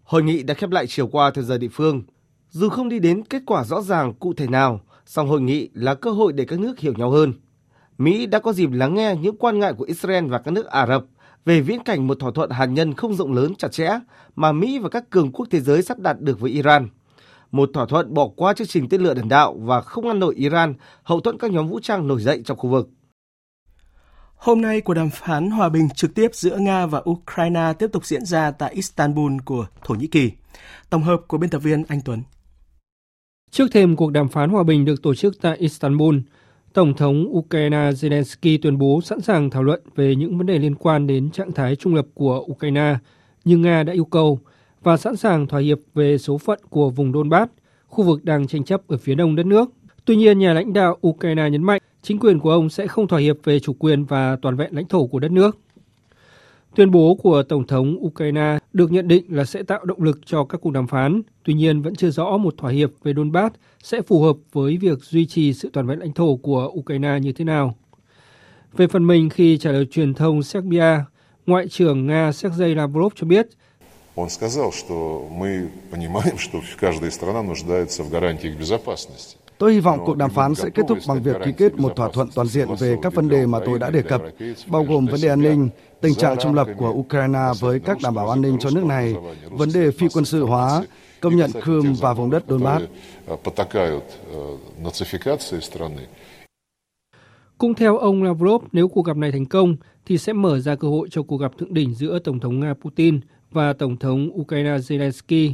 Hội 0.03 0.24
nghị 0.24 0.43
đã 0.43 0.53
khép 0.53 0.69
lại 0.69 0.88
chiều 0.88 1.07
qua 1.07 1.32
theo 1.32 1.43
giờ 1.43 1.57
địa 1.57 1.67
phương. 1.71 2.03
Dù 2.49 2.69
không 2.69 2.89
đi 2.89 2.99
đến 2.99 3.24
kết 3.24 3.41
quả 3.45 3.63
rõ 3.63 3.82
ràng 3.82 4.13
cụ 4.13 4.34
thể 4.38 4.47
nào, 4.47 4.82
song 5.05 5.28
hội 5.28 5.41
nghị 5.41 5.69
là 5.74 5.95
cơ 5.95 6.11
hội 6.11 6.34
để 6.34 6.45
các 6.45 6.59
nước 6.59 6.80
hiểu 6.80 6.93
nhau 6.97 7.11
hơn. 7.11 7.34
Mỹ 7.97 8.26
đã 8.26 8.39
có 8.39 8.53
dịp 8.53 8.69
lắng 8.71 8.95
nghe 8.95 9.15
những 9.21 9.38
quan 9.38 9.59
ngại 9.59 9.74
của 9.74 9.86
Israel 9.86 10.26
và 10.26 10.38
các 10.38 10.51
nước 10.51 10.65
Ả 10.65 10.88
Rập 10.88 11.05
về 11.45 11.61
viễn 11.61 11.83
cảnh 11.83 12.07
một 12.07 12.19
thỏa 12.19 12.31
thuận 12.35 12.49
hạt 12.49 12.65
nhân 12.65 12.93
không 12.93 13.13
rộng 13.13 13.33
lớn 13.33 13.53
chặt 13.57 13.71
chẽ 13.71 13.89
mà 14.35 14.51
Mỹ 14.51 14.79
và 14.79 14.89
các 14.89 15.09
cường 15.09 15.31
quốc 15.31 15.47
thế 15.51 15.59
giới 15.59 15.81
sắp 15.81 15.99
đạt 15.99 16.19
được 16.19 16.39
với 16.39 16.51
Iran. 16.51 16.87
Một 17.51 17.69
thỏa 17.73 17.85
thuận 17.85 18.13
bỏ 18.13 18.27
qua 18.35 18.53
chương 18.53 18.67
trình 18.67 18.89
tên 18.89 19.01
lửa 19.01 19.13
đạn 19.13 19.29
đạo 19.29 19.55
và 19.59 19.81
không 19.81 20.07
ngăn 20.07 20.19
nổi 20.19 20.35
Iran 20.35 20.73
hậu 21.03 21.19
thuẫn 21.19 21.37
các 21.37 21.51
nhóm 21.51 21.67
vũ 21.67 21.79
trang 21.79 22.07
nổi 22.07 22.21
dậy 22.21 22.41
trong 22.45 22.57
khu 22.57 22.69
vực. 22.69 22.89
Hôm 24.35 24.61
nay, 24.61 24.81
cuộc 24.81 24.93
đàm 24.93 25.09
phán 25.09 25.51
hòa 25.51 25.69
bình 25.69 25.89
trực 25.95 26.15
tiếp 26.15 26.29
giữa 26.33 26.57
Nga 26.57 26.85
và 26.85 27.01
Ukraine 27.09 27.73
tiếp 27.79 27.87
tục 27.91 28.05
diễn 28.05 28.25
ra 28.25 28.51
tại 28.51 28.73
Istanbul 28.73 29.31
của 29.45 29.65
Thổ 29.83 29.95
Nhĩ 29.95 30.07
Kỳ. 30.07 30.31
Tổng 30.89 31.03
hợp 31.03 31.21
của 31.27 31.37
biên 31.37 31.49
tập 31.49 31.59
viên 31.59 31.83
Anh 31.87 32.01
Tuấn. 32.05 32.23
Trước 33.51 33.67
thêm 33.71 33.95
cuộc 33.95 34.11
đàm 34.11 34.29
phán 34.29 34.49
hòa 34.49 34.63
bình 34.63 34.85
được 34.85 35.01
tổ 35.03 35.15
chức 35.15 35.41
tại 35.41 35.57
Istanbul, 35.57 36.17
Tổng 36.74 36.93
thống 36.93 37.26
Ukraine 37.30 37.91
Zelensky 37.91 38.57
tuyên 38.61 38.78
bố 38.78 39.01
sẵn 39.01 39.21
sàng 39.21 39.49
thảo 39.49 39.63
luận 39.63 39.82
về 39.95 40.15
những 40.15 40.38
vấn 40.38 40.47
đề 40.47 40.59
liên 40.59 40.76
quan 40.76 41.07
đến 41.07 41.32
trạng 41.32 41.51
thái 41.51 41.76
trung 41.76 41.95
lập 41.95 42.05
của 42.13 42.45
Ukraine, 42.51 42.95
nhưng 43.45 43.61
Nga 43.61 43.84
đã 43.84 43.93
yêu 43.93 44.05
cầu 44.05 44.39
và 44.84 44.97
sẵn 44.97 45.15
sàng 45.15 45.47
thỏa 45.47 45.59
hiệp 45.59 45.78
về 45.93 46.17
số 46.17 46.38
phận 46.38 46.59
của 46.69 46.89
vùng 46.89 47.13
Donbass, 47.13 47.51
khu 47.88 48.03
vực 48.03 48.26
đang 48.26 48.47
tranh 48.47 48.63
chấp 48.63 48.88
ở 48.88 48.97
phía 48.97 49.15
đông 49.15 49.36
đất 49.36 49.45
nước. 49.45 49.69
Tuy 50.05 50.15
nhiên, 50.15 50.39
nhà 50.39 50.53
lãnh 50.53 50.74
đạo 50.74 50.97
Ukraine 51.07 51.49
nhấn 51.49 51.63
mạnh 51.63 51.82
chính 52.01 52.19
quyền 52.19 52.39
của 52.39 52.51
ông 52.51 52.69
sẽ 52.69 52.88
không 52.88 53.07
thỏa 53.07 53.19
hiệp 53.19 53.38
về 53.43 53.59
chủ 53.59 53.74
quyền 53.74 54.05
và 54.05 54.38
toàn 54.41 54.55
vẹn 54.55 54.76
lãnh 54.76 54.88
thổ 54.88 55.07
của 55.07 55.19
đất 55.19 55.32
nước. 55.32 55.57
Tuyên 56.74 56.90
bố 56.90 57.14
của 57.14 57.42
Tổng 57.42 57.66
thống 57.66 57.96
Ukraine 58.00 58.59
được 58.72 58.92
nhận 58.92 59.09
định 59.09 59.24
là 59.28 59.44
sẽ 59.44 59.62
tạo 59.62 59.84
động 59.84 60.02
lực 60.02 60.20
cho 60.26 60.44
các 60.44 60.61
cuộc 60.61 60.70
đàm 60.70 60.86
phán, 60.86 61.22
tuy 61.44 61.54
nhiên 61.54 61.82
vẫn 61.82 61.94
chưa 61.94 62.11
rõ 62.11 62.36
một 62.36 62.54
thỏa 62.59 62.70
hiệp 62.70 62.90
về 63.02 63.14
Donbass 63.16 63.54
sẽ 63.82 64.02
phù 64.02 64.22
hợp 64.22 64.36
với 64.52 64.76
việc 64.76 64.98
duy 65.02 65.26
trì 65.26 65.52
sự 65.52 65.70
toàn 65.72 65.86
vẹn 65.86 65.98
lãnh 65.98 66.12
thổ 66.12 66.36
của 66.36 66.70
Ukraine 66.78 67.18
như 67.20 67.32
thế 67.32 67.44
nào. 67.44 67.74
Về 68.72 68.86
phần 68.86 69.06
mình, 69.06 69.30
khi 69.30 69.59
trả 69.59 69.72
lời 69.72 69.86
truyền 69.90 70.14
thông 70.14 70.42
Serbia, 70.42 70.98
Ngoại 71.46 71.68
trưởng 71.68 72.06
Nga 72.06 72.32
Sergei 72.32 72.74
Lavrov 72.74 73.12
cho 73.16 73.26
biết 73.26 73.46
Он 74.18 74.28
сказал, 74.28 74.72
что 74.72 75.28
мы 75.30 75.68
понимаем, 75.92 76.38
что 76.38 76.61
каждая 76.80 77.11
страна 77.11 77.42
нуждается 77.42 78.02
в 78.02 78.11
гарантиях 78.11 78.59
безопасности. 78.59 79.36
Tôi 79.59 79.72
hy 79.74 79.80
vọng 79.80 80.04
cuộc 80.06 80.16
đàm 80.16 80.30
phán 80.30 80.54
sẽ 80.54 80.70
kết 80.70 80.82
thúc 80.88 80.98
bằng 81.09 81.22
việc 81.22 81.36
ký 81.44 81.52
kết 81.56 81.74
một 81.74 81.96
thỏa 81.96 82.09
thuận 82.12 82.28
toàn 82.34 82.46
diện 82.46 82.68
về 82.78 82.96
các 83.02 83.14
vấn 83.14 83.28
đề 83.28 83.46
mà 83.46 83.59
tôi 83.64 83.78
đã 83.78 83.90
đề 83.90 84.02
cập, 84.02 84.22
bao 84.66 84.84
gồm 84.84 85.06
vấn 85.06 85.20
đề 85.20 85.28
an 85.28 85.42
ninh, 85.42 85.68
tình 86.03 86.15
trạng 86.15 86.37
trung 86.37 86.53
lập 86.53 86.67
của 86.77 86.91
Ukraine 86.91 87.39
với 87.59 87.79
các 87.79 87.97
đảm 88.03 88.15
bảo 88.15 88.29
an 88.29 88.41
ninh 88.41 88.57
cho 88.59 88.69
nước 88.69 88.85
này, 88.85 89.15
vấn 89.51 89.69
đề 89.73 89.91
phi 89.91 90.07
quân 90.13 90.25
sự 90.25 90.45
hóa, 90.45 90.83
công 91.19 91.35
nhận 91.35 91.51
Crimea 91.51 91.93
và 92.01 92.13
vùng 92.13 92.29
đất 92.29 92.43
Donbass. 92.47 92.85
Cũng 97.57 97.73
theo 97.73 97.97
ông 97.97 98.23
Lavrov, 98.23 98.63
nếu 98.71 98.87
cuộc 98.87 99.05
gặp 99.05 99.17
này 99.17 99.31
thành 99.31 99.45
công 99.45 99.75
thì 100.05 100.17
sẽ 100.17 100.33
mở 100.33 100.59
ra 100.59 100.75
cơ 100.75 100.87
hội 100.87 101.07
cho 101.11 101.23
cuộc 101.23 101.37
gặp 101.37 101.57
thượng 101.57 101.73
đỉnh 101.73 101.93
giữa 101.93 102.19
Tổng 102.19 102.39
thống 102.39 102.59
Nga 102.59 102.73
Putin 102.81 103.19
và 103.51 103.73
Tổng 103.73 103.97
thống 103.97 104.29
Ukraine 104.33 104.77
Zelensky 104.77 105.51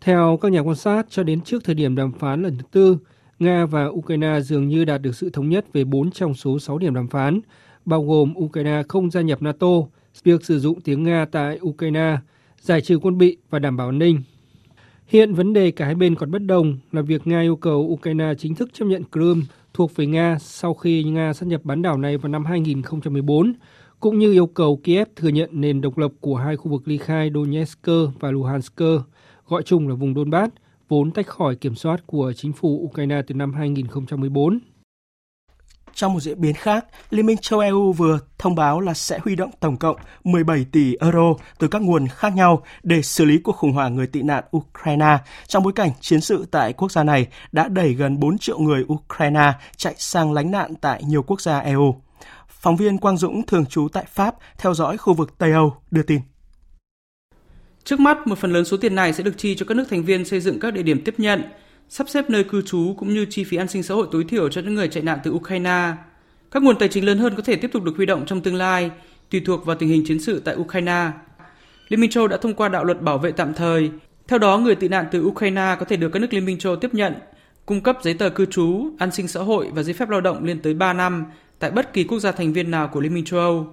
theo 0.00 0.38
các 0.42 0.52
nhà 0.52 0.60
quan 0.60 0.76
sát, 0.76 1.06
cho 1.10 1.22
đến 1.22 1.40
trước 1.40 1.64
thời 1.64 1.74
điểm 1.74 1.96
đàm 1.96 2.12
phán 2.12 2.42
lần 2.42 2.58
thứ 2.58 2.64
tư, 2.70 2.98
Nga 3.38 3.66
và 3.66 3.86
Ukraine 3.86 4.40
dường 4.40 4.68
như 4.68 4.84
đạt 4.84 5.02
được 5.02 5.14
sự 5.14 5.30
thống 5.30 5.48
nhất 5.48 5.72
về 5.72 5.84
4 5.84 6.10
trong 6.10 6.34
số 6.34 6.58
6 6.58 6.78
điểm 6.78 6.94
đàm 6.94 7.08
phán, 7.08 7.40
bao 7.90 8.02
gồm 8.04 8.34
Ukraine 8.38 8.82
không 8.88 9.10
gia 9.10 9.20
nhập 9.20 9.42
NATO, 9.42 9.66
việc 10.24 10.44
sử 10.44 10.58
dụng 10.58 10.80
tiếng 10.80 11.02
Nga 11.02 11.26
tại 11.32 11.58
Ukraine, 11.62 12.18
giải 12.60 12.80
trừ 12.80 12.98
quân 12.98 13.18
bị 13.18 13.36
và 13.50 13.58
đảm 13.58 13.76
bảo 13.76 13.88
an 13.88 13.98
ninh. 13.98 14.22
Hiện 15.06 15.34
vấn 15.34 15.52
đề 15.52 15.70
cả 15.70 15.84
hai 15.84 15.94
bên 15.94 16.14
còn 16.14 16.30
bất 16.30 16.42
đồng 16.42 16.78
là 16.92 17.02
việc 17.02 17.26
Nga 17.26 17.40
yêu 17.40 17.56
cầu 17.56 17.80
Ukraine 17.80 18.34
chính 18.38 18.54
thức 18.54 18.70
chấp 18.72 18.84
nhận 18.84 19.02
Crimea 19.12 19.46
thuộc 19.74 19.96
về 19.96 20.06
Nga 20.06 20.36
sau 20.40 20.74
khi 20.74 21.02
Nga 21.04 21.32
sát 21.32 21.46
nhập 21.46 21.60
bán 21.64 21.82
đảo 21.82 21.98
này 21.98 22.16
vào 22.16 22.28
năm 22.28 22.44
2014, 22.44 23.52
cũng 24.00 24.18
như 24.18 24.32
yêu 24.32 24.46
cầu 24.46 24.80
Kiev 24.84 25.08
thừa 25.16 25.28
nhận 25.28 25.48
nền 25.52 25.80
độc 25.80 25.98
lập 25.98 26.12
của 26.20 26.36
hai 26.36 26.56
khu 26.56 26.70
vực 26.70 26.88
ly 26.88 26.98
khai 26.98 27.30
Donetsk 27.34 27.86
và 28.20 28.30
Luhansk, 28.30 28.82
gọi 29.48 29.62
chung 29.62 29.88
là 29.88 29.94
vùng 29.94 30.14
Donbass, 30.14 30.52
vốn 30.88 31.10
tách 31.10 31.26
khỏi 31.26 31.56
kiểm 31.56 31.74
soát 31.74 32.06
của 32.06 32.32
chính 32.36 32.52
phủ 32.52 32.88
Ukraine 32.90 33.22
từ 33.22 33.34
năm 33.34 33.52
2014. 33.52 34.58
Trong 35.94 36.12
một 36.12 36.20
diễn 36.20 36.40
biến 36.40 36.54
khác, 36.54 36.86
Liên 37.10 37.26
minh 37.26 37.36
châu 37.36 37.60
EU 37.60 37.92
vừa 37.92 38.18
thông 38.38 38.54
báo 38.54 38.80
là 38.80 38.94
sẽ 38.94 39.18
huy 39.24 39.36
động 39.36 39.50
tổng 39.60 39.76
cộng 39.76 39.96
17 40.24 40.66
tỷ 40.72 40.94
euro 41.00 41.34
từ 41.58 41.68
các 41.68 41.82
nguồn 41.82 42.08
khác 42.08 42.34
nhau 42.34 42.62
để 42.82 43.02
xử 43.02 43.24
lý 43.24 43.38
cuộc 43.38 43.56
khủng 43.56 43.72
hoảng 43.72 43.96
người 43.96 44.06
tị 44.06 44.22
nạn 44.22 44.44
Ukraine 44.56 45.18
trong 45.46 45.62
bối 45.62 45.72
cảnh 45.72 45.90
chiến 46.00 46.20
sự 46.20 46.46
tại 46.50 46.72
quốc 46.72 46.92
gia 46.92 47.04
này 47.04 47.26
đã 47.52 47.68
đẩy 47.68 47.94
gần 47.94 48.20
4 48.20 48.38
triệu 48.38 48.58
người 48.58 48.84
Ukraine 48.92 49.52
chạy 49.76 49.94
sang 49.98 50.32
lánh 50.32 50.50
nạn 50.50 50.74
tại 50.80 51.02
nhiều 51.06 51.22
quốc 51.22 51.40
gia 51.40 51.58
EU. 51.58 51.94
Phóng 52.48 52.76
viên 52.76 52.98
Quang 52.98 53.16
Dũng 53.16 53.46
thường 53.46 53.66
trú 53.66 53.88
tại 53.92 54.04
Pháp 54.08 54.34
theo 54.58 54.74
dõi 54.74 54.96
khu 54.96 55.14
vực 55.14 55.38
Tây 55.38 55.52
Âu 55.52 55.74
đưa 55.90 56.02
tin. 56.02 56.20
Trước 57.84 58.00
mắt, 58.00 58.26
một 58.26 58.38
phần 58.38 58.52
lớn 58.52 58.64
số 58.64 58.76
tiền 58.76 58.94
này 58.94 59.12
sẽ 59.12 59.22
được 59.22 59.38
chi 59.38 59.54
cho 59.54 59.66
các 59.68 59.74
nước 59.74 59.84
thành 59.90 60.04
viên 60.04 60.24
xây 60.24 60.40
dựng 60.40 60.60
các 60.60 60.74
địa 60.74 60.82
điểm 60.82 61.04
tiếp 61.04 61.14
nhận, 61.18 61.42
sắp 61.92 62.08
xếp 62.08 62.30
nơi 62.30 62.44
cư 62.44 62.62
trú 62.62 62.94
cũng 62.98 63.14
như 63.14 63.26
chi 63.30 63.44
phí 63.44 63.56
an 63.56 63.68
sinh 63.68 63.82
xã 63.82 63.94
hội 63.94 64.06
tối 64.12 64.24
thiểu 64.28 64.48
cho 64.48 64.60
những 64.60 64.74
người 64.74 64.88
chạy 64.88 65.02
nạn 65.02 65.18
từ 65.24 65.30
Ukraine. 65.30 65.92
Các 66.50 66.62
nguồn 66.62 66.78
tài 66.78 66.88
chính 66.88 67.04
lớn 67.04 67.18
hơn 67.18 67.34
có 67.36 67.42
thể 67.42 67.56
tiếp 67.56 67.70
tục 67.72 67.82
được 67.84 67.92
huy 67.96 68.06
động 68.06 68.26
trong 68.26 68.40
tương 68.40 68.54
lai, 68.54 68.90
tùy 69.30 69.40
thuộc 69.46 69.66
vào 69.66 69.76
tình 69.76 69.88
hình 69.88 70.04
chiến 70.06 70.20
sự 70.20 70.40
tại 70.44 70.56
Ukraine. 70.56 71.10
Liên 71.88 72.00
minh 72.00 72.10
châu 72.10 72.28
đã 72.28 72.36
thông 72.36 72.54
qua 72.54 72.68
đạo 72.68 72.84
luật 72.84 73.02
bảo 73.02 73.18
vệ 73.18 73.32
tạm 73.32 73.54
thời. 73.54 73.90
Theo 74.28 74.38
đó, 74.38 74.58
người 74.58 74.74
tị 74.74 74.88
nạn 74.88 75.06
từ 75.10 75.22
Ukraine 75.22 75.76
có 75.78 75.84
thể 75.84 75.96
được 75.96 76.08
các 76.12 76.18
nước 76.18 76.32
Liên 76.32 76.44
minh 76.44 76.58
châu 76.58 76.76
tiếp 76.76 76.94
nhận, 76.94 77.14
cung 77.66 77.80
cấp 77.80 77.98
giấy 78.02 78.14
tờ 78.14 78.30
cư 78.30 78.46
trú, 78.46 78.90
an 78.98 79.10
sinh 79.10 79.28
xã 79.28 79.40
hội 79.40 79.70
và 79.74 79.82
giấy 79.82 79.94
phép 79.94 80.10
lao 80.10 80.20
động 80.20 80.44
lên 80.44 80.62
tới 80.62 80.74
3 80.74 80.92
năm 80.92 81.24
tại 81.58 81.70
bất 81.70 81.92
kỳ 81.92 82.04
quốc 82.04 82.18
gia 82.18 82.32
thành 82.32 82.52
viên 82.52 82.70
nào 82.70 82.88
của 82.88 83.00
Liên 83.00 83.14
minh 83.14 83.24
châu 83.24 83.40
Âu. 83.40 83.66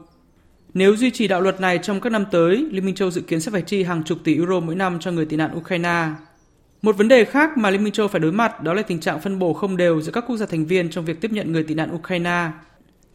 Nếu 0.74 0.96
duy 0.96 1.12
trì 1.12 1.28
đạo 1.28 1.42
luật 1.42 1.62
này 1.62 1.80
trong 1.84 2.02
các 2.02 2.10
năm 2.10 2.26
tới, 2.32 2.68
Liên 2.72 2.86
minh 2.86 2.96
châu 2.96 3.12
dự 3.12 3.22
kiến 3.22 3.40
sẽ 3.40 3.52
phải 3.52 3.62
chi 3.62 3.84
hàng 3.84 4.04
chục 4.04 4.18
tỷ 4.24 4.36
euro 4.36 4.60
mỗi 4.60 4.76
năm 4.76 5.00
cho 5.00 5.12
người 5.12 5.26
tị 5.26 5.36
nạn 5.36 5.58
Ukraine. 5.58 6.08
Một 6.82 6.98
vấn 6.98 7.08
đề 7.08 7.26
khác 7.26 7.58
mà 7.58 7.70
Liên 7.70 7.84
minh 7.84 7.94
châu 7.94 8.08
phải 8.08 8.20
đối 8.20 8.32
mặt 8.32 8.64
đó 8.64 8.74
là 8.74 8.82
tình 8.82 9.00
trạng 9.00 9.20
phân 9.20 9.40
bổ 9.40 9.54
không 9.54 9.78
đều 9.78 10.02
giữa 10.02 10.12
các 10.12 10.24
quốc 10.28 10.38
gia 10.38 10.46
thành 10.46 10.66
viên 10.66 10.90
trong 10.90 11.06
việc 11.06 11.22
tiếp 11.22 11.32
nhận 11.32 11.52
người 11.52 11.64
tị 11.64 11.74
nạn 11.74 11.96
Ukraine. 11.96 12.50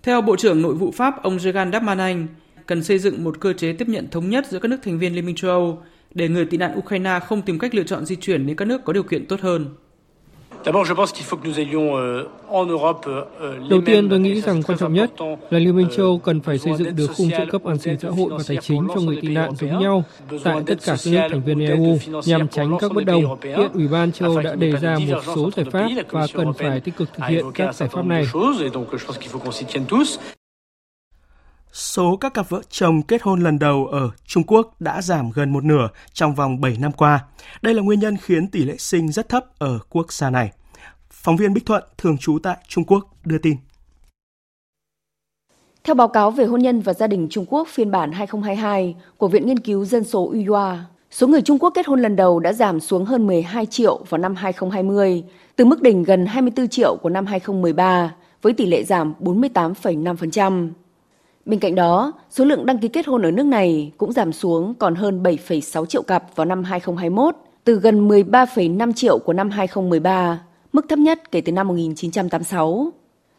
Theo 0.03 0.21
Bộ 0.21 0.37
trưởng 0.37 0.63
Nội 0.63 0.75
vụ 0.75 0.91
Pháp 0.91 1.23
ông 1.23 1.37
Jean 1.37 1.73
Darmanin, 1.73 2.27
cần 2.67 2.85
xây 2.85 2.99
dựng 2.99 3.25
một 3.25 3.41
cơ 3.41 3.53
chế 3.53 3.73
tiếp 3.73 3.89
nhận 3.89 4.11
thống 4.11 4.31
nhất 4.31 4.47
giữa 4.51 4.59
các 4.59 4.69
nước 4.69 4.77
thành 4.83 4.99
viên 4.99 5.15
Liên 5.15 5.27
minh 5.27 5.37
châu 5.37 5.51
Âu 5.51 5.83
để 6.15 6.29
người 6.29 6.45
tị 6.45 6.57
nạn 6.57 6.79
Ukraine 6.79 7.19
không 7.27 7.43
tìm 7.43 7.59
cách 7.59 7.75
lựa 7.75 7.83
chọn 7.83 8.07
di 8.07 8.17
chuyển 8.17 8.47
đến 8.47 8.57
các 8.57 8.65
nước 8.65 8.85
có 8.85 8.93
điều 8.93 9.03
kiện 9.03 9.27
tốt 9.27 9.41
hơn. 9.41 9.67
Euh, 10.65 12.27
euh, 13.41 13.71
Đầu 13.71 13.81
tiên, 13.87 14.09
tôi 14.11 14.21
nghĩ 14.21 14.41
rằng 14.41 14.63
quan 14.63 14.79
trọng 14.79 14.95
nhất 14.95 15.11
là 15.51 15.59
Liên 15.59 15.77
minh 15.77 15.89
châu 15.97 16.19
cần 16.19 16.41
phải 16.41 16.59
xây 16.59 16.73
dựng 16.79 16.97
được 16.97 17.11
khung 17.17 17.31
trợ 17.31 17.47
cấp 17.51 17.65
an 17.65 17.79
sinh 17.79 17.99
xã 17.99 18.09
hội 18.09 18.31
và 18.31 18.45
tài 18.49 18.57
chính 18.57 18.89
cho 18.95 19.01
người 19.01 19.19
tị 19.23 19.29
nạn 19.29 19.51
giống 19.61 19.79
nhau. 19.83 20.05
tại 20.45 20.63
tất 20.67 20.75
cả 20.85 20.97
các 21.05 21.13
nước 21.13 21.21
thành 21.31 21.43
viên 21.43 21.59
EU 21.61 21.99
nhằm 22.27 22.49
tránh 22.49 22.77
các 22.81 22.93
bất 22.93 23.05
đồng. 23.05 23.37
Hiện 23.43 23.73
Ủy 23.75 23.89
ban 23.89 24.13
châu 24.13 24.41
đã 24.41 24.55
đề 24.55 24.73
ra 24.81 24.99
một 25.09 25.21
số 25.37 25.51
giải 25.57 25.67
pháp 25.73 25.89
và 26.11 26.27
cần 26.35 26.53
phải 26.53 26.81
tích 26.81 26.97
cực 26.97 27.09
thực 27.15 27.27
hiện 27.27 27.45
các 27.55 27.75
giải 27.75 27.89
pháp 27.89 28.07
này. 28.07 28.27
Số 31.73 32.17
các 32.17 32.35
cặp 32.35 32.49
vợ 32.49 32.61
chồng 32.71 33.03
kết 33.03 33.23
hôn 33.23 33.41
lần 33.41 33.59
đầu 33.59 33.87
ở 33.87 34.11
Trung 34.27 34.43
Quốc 34.47 34.81
đã 34.81 35.03
giảm 35.03 35.31
gần 35.31 35.53
một 35.53 35.65
nửa 35.65 35.89
trong 36.13 36.35
vòng 36.35 36.61
7 36.61 36.77
năm 36.81 36.93
qua. 36.93 37.25
Đây 37.63 37.75
là 37.75 37.83
nguyên 37.83 38.01
nhân 38.01 38.17
khiến 38.17 38.49
tỷ 38.49 38.65
lệ 38.65 38.77
sinh 38.79 39.13
rất 39.13 39.29
thấp 39.29 39.59
ở 39.59 39.79
quốc 39.91 40.13
gia 40.13 40.31
này. 40.31 40.53
Phóng 41.11 41.37
viên 41.37 41.55
Bích 41.55 41.67
Thuận, 41.67 41.85
thường 41.99 42.19
trú 42.19 42.39
tại 42.43 42.57
Trung 42.69 42.85
Quốc, 42.85 43.09
đưa 43.25 43.39
tin. 43.39 43.57
Theo 45.85 45.95
báo 45.95 46.09
cáo 46.09 46.31
về 46.31 46.45
hôn 46.45 46.63
nhân 46.63 46.81
và 46.81 46.93
gia 46.95 47.07
đình 47.07 47.29
Trung 47.31 47.47
Quốc 47.49 47.69
phiên 47.69 47.91
bản 47.91 48.13
2022 48.13 48.95
của 49.17 49.29
Viện 49.29 49.47
Nghiên 49.47 49.59
cứu 49.59 49.85
Dân 49.85 50.05
số 50.05 50.27
UYA, 50.27 50.85
số 51.11 51.27
người 51.27 51.43
Trung 51.43 51.59
Quốc 51.59 51.71
kết 51.71 51.87
hôn 51.87 52.03
lần 52.03 52.17
đầu 52.17 52.41
đã 52.41 52.53
giảm 52.53 52.81
xuống 52.81 53.05
hơn 53.05 53.27
12 53.27 53.67
triệu 53.67 54.05
vào 54.09 54.19
năm 54.19 54.35
2020, 54.35 55.25
từ 55.57 55.65
mức 55.65 55.83
đỉnh 55.83 56.03
gần 56.03 56.27
24 56.27 56.69
triệu 56.69 56.97
của 57.03 57.09
năm 57.09 57.27
2013, 57.27 58.15
với 58.43 58.53
tỷ 58.53 58.67
lệ 58.67 58.85
giảm 58.85 59.15
48,5%. 59.21 60.71
Bên 61.47 61.61
cạnh 61.61 61.75
đó, 61.75 62.13
số 62.31 62.45
lượng 62.45 62.67
đăng 62.67 62.79
ký 62.79 62.89
kết 62.89 63.07
hôn 63.07 63.23
ở 63.23 63.31
nước 63.31 63.47
này 63.47 63.93
cũng 63.97 64.13
giảm 64.13 64.33
xuống 64.33 64.75
còn 64.75 64.95
hơn 64.95 65.23
7,6 65.23 65.87
triệu 65.87 66.03
cặp 66.03 66.37
vào 66.37 66.45
năm 66.45 66.65
2021, 66.65 67.37
từ 67.65 67.75
gần 67.75 68.09
13,5 68.09 68.93
triệu 68.93 69.19
của 69.19 69.33
năm 69.33 69.51
2013, 69.51 70.43
mức 70.73 70.87
thấp 70.89 70.99
nhất 70.99 71.31
kể 71.31 71.41
từ 71.41 71.53
năm 71.53 71.69
1986. 71.69 72.93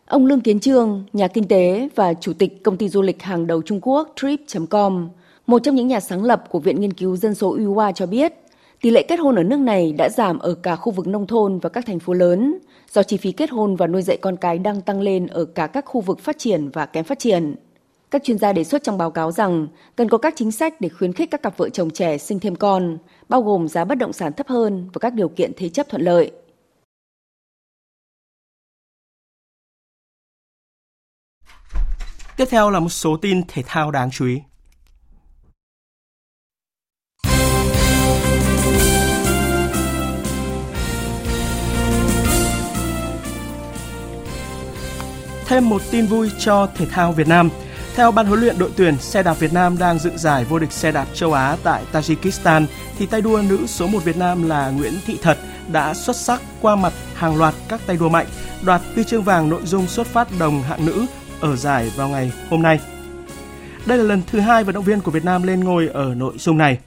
Ông 0.06 0.26
Lương 0.26 0.41
Kiến 0.41 0.60
Trương, 0.60 1.04
nhà 1.14 1.28
kinh 1.28 1.47
tế 1.47 1.89
và 1.95 2.14
chủ 2.14 2.34
tịch 2.34 2.64
công 2.64 2.78
ty 2.78 2.89
du 2.89 3.01
lịch 3.01 3.24
hàng 3.24 3.47
đầu 3.47 3.62
Trung 3.62 3.80
Quốc 3.82 4.14
Trip.com, 4.16 5.10
một 5.47 5.64
trong 5.64 5.76
những 5.76 5.88
nhà 5.88 5.99
sáng 5.99 6.24
lập 6.24 6.43
của 6.49 6.60
Viện 6.60 6.82
Nghiên 6.82 6.93
cứu 6.93 7.18
Dân 7.18 7.36
số 7.36 7.49
Uyghur 7.49 7.95
cho 7.95 8.06
biết, 8.06 8.34
tỷ 8.82 8.89
lệ 8.89 9.06
kết 9.08 9.20
hôn 9.20 9.36
ở 9.36 9.43
nước 9.43 9.60
này 9.60 9.93
đã 9.97 10.10
giảm 10.10 10.39
ở 10.39 10.54
cả 10.54 10.76
khu 10.76 10.91
vực 10.91 11.08
nông 11.08 11.28
thôn 11.28 11.60
và 11.60 11.70
các 11.70 11.86
thành 11.86 11.99
phố 11.99 12.14
lớn, 12.14 12.58
do 12.91 13.04
chi 13.04 13.18
phí 13.18 13.32
kết 13.32 13.49
hôn 13.49 13.76
và 13.76 13.88
nuôi 13.88 14.01
dạy 14.01 14.18
con 14.18 14.38
cái 14.38 14.60
đang 14.60 14.82
tăng 14.82 15.01
lên 15.01 15.28
ở 15.28 15.45
cả 15.45 15.68
các 15.68 15.86
khu 15.86 16.01
vực 16.01 16.20
phát 16.20 16.38
triển 16.38 16.70
và 16.70 16.86
kém 16.86 17.04
phát 17.04 17.20
triển. 17.20 17.56
Các 18.14 18.24
chuyên 18.24 18.38
gia 18.38 18.53
đề 18.53 18.64
xuất 18.64 18.84
trong 18.84 18.97
báo 18.97 19.11
cáo 19.11 19.32
rằng 19.32 19.68
cần 19.95 20.09
có 20.09 20.18
các 20.18 20.34
chính 20.38 20.51
sách 20.51 20.82
để 20.82 20.89
khuyến 20.89 21.14
khích 21.14 21.32
các 21.32 21.41
cặp 21.41 21.57
vợ 21.57 21.70
chồng 21.70 21.89
trẻ 21.89 22.18
sinh 22.18 22.39
thêm 22.39 22.55
con, 22.55 22.97
bao 23.30 23.41
gồm 23.41 23.68
giá 23.68 23.86
bất 23.86 23.95
động 23.95 24.14
sản 24.14 24.34
thấp 24.34 24.47
hơn 24.47 24.89
và 24.93 24.99
các 24.99 25.14
điều 25.14 25.30
kiện 25.30 25.51
thế 25.57 25.70
chấp 25.70 25.89
thuận 25.89 26.01
lợi. 26.01 26.32
Tiếp 32.38 32.45
theo 32.49 32.70
là 32.70 32.80
một 32.80 32.89
số 32.89 33.18
tin 33.18 33.41
thể 33.47 33.64
thao 33.66 33.91
đáng 33.91 34.11
chú 34.11 34.26
ý. 34.26 34.41
Thêm 45.45 45.70
một 45.70 45.82
tin 45.91 46.05
vui 46.05 46.30
cho 46.39 46.70
thể 46.76 46.86
thao 46.86 47.11
Việt 47.11 47.28
Nam– 47.28 47.49
theo 47.96 48.12
ban 48.12 48.26
huấn 48.26 48.39
luyện 48.39 48.60
đội 48.60 48.72
tuyển 48.76 48.98
xe 48.98 49.24
đạp 49.24 49.34
Việt 49.34 49.54
Nam 49.54 49.78
đang 49.78 50.00
dự 50.00 50.12
giải 50.16 50.46
vô 50.46 50.60
địch 50.60 50.72
xe 50.72 50.91
đạp 50.91 51.06
châu 51.14 51.34
Á 51.34 51.58
tại 51.64 51.84
Tajikistan 51.91 52.66
thì 52.98 53.06
tay 53.06 53.22
đua 53.22 53.41
nữ 53.50 53.68
số 53.68 53.88
1 53.88 54.04
Việt 54.04 54.18
Nam 54.18 54.50
là 54.50 54.70
Nguyễn 54.70 54.94
Thị 55.06 55.18
Thật 55.22 55.38
đã 55.72 55.94
xuất 55.94 56.16
sắc 56.16 56.41
qua 56.62 56.76
mặt 56.76 56.94
hàng 57.14 57.38
loạt 57.38 57.54
các 57.70 57.82
tay 57.86 57.98
đua 57.98 58.10
mạnh, 58.10 58.26
đoạt 58.66 58.82
huy 58.96 59.04
chương 59.04 59.24
vàng 59.24 59.50
nội 59.50 59.62
dung 59.66 59.88
xuất 59.88 60.08
phát 60.08 60.28
đồng 60.39 60.62
hạng 60.62 60.86
nữ 60.86 61.06
ở 61.39 61.56
giải 61.56 61.91
vào 61.96 62.10
ngày 62.10 62.32
hôm 62.50 62.62
nay. 62.62 62.80
Đây 63.86 63.98
là 63.98 64.04
lần 64.04 64.22
thứ 64.28 64.39
hai 64.39 64.64
vận 64.64 64.76
động 64.76 64.84
viên 64.84 65.02
của 65.02 65.12
Việt 65.12 65.26
Nam 65.26 65.44
lên 65.44 65.60
ngôi 65.64 65.88
ở 65.88 66.16
nội 66.16 66.34
dung 66.38 66.58
này. 66.58 66.78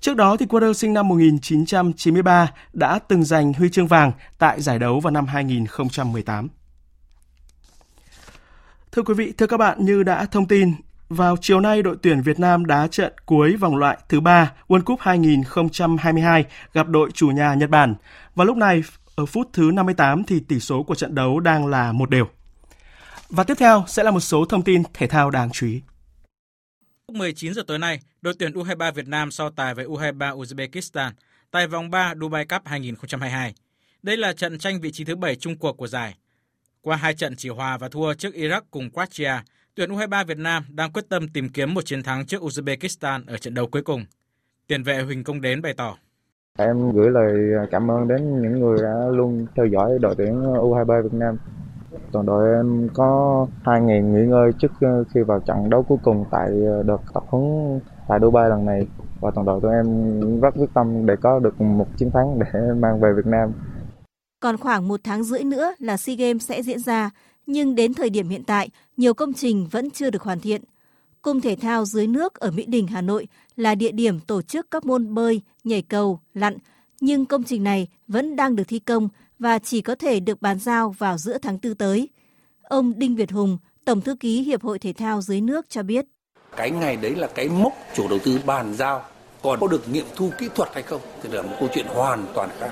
Trước 0.00 0.16
đó 0.16 0.36
thì 0.36 0.46
Quarter 0.46 0.76
sinh 0.76 0.92
năm 0.92 1.08
1993 1.08 2.52
đã 2.72 2.98
từng 3.08 3.24
giành 3.24 3.52
huy 3.52 3.68
chương 3.68 3.86
vàng 3.86 4.12
tại 4.38 4.60
giải 4.60 4.78
đấu 4.78 5.00
vào 5.00 5.10
năm 5.10 5.26
2018. 5.26 6.48
Thưa 8.94 9.02
quý 9.02 9.14
vị, 9.14 9.32
thưa 9.38 9.46
các 9.46 9.56
bạn, 9.56 9.84
như 9.84 10.02
đã 10.02 10.26
thông 10.26 10.48
tin, 10.48 10.74
vào 11.08 11.36
chiều 11.40 11.60
nay 11.60 11.82
đội 11.82 11.96
tuyển 12.02 12.22
Việt 12.22 12.40
Nam 12.40 12.66
đá 12.66 12.88
trận 12.88 13.12
cuối 13.26 13.56
vòng 13.56 13.76
loại 13.76 13.98
thứ 14.08 14.20
ba 14.20 14.52
World 14.68 14.82
Cup 14.82 15.00
2022 15.00 16.44
gặp 16.72 16.88
đội 16.88 17.10
chủ 17.14 17.28
nhà 17.28 17.54
Nhật 17.54 17.70
Bản. 17.70 17.94
Và 18.34 18.44
lúc 18.44 18.56
này, 18.56 18.82
ở 19.16 19.26
phút 19.26 19.48
thứ 19.52 19.70
58 19.74 20.24
thì 20.24 20.40
tỷ 20.40 20.60
số 20.60 20.82
của 20.82 20.94
trận 20.94 21.14
đấu 21.14 21.40
đang 21.40 21.66
là 21.66 21.92
một 21.92 22.10
đều. 22.10 22.26
Và 23.28 23.44
tiếp 23.44 23.54
theo 23.58 23.84
sẽ 23.88 24.02
là 24.02 24.10
một 24.10 24.20
số 24.20 24.44
thông 24.44 24.64
tin 24.64 24.82
thể 24.94 25.06
thao 25.06 25.30
đáng 25.30 25.50
chú 25.52 25.66
ý. 25.66 25.80
Lúc 27.08 27.16
19 27.16 27.54
giờ 27.54 27.62
tối 27.66 27.78
nay, 27.78 28.00
đội 28.22 28.34
tuyển 28.38 28.52
U23 28.52 28.92
Việt 28.92 29.08
Nam 29.08 29.30
so 29.30 29.50
tài 29.50 29.74
với 29.74 29.84
U23 29.84 30.38
Uzbekistan 30.38 31.12
tại 31.50 31.66
vòng 31.66 31.90
3 31.90 32.14
Dubai 32.20 32.44
Cup 32.44 32.62
2022. 32.64 33.54
Đây 34.02 34.16
là 34.16 34.32
trận 34.32 34.58
tranh 34.58 34.80
vị 34.80 34.92
trí 34.92 35.04
thứ 35.04 35.16
7 35.16 35.36
chung 35.36 35.56
cuộc 35.56 35.76
của 35.76 35.86
giải. 35.86 36.14
Qua 36.84 36.96
hai 36.96 37.14
trận 37.14 37.36
chỉ 37.36 37.48
hòa 37.48 37.78
và 37.78 37.88
thua 37.88 38.14
trước 38.14 38.34
Iraq 38.34 38.60
cùng 38.70 38.90
Croatia, 38.90 39.32
tuyển 39.74 39.90
U23 39.90 40.24
Việt 40.26 40.38
Nam 40.38 40.64
đang 40.68 40.92
quyết 40.92 41.08
tâm 41.08 41.28
tìm 41.28 41.48
kiếm 41.48 41.74
một 41.74 41.84
chiến 41.84 42.02
thắng 42.02 42.26
trước 42.26 42.42
Uzbekistan 42.42 43.20
ở 43.26 43.36
trận 43.36 43.54
đấu 43.54 43.66
cuối 43.72 43.82
cùng. 43.82 44.04
Tiền 44.66 44.82
vệ 44.82 45.02
Huỳnh 45.02 45.24
Công 45.24 45.40
Đến 45.40 45.62
bày 45.62 45.74
tỏ. 45.76 45.96
Em 46.58 46.92
gửi 46.92 47.10
lời 47.10 47.34
cảm 47.70 47.90
ơn 47.90 48.08
đến 48.08 48.42
những 48.42 48.60
người 48.60 48.78
đã 48.82 48.94
luôn 49.10 49.46
theo 49.56 49.66
dõi 49.66 49.98
đội 50.00 50.14
tuyển 50.18 50.42
U23 50.42 51.02
Việt 51.02 51.12
Nam. 51.14 51.36
Toàn 52.12 52.26
đội 52.26 52.54
em 52.54 52.88
có 52.94 53.46
2 53.64 53.80
ngày 53.80 54.02
nghỉ 54.02 54.26
ngơi 54.26 54.52
trước 54.58 54.72
ờ, 54.80 55.04
khi 55.14 55.20
vào 55.20 55.40
trận 55.40 55.70
đấu 55.70 55.82
cuối 55.82 55.98
cùng 56.02 56.24
tại 56.30 56.48
ờ, 56.66 56.82
đợt 56.82 57.00
tập 57.14 57.22
huấn 57.26 57.80
tại 58.08 58.18
Dubai 58.22 58.48
lần 58.48 58.66
này 58.66 58.86
và 59.20 59.30
toàn 59.34 59.46
đội 59.46 59.60
tụi 59.60 59.72
em 59.72 60.40
rất 60.40 60.54
quyết 60.54 60.70
tâm 60.74 61.06
để 61.06 61.16
có 61.16 61.38
được 61.38 61.60
một 61.60 61.86
chiến 61.96 62.10
thắng 62.10 62.38
để 62.38 62.60
mang 62.78 63.00
về 63.00 63.12
Việt 63.12 63.26
Nam. 63.26 63.52
Còn 64.44 64.56
khoảng 64.56 64.88
một 64.88 65.00
tháng 65.04 65.24
rưỡi 65.24 65.44
nữa 65.44 65.74
là 65.78 65.96
SEA 65.96 66.16
Games 66.16 66.46
sẽ 66.46 66.62
diễn 66.62 66.80
ra, 66.80 67.10
nhưng 67.46 67.74
đến 67.74 67.94
thời 67.94 68.10
điểm 68.10 68.28
hiện 68.28 68.44
tại, 68.44 68.68
nhiều 68.96 69.14
công 69.14 69.32
trình 69.32 69.68
vẫn 69.70 69.90
chưa 69.90 70.10
được 70.10 70.22
hoàn 70.22 70.40
thiện. 70.40 70.62
Cung 71.22 71.40
thể 71.40 71.56
thao 71.56 71.84
dưới 71.84 72.06
nước 72.06 72.34
ở 72.34 72.50
Mỹ 72.50 72.64
Đình, 72.66 72.86
Hà 72.86 73.00
Nội 73.00 73.26
là 73.56 73.74
địa 73.74 73.92
điểm 73.92 74.20
tổ 74.20 74.42
chức 74.42 74.70
các 74.70 74.86
môn 74.86 75.14
bơi, 75.14 75.40
nhảy 75.64 75.82
cầu, 75.82 76.20
lặn, 76.34 76.56
nhưng 77.00 77.26
công 77.26 77.44
trình 77.44 77.64
này 77.64 77.88
vẫn 78.08 78.36
đang 78.36 78.56
được 78.56 78.62
thi 78.68 78.78
công 78.78 79.08
và 79.38 79.58
chỉ 79.58 79.80
có 79.80 79.94
thể 79.94 80.20
được 80.20 80.42
bàn 80.42 80.58
giao 80.58 80.90
vào 80.98 81.18
giữa 81.18 81.38
tháng 81.38 81.58
tư 81.58 81.74
tới. 81.74 82.08
Ông 82.62 82.92
Đinh 82.96 83.16
Việt 83.16 83.32
Hùng, 83.32 83.58
Tổng 83.84 84.00
thư 84.00 84.16
ký 84.16 84.42
Hiệp 84.42 84.62
hội 84.62 84.78
Thể 84.78 84.92
thao 84.92 85.22
dưới 85.22 85.40
nước 85.40 85.66
cho 85.68 85.82
biết. 85.82 86.04
Cái 86.56 86.70
ngày 86.70 86.96
đấy 86.96 87.14
là 87.14 87.26
cái 87.34 87.48
mốc 87.48 87.72
chủ 87.94 88.08
đầu 88.08 88.18
tư 88.18 88.40
bàn 88.46 88.74
giao, 88.74 89.04
còn 89.42 89.60
có 89.60 89.66
được 89.66 89.88
nghiệm 89.88 90.06
thu 90.16 90.30
kỹ 90.38 90.48
thuật 90.54 90.68
hay 90.74 90.82
không 90.82 91.00
thì 91.22 91.28
là 91.32 91.42
một 91.42 91.56
câu 91.60 91.68
chuyện 91.74 91.86
hoàn 91.88 92.26
toàn 92.34 92.50
khác. 92.60 92.70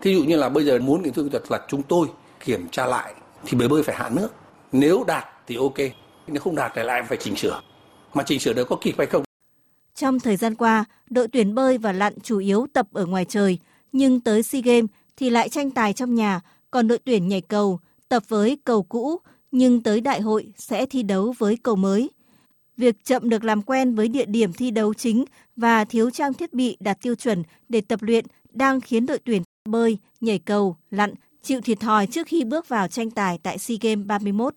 Thí 0.00 0.14
dụ 0.14 0.24
như 0.24 0.36
là 0.36 0.48
bây 0.48 0.64
giờ 0.64 0.78
muốn 0.78 1.02
nghiệm 1.02 1.12
thu 1.12 1.22
kỹ 1.22 1.28
thuật 1.28 1.50
là 1.50 1.60
chúng 1.68 1.82
tôi 1.82 2.08
kiểm 2.44 2.68
tra 2.68 2.86
lại 2.86 3.14
thì 3.46 3.58
bể 3.58 3.68
bơi 3.68 3.82
phải 3.82 3.96
hạ 3.96 4.08
nước. 4.08 4.28
Nếu 4.72 5.04
đạt 5.06 5.24
thì 5.46 5.56
ok, 5.56 5.78
nếu 6.26 6.40
không 6.40 6.56
đạt 6.56 6.72
thì 6.74 6.82
lại 6.82 7.02
phải 7.08 7.18
chỉnh 7.20 7.36
sửa. 7.36 7.60
Mà 8.14 8.22
chỉnh 8.26 8.40
sửa 8.40 8.52
được 8.52 8.68
có 8.68 8.76
kịp 8.80 8.94
hay 8.98 9.06
không? 9.06 9.22
Trong 9.94 10.20
thời 10.20 10.36
gian 10.36 10.54
qua, 10.54 10.84
đội 11.10 11.28
tuyển 11.28 11.54
bơi 11.54 11.78
và 11.78 11.92
lặn 11.92 12.20
chủ 12.22 12.38
yếu 12.38 12.66
tập 12.72 12.86
ở 12.92 13.06
ngoài 13.06 13.24
trời, 13.24 13.58
nhưng 13.92 14.20
tới 14.20 14.42
SEA 14.42 14.60
Games 14.64 14.90
thì 15.16 15.30
lại 15.30 15.48
tranh 15.48 15.70
tài 15.70 15.92
trong 15.92 16.14
nhà, 16.14 16.40
còn 16.70 16.88
đội 16.88 16.98
tuyển 16.98 17.28
nhảy 17.28 17.40
cầu 17.40 17.80
tập 18.08 18.22
với 18.28 18.58
cầu 18.64 18.82
cũ, 18.82 19.18
nhưng 19.52 19.82
tới 19.82 20.00
đại 20.00 20.20
hội 20.20 20.52
sẽ 20.56 20.86
thi 20.86 21.02
đấu 21.02 21.34
với 21.38 21.56
cầu 21.62 21.76
mới. 21.76 22.10
Việc 22.76 23.04
chậm 23.04 23.28
được 23.28 23.44
làm 23.44 23.62
quen 23.62 23.94
với 23.94 24.08
địa 24.08 24.26
điểm 24.26 24.52
thi 24.52 24.70
đấu 24.70 24.94
chính 24.94 25.24
và 25.56 25.84
thiếu 25.84 26.10
trang 26.10 26.34
thiết 26.34 26.54
bị 26.54 26.76
đạt 26.80 26.98
tiêu 27.02 27.14
chuẩn 27.14 27.42
để 27.68 27.80
tập 27.80 28.02
luyện 28.02 28.24
đang 28.52 28.80
khiến 28.80 29.06
đội 29.06 29.18
tuyển 29.24 29.42
bơi, 29.70 29.98
nhảy 30.20 30.38
cầu, 30.38 30.76
lặn 30.90 31.14
chịu 31.42 31.60
thiệt 31.60 31.80
thòi 31.80 32.06
trước 32.06 32.26
khi 32.26 32.44
bước 32.44 32.68
vào 32.68 32.88
tranh 32.88 33.10
tài 33.10 33.38
tại 33.42 33.58
SEA 33.58 33.76
Games 33.80 34.06
31. 34.06 34.54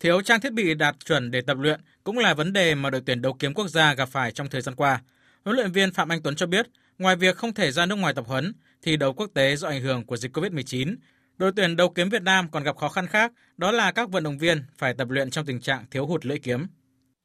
Thiếu 0.00 0.22
trang 0.22 0.40
thiết 0.40 0.52
bị 0.52 0.74
đạt 0.74 0.96
chuẩn 1.04 1.30
để 1.30 1.40
tập 1.40 1.56
luyện 1.60 1.80
cũng 2.04 2.18
là 2.18 2.34
vấn 2.34 2.52
đề 2.52 2.74
mà 2.74 2.90
đội 2.90 3.02
tuyển 3.06 3.22
đấu 3.22 3.32
kiếm 3.38 3.54
quốc 3.54 3.68
gia 3.68 3.94
gặp 3.94 4.08
phải 4.08 4.32
trong 4.32 4.48
thời 4.48 4.60
gian 4.60 4.74
qua. 4.74 5.02
Huấn 5.44 5.56
luyện 5.56 5.72
viên 5.72 5.92
Phạm 5.92 6.08
Anh 6.08 6.22
Tuấn 6.22 6.36
cho 6.36 6.46
biết, 6.46 6.66
ngoài 6.98 7.16
việc 7.16 7.36
không 7.36 7.54
thể 7.54 7.72
ra 7.72 7.86
nước 7.86 7.94
ngoài 7.94 8.14
tập 8.14 8.24
huấn, 8.28 8.52
thi 8.82 8.96
đấu 8.96 9.12
quốc 9.12 9.30
tế 9.34 9.56
do 9.56 9.68
ảnh 9.68 9.82
hưởng 9.82 10.06
của 10.06 10.16
dịch 10.16 10.36
Covid-19, 10.36 10.96
đội 11.38 11.52
tuyển 11.56 11.76
đấu 11.76 11.88
kiếm 11.88 12.08
Việt 12.08 12.22
Nam 12.22 12.48
còn 12.50 12.62
gặp 12.62 12.76
khó 12.76 12.88
khăn 12.88 13.06
khác, 13.06 13.32
đó 13.56 13.70
là 13.70 13.92
các 13.92 14.10
vận 14.10 14.24
động 14.24 14.38
viên 14.38 14.64
phải 14.78 14.94
tập 14.94 15.10
luyện 15.10 15.30
trong 15.30 15.46
tình 15.46 15.60
trạng 15.60 15.84
thiếu 15.90 16.06
hụt 16.06 16.26
lưỡi 16.26 16.38
kiếm. 16.38 16.66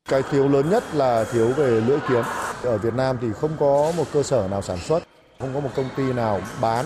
Cái 0.09 0.21
thiếu 0.31 0.47
lớn 0.47 0.69
nhất 0.69 0.83
là 0.93 1.25
thiếu 1.31 1.47
về 1.47 1.81
lưỡi 1.81 1.99
kiếm. 2.09 2.23
Ở 2.63 2.77
Việt 2.77 2.93
Nam 2.93 3.17
thì 3.21 3.27
không 3.33 3.57
có 3.59 3.93
một 3.97 4.05
cơ 4.13 4.23
sở 4.23 4.47
nào 4.51 4.61
sản 4.61 4.77
xuất, 4.79 5.03
không 5.39 5.53
có 5.53 5.59
một 5.59 5.69
công 5.75 5.89
ty 5.97 6.13
nào 6.13 6.41
bán. 6.61 6.85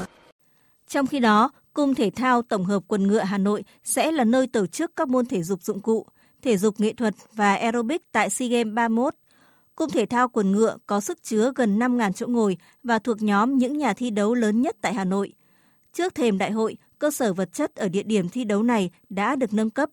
Trong 0.88 1.08
khi 1.08 1.20
đó, 1.20 1.52
Cung 1.74 1.95
Thể 1.95 2.10
thao 2.10 2.41
Tổng 2.41 2.66
hợp 2.66 2.84
Quần 2.88 3.08
ngựa 3.08 3.24
Hà 3.24 3.38
Nội 3.38 3.64
sẽ 3.84 4.12
là 4.12 4.24
nơi 4.24 4.47
tổ 4.47 4.68
chức 4.68 4.95
các 4.95 5.08
môn 5.08 5.26
thể 5.26 5.43
dục 5.43 5.64
dụng 5.64 5.82
cụ, 5.82 6.06
thể 6.41 6.58
dục 6.58 6.80
nghệ 6.80 6.93
thuật 6.93 7.14
và 7.34 7.56
aerobic 7.56 8.12
tại 8.12 8.30
SEA 8.30 8.47
Games 8.47 8.74
31. 8.74 9.16
Cung 9.76 9.89
thể 9.89 10.06
thao 10.06 10.28
quần 10.28 10.52
ngựa 10.52 10.78
có 10.86 10.99
sức 11.02 11.24
chứa 11.24 11.52
gần 11.56 11.80
5.000 11.80 12.12
chỗ 12.12 12.28
ngồi 12.28 12.58
và 12.84 12.99
thuộc 12.99 13.22
nhóm 13.22 13.58
những 13.58 13.78
nhà 13.78 13.93
thi 13.93 14.10
đấu 14.10 14.34
lớn 14.34 14.62
nhất 14.62 14.76
tại 14.82 14.93
Hà 14.93 15.06
Nội. 15.06 15.34
Trước 15.93 16.16
thềm 16.16 16.38
đại 16.38 16.52
hội, 16.52 16.78
cơ 16.99 17.12
sở 17.12 17.34
vật 17.34 17.54
chất 17.54 17.76
ở 17.76 17.89
địa 17.89 18.04
điểm 18.04 18.30
thi 18.30 18.43
đấu 18.43 18.64
này 18.64 18.91
đã 19.10 19.36
được 19.36 19.54
nâng 19.54 19.70
cấp. 19.70 19.89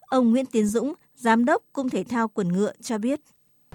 Ông 0.00 0.30
Nguyễn 0.30 0.46
Tiến 0.46 0.66
Dũng, 0.66 0.94
Giám 1.14 1.44
đốc 1.44 1.62
Cung 1.72 1.88
thể 1.88 2.04
thao 2.04 2.28
quần 2.28 2.48
ngựa 2.52 2.72
cho 2.82 2.98
biết. 2.98 3.20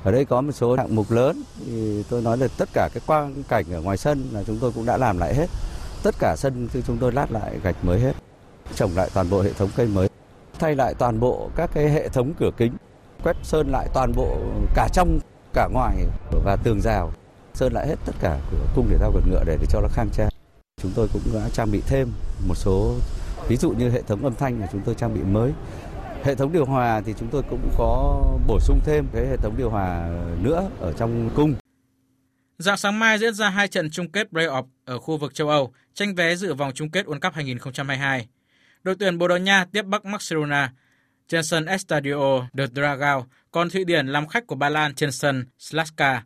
Ở 0.04 0.12
đây 0.12 0.26
có 0.26 0.42
một 0.42 0.52
số 0.52 0.76
hạng 0.76 0.96
mục 0.96 1.12
lớn, 1.12 1.44
thì 1.66 2.04
tôi 2.10 2.22
nói 2.22 2.38
là 2.38 2.48
tất 2.58 2.70
cả 2.74 2.90
cái 2.94 3.02
quang 3.08 3.44
cảnh 3.50 3.66
ở 3.72 3.82
ngoài 3.82 3.98
sân 3.98 4.30
là 4.32 4.44
chúng 4.44 4.58
tôi 4.62 4.72
cũng 4.72 4.86
đã 4.86 4.98
làm 4.98 5.18
lại 5.18 5.36
hết. 5.36 5.50
Tất 6.04 6.16
cả 6.20 6.36
sân 6.38 6.68
thì 6.74 6.84
chúng 6.88 6.98
tôi 6.98 7.12
lát 7.12 7.32
lại 7.32 7.60
gạch 7.64 7.76
mới 7.86 8.00
hết, 8.00 8.14
trồng 8.76 8.92
lại 8.96 9.10
toàn 9.14 9.30
bộ 9.30 9.42
hệ 9.42 9.54
thống 9.54 9.70
cây 9.76 9.88
mới, 9.88 10.10
thay 10.60 10.76
lại 10.76 10.94
toàn 10.94 11.20
bộ 11.20 11.50
các 11.56 11.70
cái 11.74 11.90
hệ 11.90 12.10
thống 12.10 12.34
cửa 12.40 12.52
kính, 12.58 12.74
quét 13.24 13.36
sơn 13.44 13.72
lại 13.72 13.88
toàn 13.94 14.12
bộ 14.16 14.38
cả 14.76 14.88
trong 14.94 15.20
cả 15.54 15.68
ngoài 15.74 15.96
và 16.46 16.56
tường 16.64 16.82
rào, 16.82 17.12
sơn 17.54 17.74
lại 17.74 17.88
hết 17.88 17.96
tất 18.06 18.14
cả 18.22 18.40
của 18.52 18.58
cung 18.76 18.88
thể 18.90 18.98
thao 18.98 19.12
vượt 19.12 19.24
ngựa 19.28 19.44
để, 19.46 19.58
để 19.62 19.66
cho 19.70 19.82
nó 19.82 19.88
khang 19.94 20.10
trang. 20.14 20.30
Chúng 20.82 20.92
tôi 20.96 21.08
cũng 21.14 21.22
đã 21.34 21.50
trang 21.54 21.72
bị 21.72 21.82
thêm 21.88 22.12
một 22.48 22.56
số 22.56 22.96
ví 23.48 23.58
dụ 23.58 23.72
như 23.72 23.90
hệ 23.90 24.02
thống 24.02 24.24
âm 24.24 24.36
thanh 24.36 24.60
là 24.62 24.68
chúng 24.72 24.82
tôi 24.86 24.96
trang 24.96 25.14
bị 25.14 25.22
mới 25.22 25.52
hệ 26.24 26.36
thống 26.36 26.52
điều 26.54 26.66
hòa 26.66 27.02
thì 27.06 27.14
chúng 27.20 27.30
tôi 27.32 27.44
cũng 27.50 27.70
có 27.78 28.24
bổ 28.48 28.60
sung 28.60 28.80
thêm 28.86 29.08
cái 29.14 29.28
hệ 29.28 29.38
thống 29.38 29.58
điều 29.58 29.70
hòa 29.70 30.10
nữa 30.42 30.70
ở 30.80 30.94
trong 30.94 31.30
cung 31.36 31.56
Dạng 32.58 32.78
sáng 32.78 33.00
mai 33.00 33.20
diễn 33.20 33.34
ra 33.34 33.50
hai 33.50 33.68
trận 33.68 33.90
chung 33.90 34.12
kết 34.12 34.28
playoff 34.32 34.64
ở 34.86 35.00
khu 35.00 35.18
vực 35.18 35.34
châu 35.34 35.50
Âu, 35.50 35.74
tranh 35.94 36.16
vé 36.16 36.36
dự 36.36 36.54
vòng 36.54 36.72
chung 36.76 36.92
kết 36.92 37.06
World 37.06 37.20
Cup 37.20 37.34
2022. 37.34 38.28
Đội 38.84 38.96
tuyển 39.00 39.18
Bồ 39.18 39.28
Đào 39.28 39.38
Nha 39.38 39.66
tiếp 39.72 39.86
Bắc 39.86 40.06
Macedonia 40.06 40.68
trên 41.28 41.44
sân 41.44 41.66
Estadio 41.66 42.48
de 42.54 42.68
Dragao, 42.68 43.28
còn 43.52 43.70
Thụy 43.70 43.86
Điển 43.86 44.08
làm 44.08 44.28
khách 44.28 44.48
của 44.48 44.56
Ba 44.56 44.70
Lan 44.70 44.96
trên 44.96 45.12
sân 45.12 45.46
Slaska. 45.60 46.24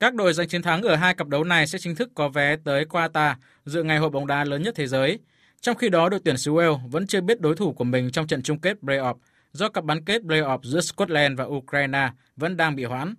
Các 0.00 0.14
đội 0.14 0.32
giành 0.32 0.48
chiến 0.48 0.62
thắng 0.62 0.82
ở 0.82 0.96
hai 0.96 1.14
cặp 1.14 1.28
đấu 1.28 1.44
này 1.44 1.66
sẽ 1.66 1.78
chính 1.78 1.94
thức 1.94 2.10
có 2.14 2.28
vé 2.28 2.56
tới 2.64 2.84
Qatar 2.84 3.34
dự 3.64 3.82
ngày 3.82 3.98
hội 3.98 4.10
bóng 4.10 4.26
đá 4.26 4.44
lớn 4.44 4.62
nhất 4.62 4.74
thế 4.76 4.86
giới. 4.86 5.18
Trong 5.60 5.76
khi 5.76 5.88
đó, 5.88 6.08
đội 6.08 6.20
tuyển 6.24 6.36
xứ 6.36 6.52
Wales 6.52 6.88
vẫn 6.88 7.06
chưa 7.06 7.20
biết 7.20 7.40
đối 7.40 7.56
thủ 7.56 7.72
của 7.72 7.84
mình 7.84 8.10
trong 8.10 8.26
trận 8.26 8.42
chung 8.42 8.58
kết 8.58 8.76
play-off 8.82 9.14
do 9.52 9.68
cặp 9.68 9.84
bán 9.84 10.04
kết 10.04 10.22
play-off 10.22 10.58
giữa 10.62 10.80
Scotland 10.80 11.38
và 11.38 11.44
Ukraine 11.44 12.10
vẫn 12.36 12.56
đang 12.56 12.76
bị 12.76 12.84
hoãn. 12.84 13.14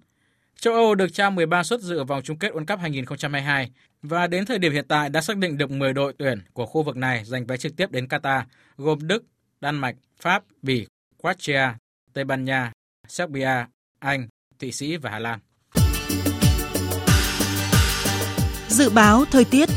Châu 0.59 0.73
Âu 0.73 0.95
được 0.95 1.13
trao 1.13 1.31
13 1.31 1.63
suất 1.63 1.81
dự 1.81 2.03
vòng 2.03 2.21
chung 2.23 2.39
kết 2.39 2.53
World 2.53 2.65
Cup 2.65 2.79
2022 2.79 3.71
và 4.01 4.27
đến 4.27 4.45
thời 4.45 4.59
điểm 4.59 4.73
hiện 4.73 4.85
tại 4.87 5.09
đã 5.09 5.21
xác 5.21 5.37
định 5.37 5.57
được 5.57 5.71
10 5.71 5.93
đội 5.93 6.13
tuyển 6.17 6.41
của 6.53 6.65
khu 6.65 6.83
vực 6.83 6.97
này 6.97 7.25
giành 7.25 7.45
vé 7.45 7.57
trực 7.57 7.75
tiếp 7.75 7.91
đến 7.91 8.05
Qatar, 8.05 8.41
gồm 8.77 9.07
Đức, 9.07 9.23
Đan 9.61 9.75
Mạch, 9.75 9.95
Pháp, 10.21 10.43
Bỉ, 10.61 10.87
Croatia, 11.21 11.67
Tây 12.13 12.23
Ban 12.23 12.45
Nha, 12.45 12.71
Serbia, 13.07 13.65
Anh, 13.99 14.27
Thụy 14.59 14.71
Sĩ 14.71 14.97
và 14.97 15.09
Hà 15.09 15.19
Lan. 15.19 15.39
Dự 18.67 18.89
báo 18.89 19.25
thời 19.31 19.45
tiết 19.45 19.69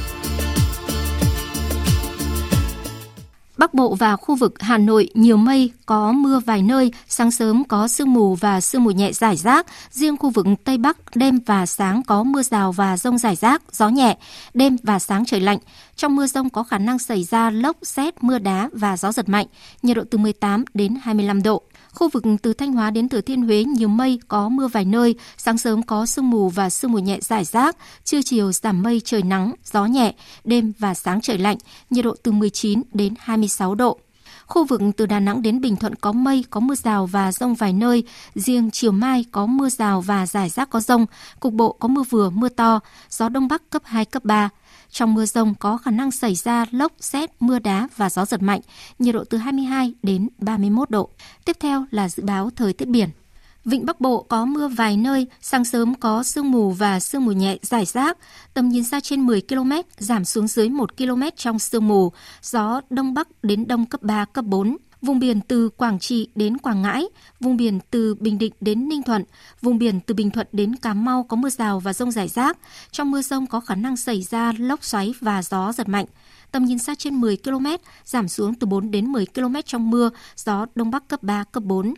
Bắc 3.56 3.74
Bộ 3.74 3.94
và 3.94 4.16
khu 4.16 4.34
vực 4.34 4.54
Hà 4.60 4.78
Nội 4.78 5.08
nhiều 5.14 5.36
mây, 5.36 5.70
có 5.86 6.12
mưa 6.12 6.40
vài 6.46 6.62
nơi, 6.62 6.92
sáng 7.08 7.30
sớm 7.30 7.64
có 7.64 7.88
sương 7.88 8.12
mù 8.12 8.34
và 8.34 8.60
sương 8.60 8.84
mù 8.84 8.90
nhẹ 8.90 9.12
rải 9.12 9.36
rác. 9.36 9.66
Riêng 9.90 10.16
khu 10.16 10.30
vực 10.30 10.46
Tây 10.64 10.78
Bắc 10.78 10.96
đêm 11.14 11.38
và 11.46 11.66
sáng 11.66 12.02
có 12.02 12.22
mưa 12.22 12.42
rào 12.42 12.72
và 12.72 12.96
rông 12.96 13.18
rải 13.18 13.36
rác, 13.36 13.62
gió 13.72 13.88
nhẹ. 13.88 14.16
Đêm 14.54 14.76
và 14.82 14.98
sáng 14.98 15.24
trời 15.24 15.40
lạnh. 15.40 15.58
Trong 15.96 16.16
mưa 16.16 16.26
rông 16.26 16.50
có 16.50 16.62
khả 16.62 16.78
năng 16.78 16.98
xảy 16.98 17.24
ra 17.24 17.50
lốc, 17.50 17.76
xét, 17.82 18.22
mưa 18.24 18.38
đá 18.38 18.68
và 18.72 18.96
gió 18.96 19.12
giật 19.12 19.28
mạnh. 19.28 19.46
Nhiệt 19.82 19.96
độ 19.96 20.02
từ 20.10 20.18
18 20.18 20.64
đến 20.74 20.94
25 21.02 21.42
độ. 21.42 21.62
Khu 21.92 22.08
vực 22.08 22.24
từ 22.42 22.52
Thanh 22.52 22.72
Hóa 22.72 22.90
đến 22.90 23.08
Thừa 23.08 23.20
Thiên 23.20 23.42
Huế 23.42 23.64
nhiều 23.64 23.88
mây, 23.88 24.20
có 24.28 24.48
mưa 24.48 24.68
vài 24.68 24.84
nơi, 24.84 25.14
sáng 25.36 25.58
sớm 25.58 25.82
có 25.82 26.06
sương 26.06 26.30
mù 26.30 26.48
và 26.48 26.70
sương 26.70 26.92
mù 26.92 26.98
nhẹ 26.98 27.18
rải 27.20 27.44
rác, 27.44 27.76
trưa 28.04 28.22
chiều 28.24 28.52
giảm 28.52 28.82
mây 28.82 29.00
trời 29.04 29.22
nắng, 29.22 29.54
gió 29.64 29.86
nhẹ, 29.86 30.14
đêm 30.44 30.72
và 30.78 30.94
sáng 30.94 31.20
trời 31.20 31.38
lạnh, 31.38 31.56
nhiệt 31.90 32.04
độ 32.04 32.14
từ 32.22 32.32
19 32.32 32.82
đến 32.92 33.14
26 33.18 33.74
độ. 33.74 33.98
Khu 34.52 34.64
vực 34.64 34.80
từ 34.96 35.06
Đà 35.06 35.20
Nẵng 35.20 35.42
đến 35.42 35.60
Bình 35.60 35.76
Thuận 35.76 35.94
có 35.94 36.12
mây, 36.12 36.44
có 36.50 36.60
mưa 36.60 36.74
rào 36.74 37.06
và 37.06 37.32
rông 37.32 37.54
vài 37.54 37.72
nơi. 37.72 38.04
Riêng 38.34 38.70
chiều 38.70 38.92
mai 38.92 39.24
có 39.32 39.46
mưa 39.46 39.68
rào 39.68 40.00
và 40.00 40.26
rải 40.26 40.48
rác 40.48 40.70
có 40.70 40.80
rông. 40.80 41.06
Cục 41.40 41.52
bộ 41.52 41.72
có 41.72 41.88
mưa 41.88 42.02
vừa, 42.10 42.30
mưa 42.30 42.48
to. 42.48 42.80
Gió 43.10 43.28
Đông 43.28 43.48
Bắc 43.48 43.70
cấp 43.70 43.82
2, 43.84 44.04
cấp 44.04 44.24
3. 44.24 44.48
Trong 44.90 45.14
mưa 45.14 45.24
rông 45.24 45.54
có 45.54 45.76
khả 45.76 45.90
năng 45.90 46.10
xảy 46.10 46.34
ra 46.34 46.66
lốc, 46.70 46.92
xét, 47.00 47.30
mưa 47.40 47.58
đá 47.58 47.88
và 47.96 48.10
gió 48.10 48.24
giật 48.24 48.42
mạnh, 48.42 48.60
nhiệt 48.98 49.14
độ 49.14 49.24
từ 49.24 49.38
22 49.38 49.94
đến 50.02 50.28
31 50.38 50.90
độ. 50.90 51.10
Tiếp 51.44 51.56
theo 51.60 51.84
là 51.90 52.08
dự 52.08 52.22
báo 52.22 52.50
thời 52.56 52.72
tiết 52.72 52.88
biển. 52.88 53.08
Vịnh 53.64 53.86
Bắc 53.86 54.00
Bộ 54.00 54.22
có 54.22 54.44
mưa 54.44 54.68
vài 54.68 54.96
nơi, 54.96 55.26
sáng 55.40 55.64
sớm 55.64 55.94
có 55.94 56.22
sương 56.22 56.50
mù 56.50 56.70
và 56.70 57.00
sương 57.00 57.24
mù 57.24 57.32
nhẹ 57.32 57.58
rải 57.62 57.84
rác, 57.84 58.18
tầm 58.54 58.68
nhìn 58.68 58.84
xa 58.84 59.00
trên 59.00 59.26
10 59.26 59.42
km, 59.48 59.72
giảm 59.98 60.24
xuống 60.24 60.46
dưới 60.46 60.68
1 60.68 60.96
km 60.96 61.22
trong 61.36 61.58
sương 61.58 61.88
mù, 61.88 62.12
gió 62.42 62.80
Đông 62.90 63.14
Bắc 63.14 63.28
đến 63.42 63.66
Đông 63.66 63.86
cấp 63.86 64.02
3, 64.02 64.24
cấp 64.24 64.44
4. 64.44 64.76
Vùng 65.02 65.18
biển 65.18 65.40
từ 65.40 65.68
Quảng 65.68 65.98
Trị 65.98 66.28
đến 66.34 66.58
Quảng 66.58 66.82
Ngãi, 66.82 67.04
vùng 67.40 67.56
biển 67.56 67.78
từ 67.90 68.14
Bình 68.14 68.38
Định 68.38 68.52
đến 68.60 68.88
Ninh 68.88 69.02
Thuận, 69.02 69.24
vùng 69.60 69.78
biển 69.78 70.00
từ 70.00 70.14
Bình 70.14 70.30
Thuận 70.30 70.46
đến 70.52 70.76
Cà 70.76 70.94
Mau 70.94 71.22
có 71.22 71.36
mưa 71.36 71.50
rào 71.50 71.80
và 71.80 71.92
rông 71.92 72.10
rải 72.10 72.28
rác. 72.28 72.58
Trong 72.90 73.10
mưa 73.10 73.22
rông 73.22 73.46
có 73.46 73.60
khả 73.60 73.74
năng 73.74 73.96
xảy 73.96 74.22
ra 74.22 74.52
lốc 74.58 74.84
xoáy 74.84 75.14
và 75.20 75.42
gió 75.42 75.72
giật 75.72 75.88
mạnh. 75.88 76.06
Tầm 76.52 76.64
nhìn 76.64 76.78
xa 76.78 76.94
trên 76.94 77.20
10 77.20 77.36
km, 77.36 77.66
giảm 78.04 78.28
xuống 78.28 78.54
từ 78.54 78.66
4 78.66 78.90
đến 78.90 79.06
10 79.06 79.26
km 79.26 79.54
trong 79.66 79.90
mưa, 79.90 80.10
gió 80.36 80.66
Đông 80.74 80.90
Bắc 80.90 81.08
cấp 81.08 81.22
3, 81.22 81.44
cấp 81.44 81.62
4. 81.62 81.94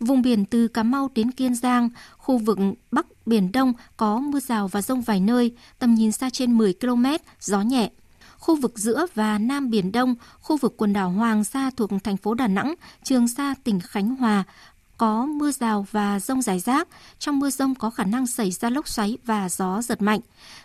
Vùng 0.00 0.22
biển 0.22 0.44
từ 0.44 0.68
Cà 0.68 0.82
Mau 0.82 1.10
đến 1.14 1.30
Kiên 1.30 1.54
Giang, 1.54 1.88
khu 2.16 2.38
vực 2.38 2.58
Bắc 2.90 3.06
Biển 3.26 3.52
Đông 3.52 3.72
có 3.96 4.18
mưa 4.18 4.40
rào 4.40 4.68
và 4.68 4.82
rông 4.82 5.00
vài 5.00 5.20
nơi, 5.20 5.52
tầm 5.78 5.94
nhìn 5.94 6.12
xa 6.12 6.30
trên 6.30 6.58
10 6.58 6.74
km, 6.80 7.04
gió 7.40 7.60
nhẹ. 7.60 7.90
Khu 8.38 8.56
vực 8.56 8.78
giữa 8.78 9.06
và 9.14 9.38
Nam 9.38 9.70
Biển 9.70 9.92
Đông, 9.92 10.14
khu 10.40 10.56
vực 10.56 10.74
quần 10.76 10.92
đảo 10.92 11.10
Hoàng 11.10 11.44
Sa 11.44 11.70
thuộc 11.76 11.90
thành 12.04 12.16
phố 12.16 12.34
Đà 12.34 12.46
Nẵng, 12.46 12.74
Trường 13.02 13.28
Sa, 13.28 13.54
tỉnh 13.64 13.80
Khánh 13.80 14.16
Hòa, 14.16 14.44
có 14.98 15.26
mưa 15.26 15.50
rào 15.50 15.86
và 15.90 16.20
rông 16.20 16.42
rải 16.42 16.60
rác. 16.60 16.88
Trong 17.18 17.38
mưa 17.38 17.50
rông 17.50 17.74
có 17.74 17.90
khả 17.90 18.04
năng 18.04 18.26
xảy 18.26 18.50
ra 18.50 18.70
lốc 18.70 18.88
xoáy 18.88 19.18
và 19.24 19.48
gió 19.48 19.82
giật 19.82 20.02
mạnh. 20.02 20.20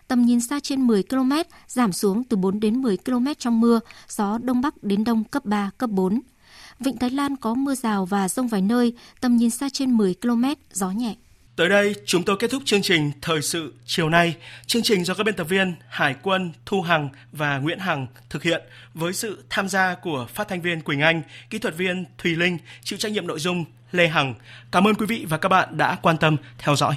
Tầm 0.07 0.21
nhìn 0.21 0.41
xa 0.41 0.59
trên 0.59 0.88
10 0.88 1.03
km, 1.03 1.32
giảm 1.67 1.91
xuống 1.91 2.23
từ 2.23 2.38
4 2.38 2.59
đến 2.59 2.82
10 2.82 2.97
km 2.97 3.25
trong 3.38 3.59
mưa, 3.59 3.79
gió 4.09 4.38
Đông 4.38 4.61
Bắc 4.61 4.84
đến 4.84 5.03
Đông 5.03 5.23
cấp 5.23 5.45
3, 5.45 5.69
cấp 5.77 5.89
4. 5.89 6.21
Vịnh 6.84 6.97
Thái 6.97 7.09
Lan 7.09 7.36
có 7.36 7.53
mưa 7.53 7.75
rào 7.75 8.05
và 8.05 8.27
rông 8.27 8.47
vài 8.47 8.61
nơi, 8.61 8.93
tầm 9.19 9.38
nhìn 9.38 9.49
xa 9.49 9.69
trên 9.73 9.91
10 9.91 10.15
km, 10.21 10.43
gió 10.71 10.91
nhẹ. 10.91 11.15
Tới 11.55 11.69
đây, 11.69 11.95
chúng 12.05 12.23
tôi 12.23 12.38
kết 12.39 12.51
thúc 12.51 12.61
chương 12.65 12.82
trình 12.82 13.11
Thời 13.21 13.41
sự 13.41 13.73
chiều 13.86 14.09
nay. 14.09 14.36
Chương 14.65 14.82
trình 14.84 15.05
do 15.05 15.13
các 15.13 15.23
biên 15.23 15.36
tập 15.36 15.43
viên 15.43 15.75
Hải 15.89 16.15
quân, 16.23 16.51
Thu 16.65 16.82
Hằng 16.82 17.09
và 17.32 17.57
Nguyễn 17.57 17.79
Hằng 17.79 18.07
thực 18.29 18.43
hiện 18.43 18.61
với 18.93 19.13
sự 19.13 19.43
tham 19.49 19.69
gia 19.69 19.95
của 19.95 20.27
phát 20.34 20.47
thanh 20.47 20.61
viên 20.61 20.82
Quỳnh 20.82 21.01
Anh, 21.01 21.21
kỹ 21.49 21.59
thuật 21.59 21.77
viên 21.77 22.05
Thùy 22.17 22.36
Linh, 22.36 22.57
chịu 22.84 22.99
trách 22.99 23.11
nhiệm 23.11 23.27
nội 23.27 23.39
dung 23.39 23.65
Lê 23.91 24.07
Hằng. 24.07 24.34
Cảm 24.71 24.88
ơn 24.88 24.95
quý 24.95 25.05
vị 25.05 25.25
và 25.29 25.38
các 25.38 25.49
bạn 25.49 25.77
đã 25.77 25.95
quan 26.01 26.17
tâm 26.17 26.38
theo 26.57 26.75
dõi. 26.75 26.95